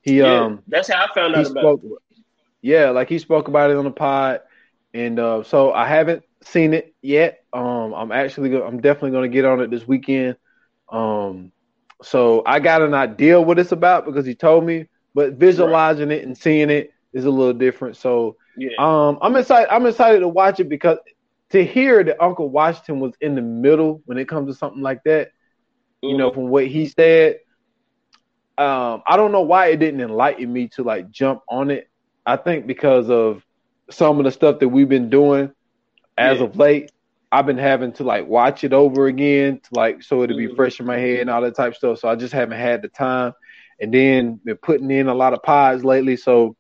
[0.02, 1.92] He yeah, um, that's how I found out about it.
[2.62, 4.42] Yeah, like he spoke about it on the pod,
[4.94, 7.44] and uh, so I haven't seen it yet.
[7.54, 10.38] Um, I'm actually, go- I'm definitely going to get on it this weekend.
[10.90, 11.52] Um,
[12.02, 16.20] so I got an idea what it's about because he told me, but visualizing right.
[16.20, 17.98] it and seeing it is a little different.
[17.98, 18.72] So yeah.
[18.78, 19.74] um, I'm excited.
[19.74, 20.98] I'm excited to watch it because
[21.50, 25.04] to hear that Uncle Washington was in the middle when it comes to something like
[25.06, 26.10] that, mm-hmm.
[26.10, 27.40] you know, from what he said.
[28.58, 31.90] Um, I don't know why it didn't enlighten me to like jump on it
[32.28, 33.44] I think because of
[33.90, 35.52] some of the stuff that we've been doing
[36.18, 36.46] as Yeah.
[36.46, 36.92] of late,
[37.32, 40.56] I've been having to like watch it over again to like so it'll be Mhm.
[40.56, 42.00] fresh in my head and all that type of stuff.
[42.00, 43.34] So I just haven't had the time.
[43.80, 46.18] And then been putting in a lot of pods lately.
[46.18, 46.56] So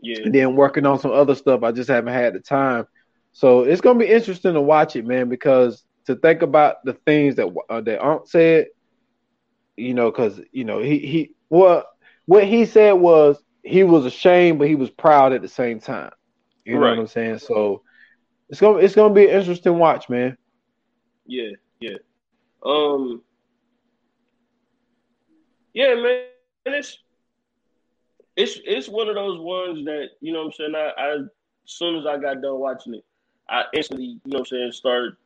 [0.00, 0.22] Yeah.
[0.24, 1.62] and then working on some other stuff.
[1.62, 2.86] I just haven't had the time.
[3.32, 7.36] So it's gonna be interesting to watch it, man, because to think about the things
[7.36, 8.66] that uh, that Unc said,
[9.76, 11.86] you know, because you know he he what
[12.26, 16.12] what he said was he was ashamed, but he was proud at the same time.
[16.64, 17.38] You know what I'm saying?
[17.38, 17.82] So
[18.48, 20.36] it's gonna it's gonna be an interesting watch, man.
[21.26, 21.50] Yeah,
[21.80, 21.96] yeah.
[22.64, 23.22] Um
[25.72, 26.22] Yeah, man.
[26.66, 26.98] It's
[28.36, 31.28] it's it's one of those ones that, you know what I'm saying, I, I as
[31.64, 33.04] soon as I got done watching it,
[33.48, 35.18] I instantly, you know what I'm saying, start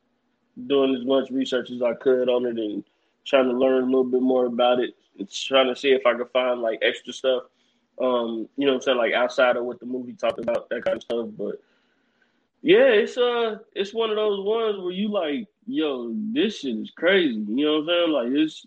[0.67, 2.83] doing as much research as I could on it and
[3.25, 4.95] trying to learn a little bit more about it.
[5.17, 7.43] And trying to see if I could find like extra stuff.
[7.99, 10.85] Um, you know what I'm saying, like outside of what the movie talked about, that
[10.85, 11.27] kind of stuff.
[11.37, 11.61] But
[12.61, 16.91] yeah, it's uh it's one of those ones where you like, yo, this shit is
[16.91, 17.45] crazy.
[17.47, 18.11] You know what I'm saying?
[18.11, 18.65] Like it's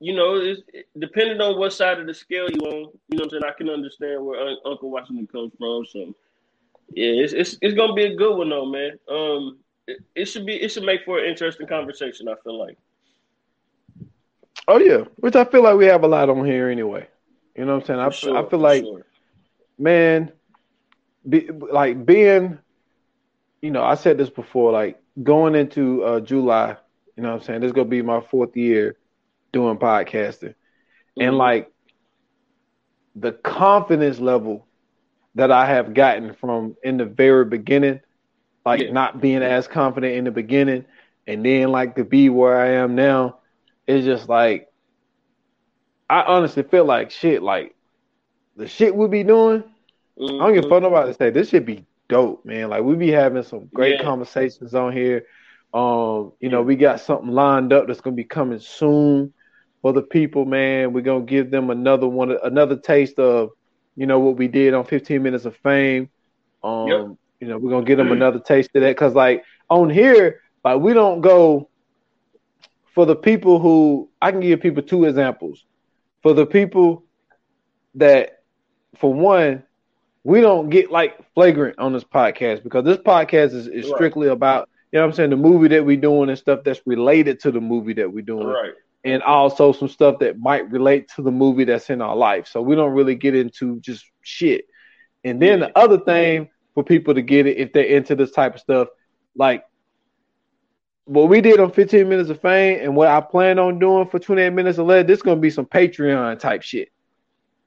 [0.00, 3.24] you know, it's it, depending on what side of the scale you on, you know
[3.24, 5.84] what I'm saying, I can understand where Un- Uncle Washington comes from.
[5.86, 6.14] So
[6.92, 8.98] yeah, it's it's it's gonna be a good one though, man.
[9.08, 12.78] Um it, it should be it should make for an interesting conversation, I feel like.
[14.68, 17.08] Oh yeah, which I feel like we have a lot on here anyway.
[17.56, 18.00] You know what I'm saying?
[18.00, 19.04] I, sure, I feel like sure.
[19.78, 20.32] man,
[21.28, 22.58] be, like being,
[23.62, 26.76] you know, I said this before, like going into uh, July,
[27.16, 27.60] you know what I'm saying?
[27.60, 28.96] This is gonna be my fourth year
[29.52, 30.54] doing podcasting.
[31.18, 31.38] And Mhm.
[31.38, 31.70] like
[33.16, 34.66] the confidence level
[35.34, 38.00] that I have gotten from in the very beginning,
[38.64, 38.90] like Yeah.
[38.90, 40.84] not being as confident in the beginning,
[41.26, 43.38] and then like to be where I am now,
[43.86, 44.68] is just like
[46.08, 47.74] I honestly feel like shit, like
[48.56, 49.64] the shit we be doing.
[50.20, 50.70] I don't give a Mhm.
[50.70, 52.68] fuck nobody to say this should be dope, man.
[52.70, 54.02] Like we be having some great Yeah.
[54.02, 55.26] conversations on here.
[55.72, 59.34] Um, you know, we got something lined up that's gonna be coming soon
[59.82, 60.92] for the people, man.
[60.92, 63.50] We're gonna give them another one, another taste of,
[63.96, 66.10] you know, what we did on 15 Minutes of Fame.
[66.62, 67.06] Um, Yep.
[67.40, 70.80] you know, we're gonna give them another taste of that because, like, on here, like
[70.80, 71.70] we don't go
[72.94, 75.64] for the people who I can give people two examples.
[76.24, 77.04] For the people
[77.96, 78.42] that,
[78.96, 79.62] for one,
[80.24, 83.94] we don't get like flagrant on this podcast because this podcast is, is Right.
[83.96, 86.80] strictly about you know what I'm saying the movie that we're doing and stuff that's
[86.86, 88.72] related to the movie that we're doing Right.
[89.04, 92.46] and also some stuff that might relate to the movie that's in our life.
[92.48, 94.64] So we don't really get into just shit.
[95.24, 98.54] And then the other thing for people to get it if they're into this type
[98.54, 98.88] of stuff,
[99.36, 99.62] like
[101.06, 104.18] what we did on 15 minutes of fame and what I plan on doing for
[104.18, 106.90] 28 minutes or less, this is gonna be some Patreon type shit.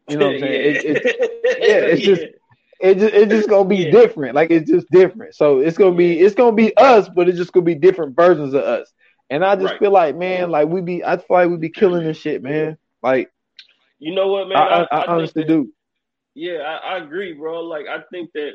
[0.07, 0.75] You know what I'm saying?
[0.75, 1.05] It, it,
[1.61, 2.21] yeah, it's just
[2.79, 3.91] it just it's just gonna be Yeah.
[3.91, 4.35] different.
[4.35, 5.35] Like it's just different.
[5.35, 8.53] So it's gonna be it's gonna be us, but it's just gonna be different versions
[8.53, 8.91] of us.
[9.29, 9.79] And I just Right.
[9.79, 12.77] feel like, man, like we be I feel like we be killing this shit, man.
[13.03, 13.31] Like
[13.99, 14.57] You know what, man?
[14.57, 15.71] I, I, I, think honestly that- do.
[16.33, 17.61] Yeah, I, I agree, bro.
[17.61, 18.51] Like I think that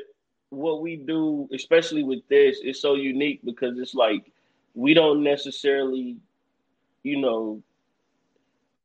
[0.49, 4.31] what we do, especially with this, is so unique because it's like
[4.73, 6.17] we don't necessarily,
[7.03, 7.61] you know,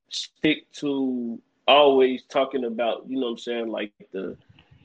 [0.09, 4.37] stick to always talking about, you know what I'm saying, like the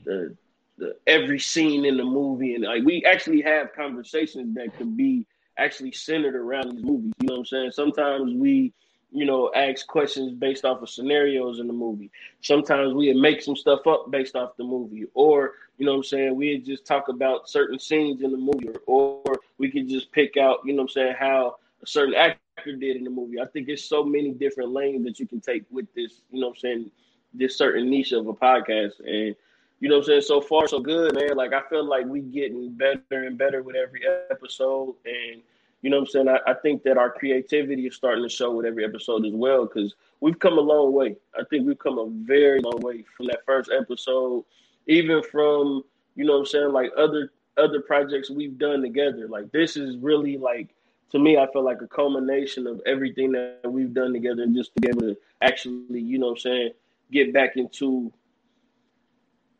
[0.04, 0.36] the
[0.76, 5.26] the every scene in the movie and like we actually have conversations that could be
[5.56, 7.12] actually centered around these movies.
[7.20, 7.70] You know what I'm saying?
[7.72, 8.72] Sometimes we,
[9.14, 12.10] you know, ask questions based off of scenarios in the movie.
[12.42, 16.04] Sometimes we make some stuff up based off the movie, or you know what I'm
[16.04, 20.10] saying, we just talk about certain scenes in the movie, or, or we could just
[20.10, 23.40] pick out, you know what I'm saying, how a certain actor did in the movie.
[23.40, 26.48] I think it's so many different lanes that you can take with this, you know
[26.48, 26.90] what I'm saying,
[27.32, 28.98] this certain niche of a podcast.
[29.00, 29.36] And
[29.78, 31.36] you know what I'm saying, so far so good, man.
[31.36, 34.94] Like I feel like we getting better and better with every episode.
[35.04, 35.42] And
[35.84, 36.28] you know what I'm saying?
[36.28, 39.66] I, I think that our creativity is starting to show with every episode as well,
[39.66, 41.16] because we've come a long way.
[41.38, 44.46] I think we've come a very long way from that first episode,
[44.86, 45.84] even from,
[46.14, 49.28] you know what I'm saying, like other other projects we've done together.
[49.28, 50.74] Like this is really like
[51.10, 54.74] to me, I feel like a culmination of everything that we've done together and just
[54.74, 56.70] to be able to actually, you know what I'm saying,
[57.12, 58.10] get back into,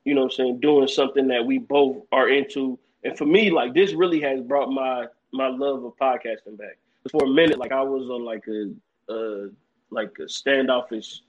[0.07, 2.79] you know what I'm saying, doing something that we both are into.
[3.05, 6.79] And for me, like this really has brought my my love of podcasting back.
[7.11, 8.71] For a minute, like I was on like a
[9.13, 9.49] uh
[9.91, 11.23] like a standoffish,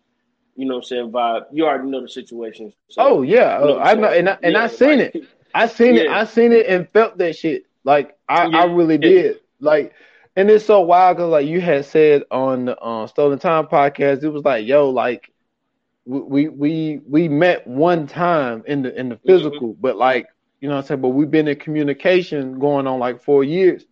[0.56, 1.46] you know what I'm saying, vibe.
[1.52, 2.72] You already know the situation.
[2.90, 5.24] So, Oh yeah, you uh, I know, and I, and Yeah, I seen like- it.
[5.54, 6.06] I seen it.
[6.06, 6.20] Yeah.
[6.20, 7.66] I seen it and felt that shit.
[7.84, 8.58] Like I, Yeah.
[8.60, 9.40] I really did.
[9.62, 9.94] Like,
[10.36, 14.24] and it's so wild because like you had said on the uh, Stolen Time podcast,
[14.24, 15.32] it was like, yo, like
[16.06, 20.26] we we we met one time in the in the physical, but like
[20.60, 21.02] you you know what I'm saying?
[21.02, 23.86] But we've been in communication going on like four years.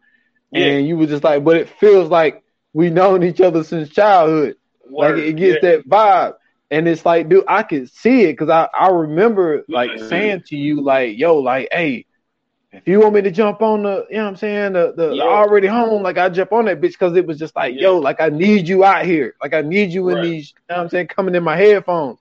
[0.54, 0.68] Yeah.
[0.68, 2.44] And you were just like, but it feels like
[2.74, 4.56] we known each other since childhood.
[4.90, 5.72] Word, Like it gets yeah.
[5.72, 6.34] that vibe.
[6.72, 10.10] And it's like, dude, I could see it because I, I remember like Mhm.
[10.10, 12.06] saying to you, like, yo, like, hey,
[12.72, 15.08] if you want me to jump on the, you know what I'm saying, the, the,
[15.16, 17.98] the already home, like I jump on that bitch because it was just like, yo,
[18.00, 19.36] like I need you out here.
[19.42, 20.24] Like I need you in Right.
[20.24, 22.20] these, you know what I'm saying, coming in my headphones.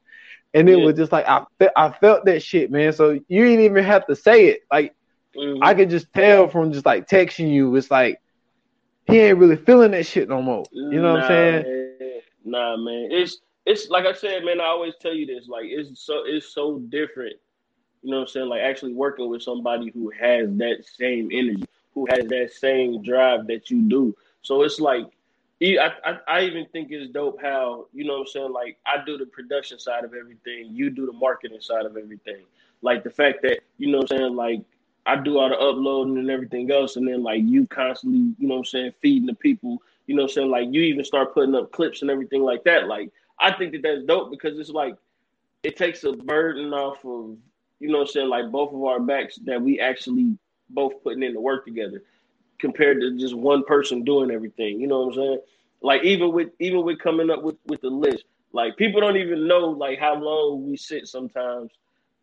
[0.54, 0.84] And it Yeah.
[0.84, 2.92] was just like I fe- I felt that shit, man.
[2.92, 4.60] So you didn't even have to say it.
[4.70, 4.94] Like
[5.36, 5.58] Mhm.
[5.62, 8.18] I could just tell from just like texting you, it's like
[9.12, 10.70] he ain't really feeling that shit no more.
[10.88, 11.66] You know what I'm Nah, saying?
[11.66, 12.20] man.
[12.44, 13.08] Nah, man.
[13.10, 14.60] It's it's like I said, man.
[14.60, 15.48] I always tell you this.
[15.48, 17.36] Like it's so it's so different.
[18.02, 18.48] You know what I'm saying?
[18.48, 21.64] Like actually working with somebody who has that same energy,
[21.94, 24.16] who has that same drive that you do.
[24.42, 25.06] So it's like,
[25.62, 28.52] I I even think it's dope how you know what I'm saying.
[28.52, 32.42] Like I do the production side of everything, you do the marketing side of everything.
[32.82, 34.36] Like the fact that you know what I'm saying.
[34.36, 34.62] Like
[35.04, 38.54] I do all the uploading and everything else, and then like you constantly, you know
[38.54, 39.82] what I'm saying, feeding the people.
[40.06, 40.50] You know what I'm saying?
[40.50, 42.86] Like you even start putting up clips and everything like that.
[42.86, 44.96] Like I think that that's dope because it's like
[45.62, 47.36] it takes a burden off of
[47.80, 50.36] you know what I'm saying, like both of our backs that we actually
[50.70, 52.02] both putting in the work together
[52.58, 54.80] compared to just one person doing everything.
[54.80, 55.38] You know what I'm saying?
[55.80, 59.48] Like even with even with coming up with with the list, like people don't even
[59.48, 61.72] know like how long we sit sometimes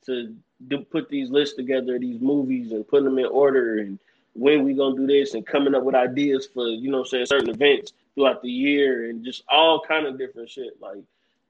[0.06, 0.34] to
[0.68, 4.00] do, put these lists together, these movies, and put them in order, and
[4.34, 7.50] when we gonna do this, and coming up with ideas for you know saying certain
[7.50, 10.80] events throughout the year, and just all kind of different shit.
[10.82, 11.04] Like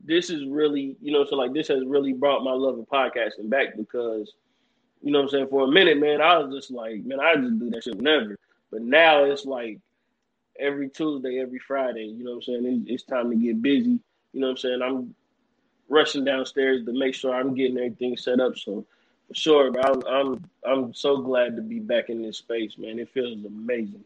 [0.04, 3.50] this is really you know so like this has really brought my love of podcasting
[3.50, 4.34] back because
[5.02, 7.60] you know I'm saying for a minute, man, I was just like, man, I just
[7.60, 8.38] do that shit whenever,
[8.72, 9.80] but now it's like
[10.60, 12.06] every Tuesday, every Friday.
[12.06, 12.86] You know I'm saying?
[12.88, 14.00] It's time to get busy.
[14.34, 14.82] You know I'm saying?
[14.82, 15.16] I'm
[15.88, 18.58] rushing downstairs to make sure I'm getting everything set up.
[18.58, 18.86] So
[19.34, 23.00] sure, bro, I'm I'm I'm so glad to be back in this space, man.
[23.00, 24.04] It feels amazing.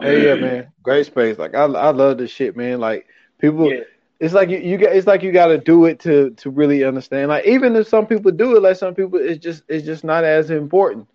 [0.00, 1.38] Hey, yeah, man, great space.
[1.38, 2.80] Like I, I love this shit, man.
[2.80, 3.06] Like
[3.38, 3.80] people, Yeah,
[4.20, 6.84] it's like you, you got, it's like you got to do it to to really
[6.84, 7.28] understand.
[7.28, 10.24] Like even if some people do it, like some people, it's just it's just not
[10.24, 11.08] as important.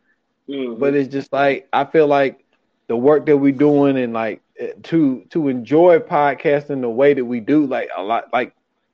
[0.50, 0.80] Mhm.
[0.80, 2.44] But it's just like I feel like
[2.88, 7.26] the work that we're doing and like eh, to to enjoy podcasting the way that
[7.26, 8.54] we do, like a lot, like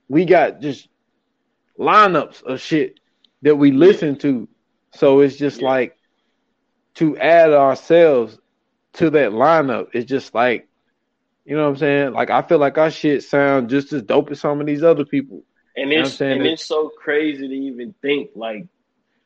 [0.10, 0.88] we got just
[1.80, 3.00] lineups of shit
[3.44, 4.50] that we listen to.
[4.96, 5.70] So it's just Yeah.
[5.70, 5.98] like
[6.96, 8.38] to add ourselves
[8.94, 9.90] to that lineup.
[9.94, 10.68] It's just like
[11.46, 12.14] you know what I'm saying.
[12.14, 15.06] Like I feel like our shit sound just as dope as some of these other
[15.06, 15.44] people.
[15.76, 18.66] and know it's and it's so crazy to even think like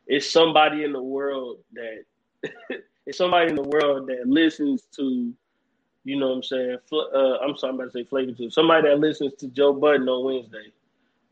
[0.08, 2.04] it's somebody in the world that
[3.06, 5.34] it's somebody in the world that listens to,
[6.06, 6.78] you know what I'm saying?
[6.92, 10.08] Uh, I'm sorry, I'm about to say flavor to somebody that listens to Joe Budden
[10.08, 10.72] on Wednesday,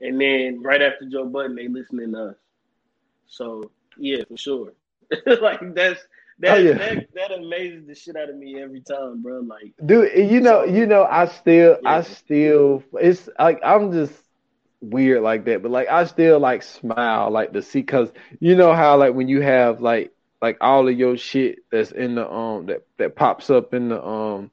[0.02, 2.36] and then right after Joe Budden, they listening to us.
[3.28, 4.74] So yeah, for sure.
[5.26, 6.00] like that's
[6.40, 6.74] that, Oh, yeah.
[6.74, 9.40] that that amazes the shit out of me every time, bro.
[9.42, 14.14] Like Dude, you know, you know, I still, I still, it's like I'm just
[14.82, 18.74] weird like that, but like I still like smile like to see, cause you know
[18.74, 20.12] how like when you have like
[20.42, 24.04] like all of your shit that's in the um that that pops up in the
[24.06, 24.52] um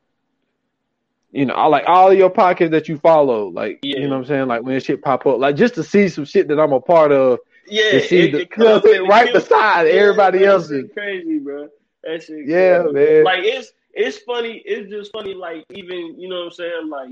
[1.33, 3.99] you know, all like all of your podcasts that you follow, like Yeah.
[4.01, 6.27] you know what I'm saying, like when shit pop up, like just to see some
[6.27, 9.09] shit that I'm a part of, yeah, it, the, it you know what I'm saying,
[9.09, 10.91] right beside Yeah, everybody else's.
[10.93, 11.69] crazy, bro.
[12.05, 12.93] That shit Yeah, crazy.
[12.93, 13.25] man.
[13.25, 14.63] Like it's it's funny.
[14.65, 15.35] It's just funny.
[15.35, 16.89] Like even you know what I'm saying.
[16.89, 17.11] Like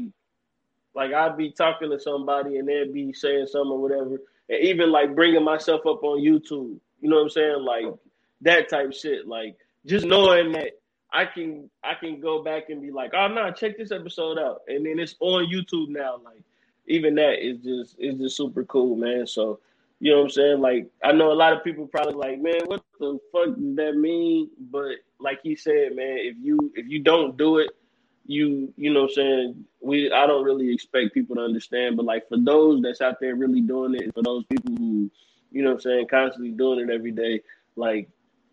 [0.94, 4.90] like I'd be talking to somebody and they'd be saying something or whatever, and even
[4.90, 6.78] like bringing myself up on YouTube.
[7.00, 7.62] You know what I'm saying?
[7.64, 7.94] Like
[8.42, 9.26] that type shit.
[9.28, 9.56] Like
[9.86, 10.72] just knowing that
[11.12, 14.62] I can I can go back and be like, oh no, check this episode out,
[14.68, 16.20] and then it's on YouTube now.
[16.24, 16.42] Like
[16.86, 19.26] even that is just is just super cool, man.
[19.26, 19.60] So.
[20.00, 20.60] You know what I'm saying?
[20.60, 23.96] Like I know a lot of people probably like, man, what the fuck does that
[23.96, 24.48] mean?
[24.70, 27.70] But like he said, man, if you if you don't do it,
[28.24, 31.98] you you know what I'm saying, we I don't really expect people to understand.
[31.98, 35.10] But like for those that's out there really doing it, for those people who,
[35.52, 37.42] you know what I'm saying, constantly doing it every day,
[37.76, 38.08] like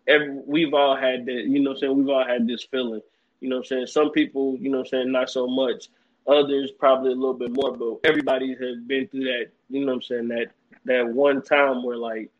[0.06, 3.00] every we've all had that, you know what I'm saying, we've all had this feeling.
[3.40, 3.86] You know what I'm saying?
[3.86, 5.88] Some people, you know what I'm saying, not so much.
[6.26, 9.94] Others probably a little bit more, but everybody has been through that, you know what
[9.94, 10.48] I'm saying, that
[10.88, 12.30] that one time where like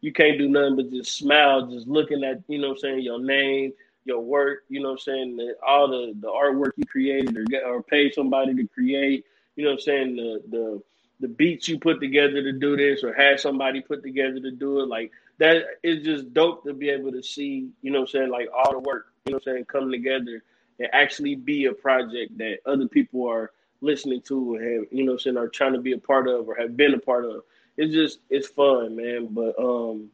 [0.00, 3.20] you can't do nothing but just smile, just looking at, you know I'm saying, your
[3.20, 3.72] name,
[4.04, 7.64] your work, you know I'm saying, the, all the, the artwork you created or get
[7.64, 9.24] or pay somebody to create,
[9.56, 10.82] you know I'm saying, the the
[11.20, 14.80] the beats you put together to do this or have somebody put together to do
[14.80, 14.88] it.
[14.88, 18.48] Like that is just dope to be able to see, you know I'm saying, like
[18.54, 20.42] all the work, you know I'm saying, come together
[20.78, 25.12] and actually be a project that other people are listening to and have, you know
[25.12, 27.42] I'm saying, are trying to be a part of or have been a part of
[27.76, 29.28] it's just it's fun, man.
[29.30, 30.10] But um,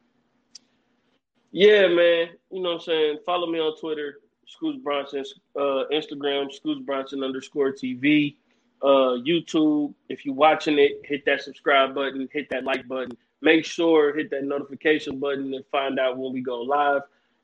[1.51, 2.31] Yeah, man.
[2.51, 3.19] You know what I'm saying?
[3.25, 5.25] Follow me on Twitter, Scoots Bronson,
[5.57, 8.37] uh, Instagram, Scoots Bronson underscore TV,
[8.83, 9.95] uh, YouTube.
[10.09, 13.17] If you're watching it, hit that subscribe button, hit that like button.
[13.41, 17.03] Make sure hit that notification button and find out when we go live.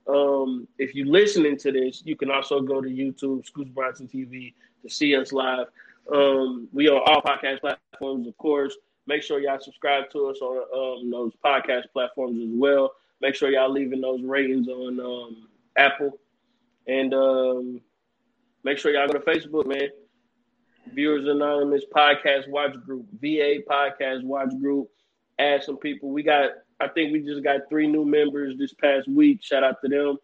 [0.09, 4.55] Um, if you're listening to this, you can also go to YouTube, Scoots Bronson TV,
[4.83, 5.67] to see us live.
[6.13, 8.75] Um, we are all podcast platforms, of course.
[9.09, 12.93] Make sure y'all subscribe to us on um, those podcast platforms as well.
[13.23, 15.49] Make sure y'all leaving those ratings on um,
[15.79, 16.19] Apple,
[16.87, 17.81] and um,
[18.65, 19.89] make sure y'all go to Facebook, man.
[20.93, 24.91] Viewers Anonymous Podcast Watch Group, VA Podcast Watch Group.
[25.39, 26.11] Add some people.
[26.11, 29.43] We got, I think we just got three new members this past week.
[29.43, 30.19] Shout out to them.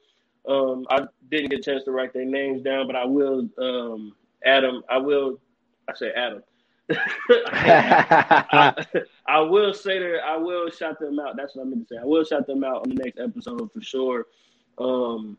[0.47, 3.49] Um, I didn't get a chance to write their names down, but I will.
[3.57, 5.41] Um, Adam, I will.
[5.89, 6.43] I say Adam.
[7.31, 8.85] I,
[9.27, 11.37] I, will say that I will shout them out.
[11.37, 12.01] That's what I meant to say.
[12.01, 14.27] I will shout them out on the next episode for sure.
[14.77, 15.39] Um,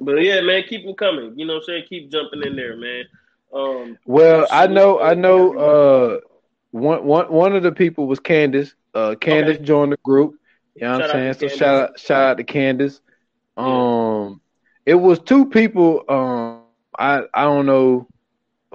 [0.00, 1.38] but yeah, man, keep them coming.
[1.38, 1.84] You know what I'm saying?
[1.88, 3.04] Keep jumping in there, man.
[3.52, 5.58] Um, well, I know, I know.
[5.58, 6.20] Uh,
[6.70, 8.74] one, one, one of the people was Candace.
[8.94, 9.64] Uh, Candace okay.
[9.64, 10.36] joined the group.
[10.74, 11.34] You know what I'm saying?
[11.34, 13.00] So shout out, shout out to Candace.
[13.56, 14.40] Um,
[14.86, 14.92] yeah.
[14.92, 16.04] it was two people.
[16.08, 16.62] Um,
[16.98, 18.08] I, I don't know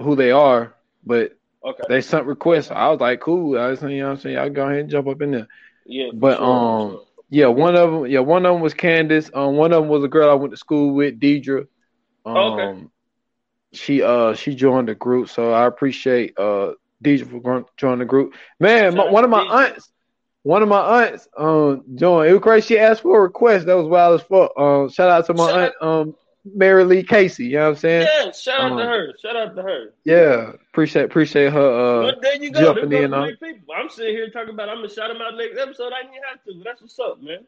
[0.00, 1.82] who they are, but Okay.
[1.88, 2.70] They sent requests.
[2.70, 3.58] I was like, cool.
[3.58, 4.36] I was saying, you know what I'm saying?
[4.36, 5.48] Y'all go ahead and jump up in there.
[5.86, 6.10] Yeah.
[6.12, 7.04] But sure, um sure.
[7.30, 9.30] yeah, one of them, yeah, one of them was Candace.
[9.32, 11.66] Um, one of them was a girl I went to school with, Deidre.
[12.24, 12.84] Um, okay.
[13.74, 16.72] She uh she joined the group, so I appreciate uh
[17.02, 18.34] Deidre for joining the group.
[18.60, 19.70] Man, my, one of my Deidre.
[19.70, 19.92] aunts,
[20.42, 22.28] one of my aunts, um, joined.
[22.28, 22.66] It was crazy.
[22.66, 23.66] She asked for a request.
[23.66, 24.52] That was wild as fuck.
[24.58, 27.46] Um, shout out to my shout aunt, um, Mary Lee Casey.
[27.46, 28.08] You know what I'm saying?
[28.10, 29.12] Yeah, shout out um, to her.
[29.20, 29.94] Shout out to her.
[30.04, 31.58] Yeah, appreciate appreciate her.
[31.58, 32.74] Uh, well, there you go.
[32.74, 33.36] Jumping in on.
[33.36, 33.74] People.
[33.74, 34.68] I'm sitting here talking about.
[34.68, 35.92] I'm gonna shout them out next episode.
[35.92, 36.54] I didn't have to.
[36.54, 37.46] But that's what's up, man.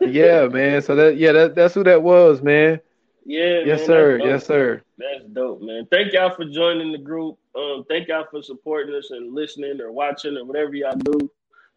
[0.00, 0.82] yeah, man.
[0.82, 2.80] So that yeah, that, that's who that was, man.
[3.24, 3.62] Yeah.
[3.64, 4.20] Yes, man, sir.
[4.24, 4.82] Yes, sir.
[4.98, 5.86] That's dope, man.
[5.90, 7.38] Thank y'all for joining the group.
[7.54, 11.12] Um, thank y'all for supporting us and listening or watching or whatever y'all do.
[11.12, 11.28] You know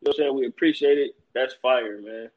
[0.01, 0.35] what I'm saying?
[0.35, 1.15] We appreciate it.
[1.33, 2.29] That's fire, man.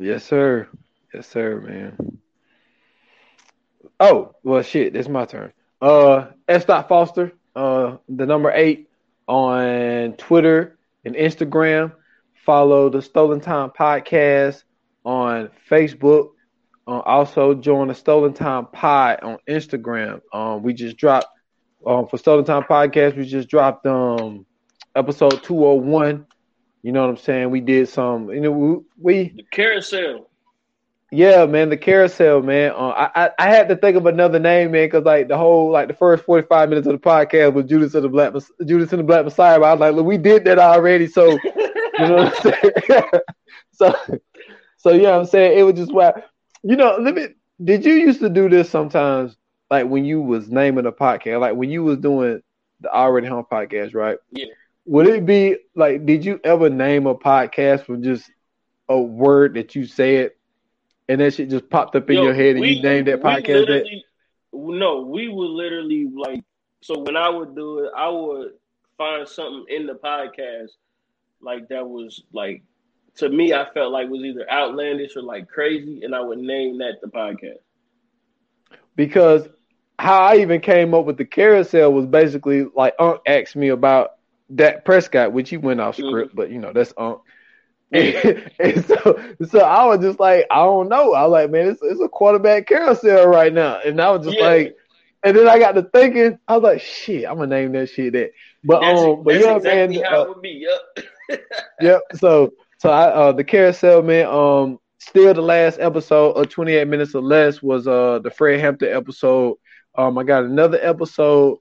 [0.00, 0.66] Yes, sir.
[1.12, 2.18] Yes, sir, man.
[4.00, 4.96] Oh, well, shit.
[4.96, 5.52] It's my turn.
[5.82, 6.64] Uh, S.
[6.64, 8.88] Foster, uh, the number eight
[9.28, 11.92] on Twitter and Instagram.
[12.46, 14.62] Follow the Stolen Time podcast
[15.04, 16.30] on Facebook.
[16.88, 20.22] Uh, also join the Stolen Time Pod on Instagram.
[20.32, 21.28] Um, we just dropped
[21.86, 23.18] um for Stolen Time podcast.
[23.18, 24.46] We just dropped um
[24.96, 26.26] episode two hundred one.
[26.82, 27.50] You know what I'm saying?
[27.50, 28.30] We did some.
[28.30, 30.26] You know we, we the carousel.
[31.12, 32.70] Yeah, man, the carousel, man.
[32.70, 35.70] Uh, I, I, I had to think of another name, man, because like the whole
[35.70, 38.32] like the first forty five minutes of the podcast was Judas and the Black
[38.64, 39.60] Judas and the Black Messiah.
[39.60, 41.40] I was like, look, we did that already, so you
[41.98, 42.52] know what I'm
[42.88, 43.02] saying.
[43.72, 43.94] so,
[44.76, 46.12] so yeah, I'm saying it was just why,
[46.62, 46.96] you know.
[46.98, 47.28] Let me.
[47.62, 49.36] Did you used to do this sometimes,
[49.68, 52.40] like when you was naming a podcast, like when you was doing
[52.80, 54.16] the Already Home podcast, right?
[54.30, 54.46] Yeah.
[54.86, 56.06] Would it be like?
[56.06, 58.30] Did you ever name a podcast from just
[58.88, 60.32] a word that you said?
[61.10, 63.20] and that shit just popped up in Yo, your head and we, you named that
[63.20, 64.02] podcast that?
[64.52, 66.44] No, we would literally like
[66.82, 68.52] so when I would do it, I would
[68.96, 70.68] find something in the podcast
[71.42, 72.62] like that was like
[73.16, 76.78] to me I felt like was either outlandish or like crazy and I would name
[76.78, 77.58] that the podcast.
[78.94, 79.48] Because
[79.98, 84.10] how I even came up with the carousel was basically like Unc asked me about
[84.54, 86.36] Dak Prescott, which he went off script, mm-hmm.
[86.36, 87.20] but you know, that's Unc.
[87.92, 91.12] and, so, so I was just like, I don't know.
[91.12, 94.38] I was like, man, it's, it's a quarterback carousel right now, and I was just
[94.38, 94.46] yeah.
[94.46, 94.76] like,
[95.24, 98.12] and then I got to thinking, I was like, shit, I'm gonna name that shit
[98.12, 98.30] that.
[98.62, 100.66] But that's, um, but yeah, exactly man, how uh, it would be.
[100.66, 101.40] Yep.
[101.80, 102.00] yep.
[102.14, 104.26] So, so I uh the carousel, man.
[104.26, 108.92] Um, still the last episode of 28 minutes or less was uh the Fred Hampton
[108.92, 109.56] episode.
[109.96, 111.58] Um, I got another episode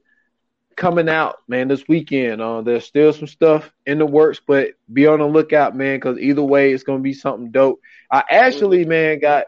[0.79, 2.41] coming out, man, this weekend.
[2.41, 6.17] Uh, there's still some stuff in the works, but be on the lookout, man, because
[6.17, 7.79] either way, it's gonna be something dope.
[8.11, 9.45] I actually, man, got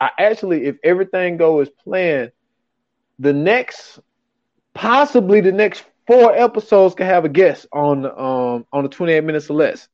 [0.00, 2.30] I actually, if everything goes as planned,
[3.18, 3.98] the next,
[4.74, 9.50] possibly the next four episodes can have a guest on um on the 28 minutes
[9.50, 9.88] or less.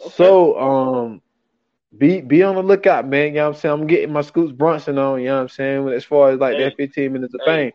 [0.00, 0.10] Okay.
[0.16, 1.20] So um
[1.96, 3.28] be be on the lookout, man.
[3.28, 3.72] You know what I'm saying?
[3.74, 5.88] I'm getting my Scoots Bronson on, you know what I'm saying?
[5.88, 7.72] As far as like that 15 minutes of fame.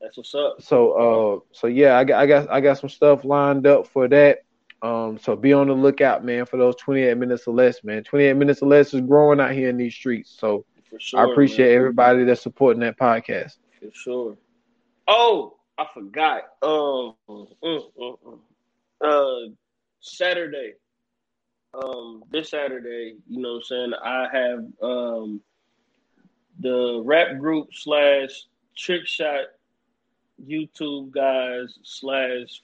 [0.00, 0.62] That's what's up.
[0.62, 4.08] So uh so yeah, I got I got I got some stuff lined up for
[4.08, 4.38] that.
[4.82, 8.02] Um so be on the lookout, man, for those 28 minutes or less, man.
[8.04, 10.34] 28 minutes or less is growing out here in these streets.
[10.38, 10.64] So
[10.98, 11.76] sure, I appreciate man.
[11.76, 13.58] everybody that's supporting that podcast.
[13.78, 14.36] For sure.
[15.06, 16.44] Oh, I forgot.
[16.62, 18.38] Um mm, mm, mm.
[19.02, 19.50] uh
[20.00, 20.74] Saturday.
[21.74, 25.40] um, this Saturday, you know what I'm saying, I have um,
[26.58, 28.46] the rap group slash
[28.76, 29.44] trick shot
[30.46, 32.62] YouTube guys slash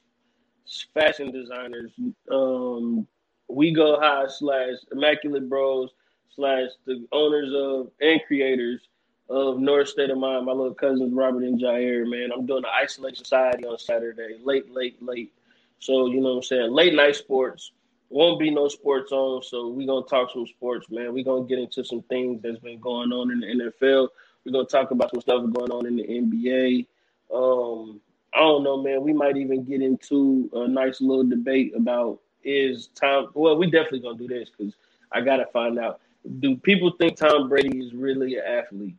[0.95, 1.93] fashion designers.
[2.31, 3.07] Um,
[3.49, 5.91] we go high slash immaculate bros
[6.35, 8.81] slash the owners of and creators
[9.29, 10.47] of North State of Mind.
[10.47, 12.09] My little cousins Robert and Jair.
[12.09, 15.33] Man, I'm doing the Isolate Society on Saturday, late, late, late.
[15.79, 17.73] So you know what I'm saying, late night sports.
[18.09, 21.13] Won't be no sports on, so we're gonna talk some sports, man.
[21.13, 24.09] We're gonna get into some things that's been going on in the NFL.
[24.45, 26.87] We're gonna talk about some stuff going on in the NBA.
[27.33, 28.01] Um,
[28.35, 29.03] I don't know, man.
[29.03, 33.31] We might even get into a nice little debate about is Tom.
[33.35, 34.75] Well, we definitely gonna do this because
[35.13, 36.01] I gotta find out.
[36.41, 38.97] Do people think Tom Brady is really an athlete?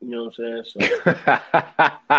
[0.00, 0.64] You know what I'm saying?
[0.66, 1.02] So,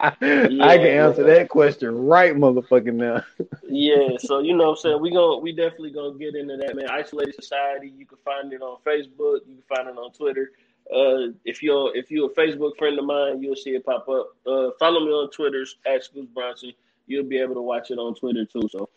[0.00, 3.24] I can answer that question right motherfucking now.
[3.68, 5.00] yeah, so you know what I'm saying?
[5.00, 6.90] We going we definitely gonna get into that, man.
[6.90, 10.52] Isolated Society, you can find it on Facebook, you can find it on Twitter.
[10.94, 14.28] Uh, if you're if you're a Facebook friend of mine, you'll see it pop up.
[14.46, 16.72] Uh, follow me on Twitter at Scoots Bronson.
[17.06, 18.68] You'll be able to watch it on Twitter too.
[18.70, 18.88] So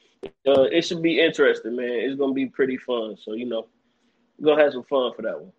[0.48, 1.90] uh, it should be interesting, man.
[1.90, 3.18] It's gonna be pretty fun.
[3.24, 3.68] So you know,
[4.38, 5.52] we're gonna have some fun for that one.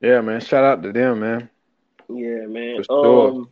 [0.00, 0.40] Yeah, man.
[0.40, 1.48] Shout out to them, man.
[2.10, 2.82] Yeah, man.
[2.84, 3.30] Sure.
[3.30, 3.50] Um,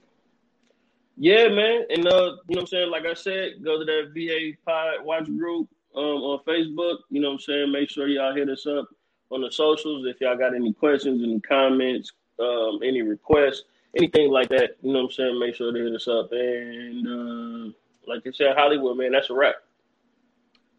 [1.16, 1.86] yeah, man.
[1.88, 2.90] And uh, you know what I'm saying?
[2.90, 6.98] Like I said, go to that VA Pod Watch group um on Facebook.
[7.08, 7.72] You know what I'm saying?
[7.72, 8.88] Make sure y'all hit us up
[9.32, 13.64] on the socials if y'all got any questions, any comments, um, any requests,
[13.96, 14.76] anything like that.
[14.82, 15.38] You know what I'm saying?
[15.38, 16.30] Make sure to hit us up.
[16.32, 17.72] And uh,
[18.06, 19.56] like I said, Hollywood, man, that's a wrap.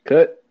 [0.05, 0.42] Cut.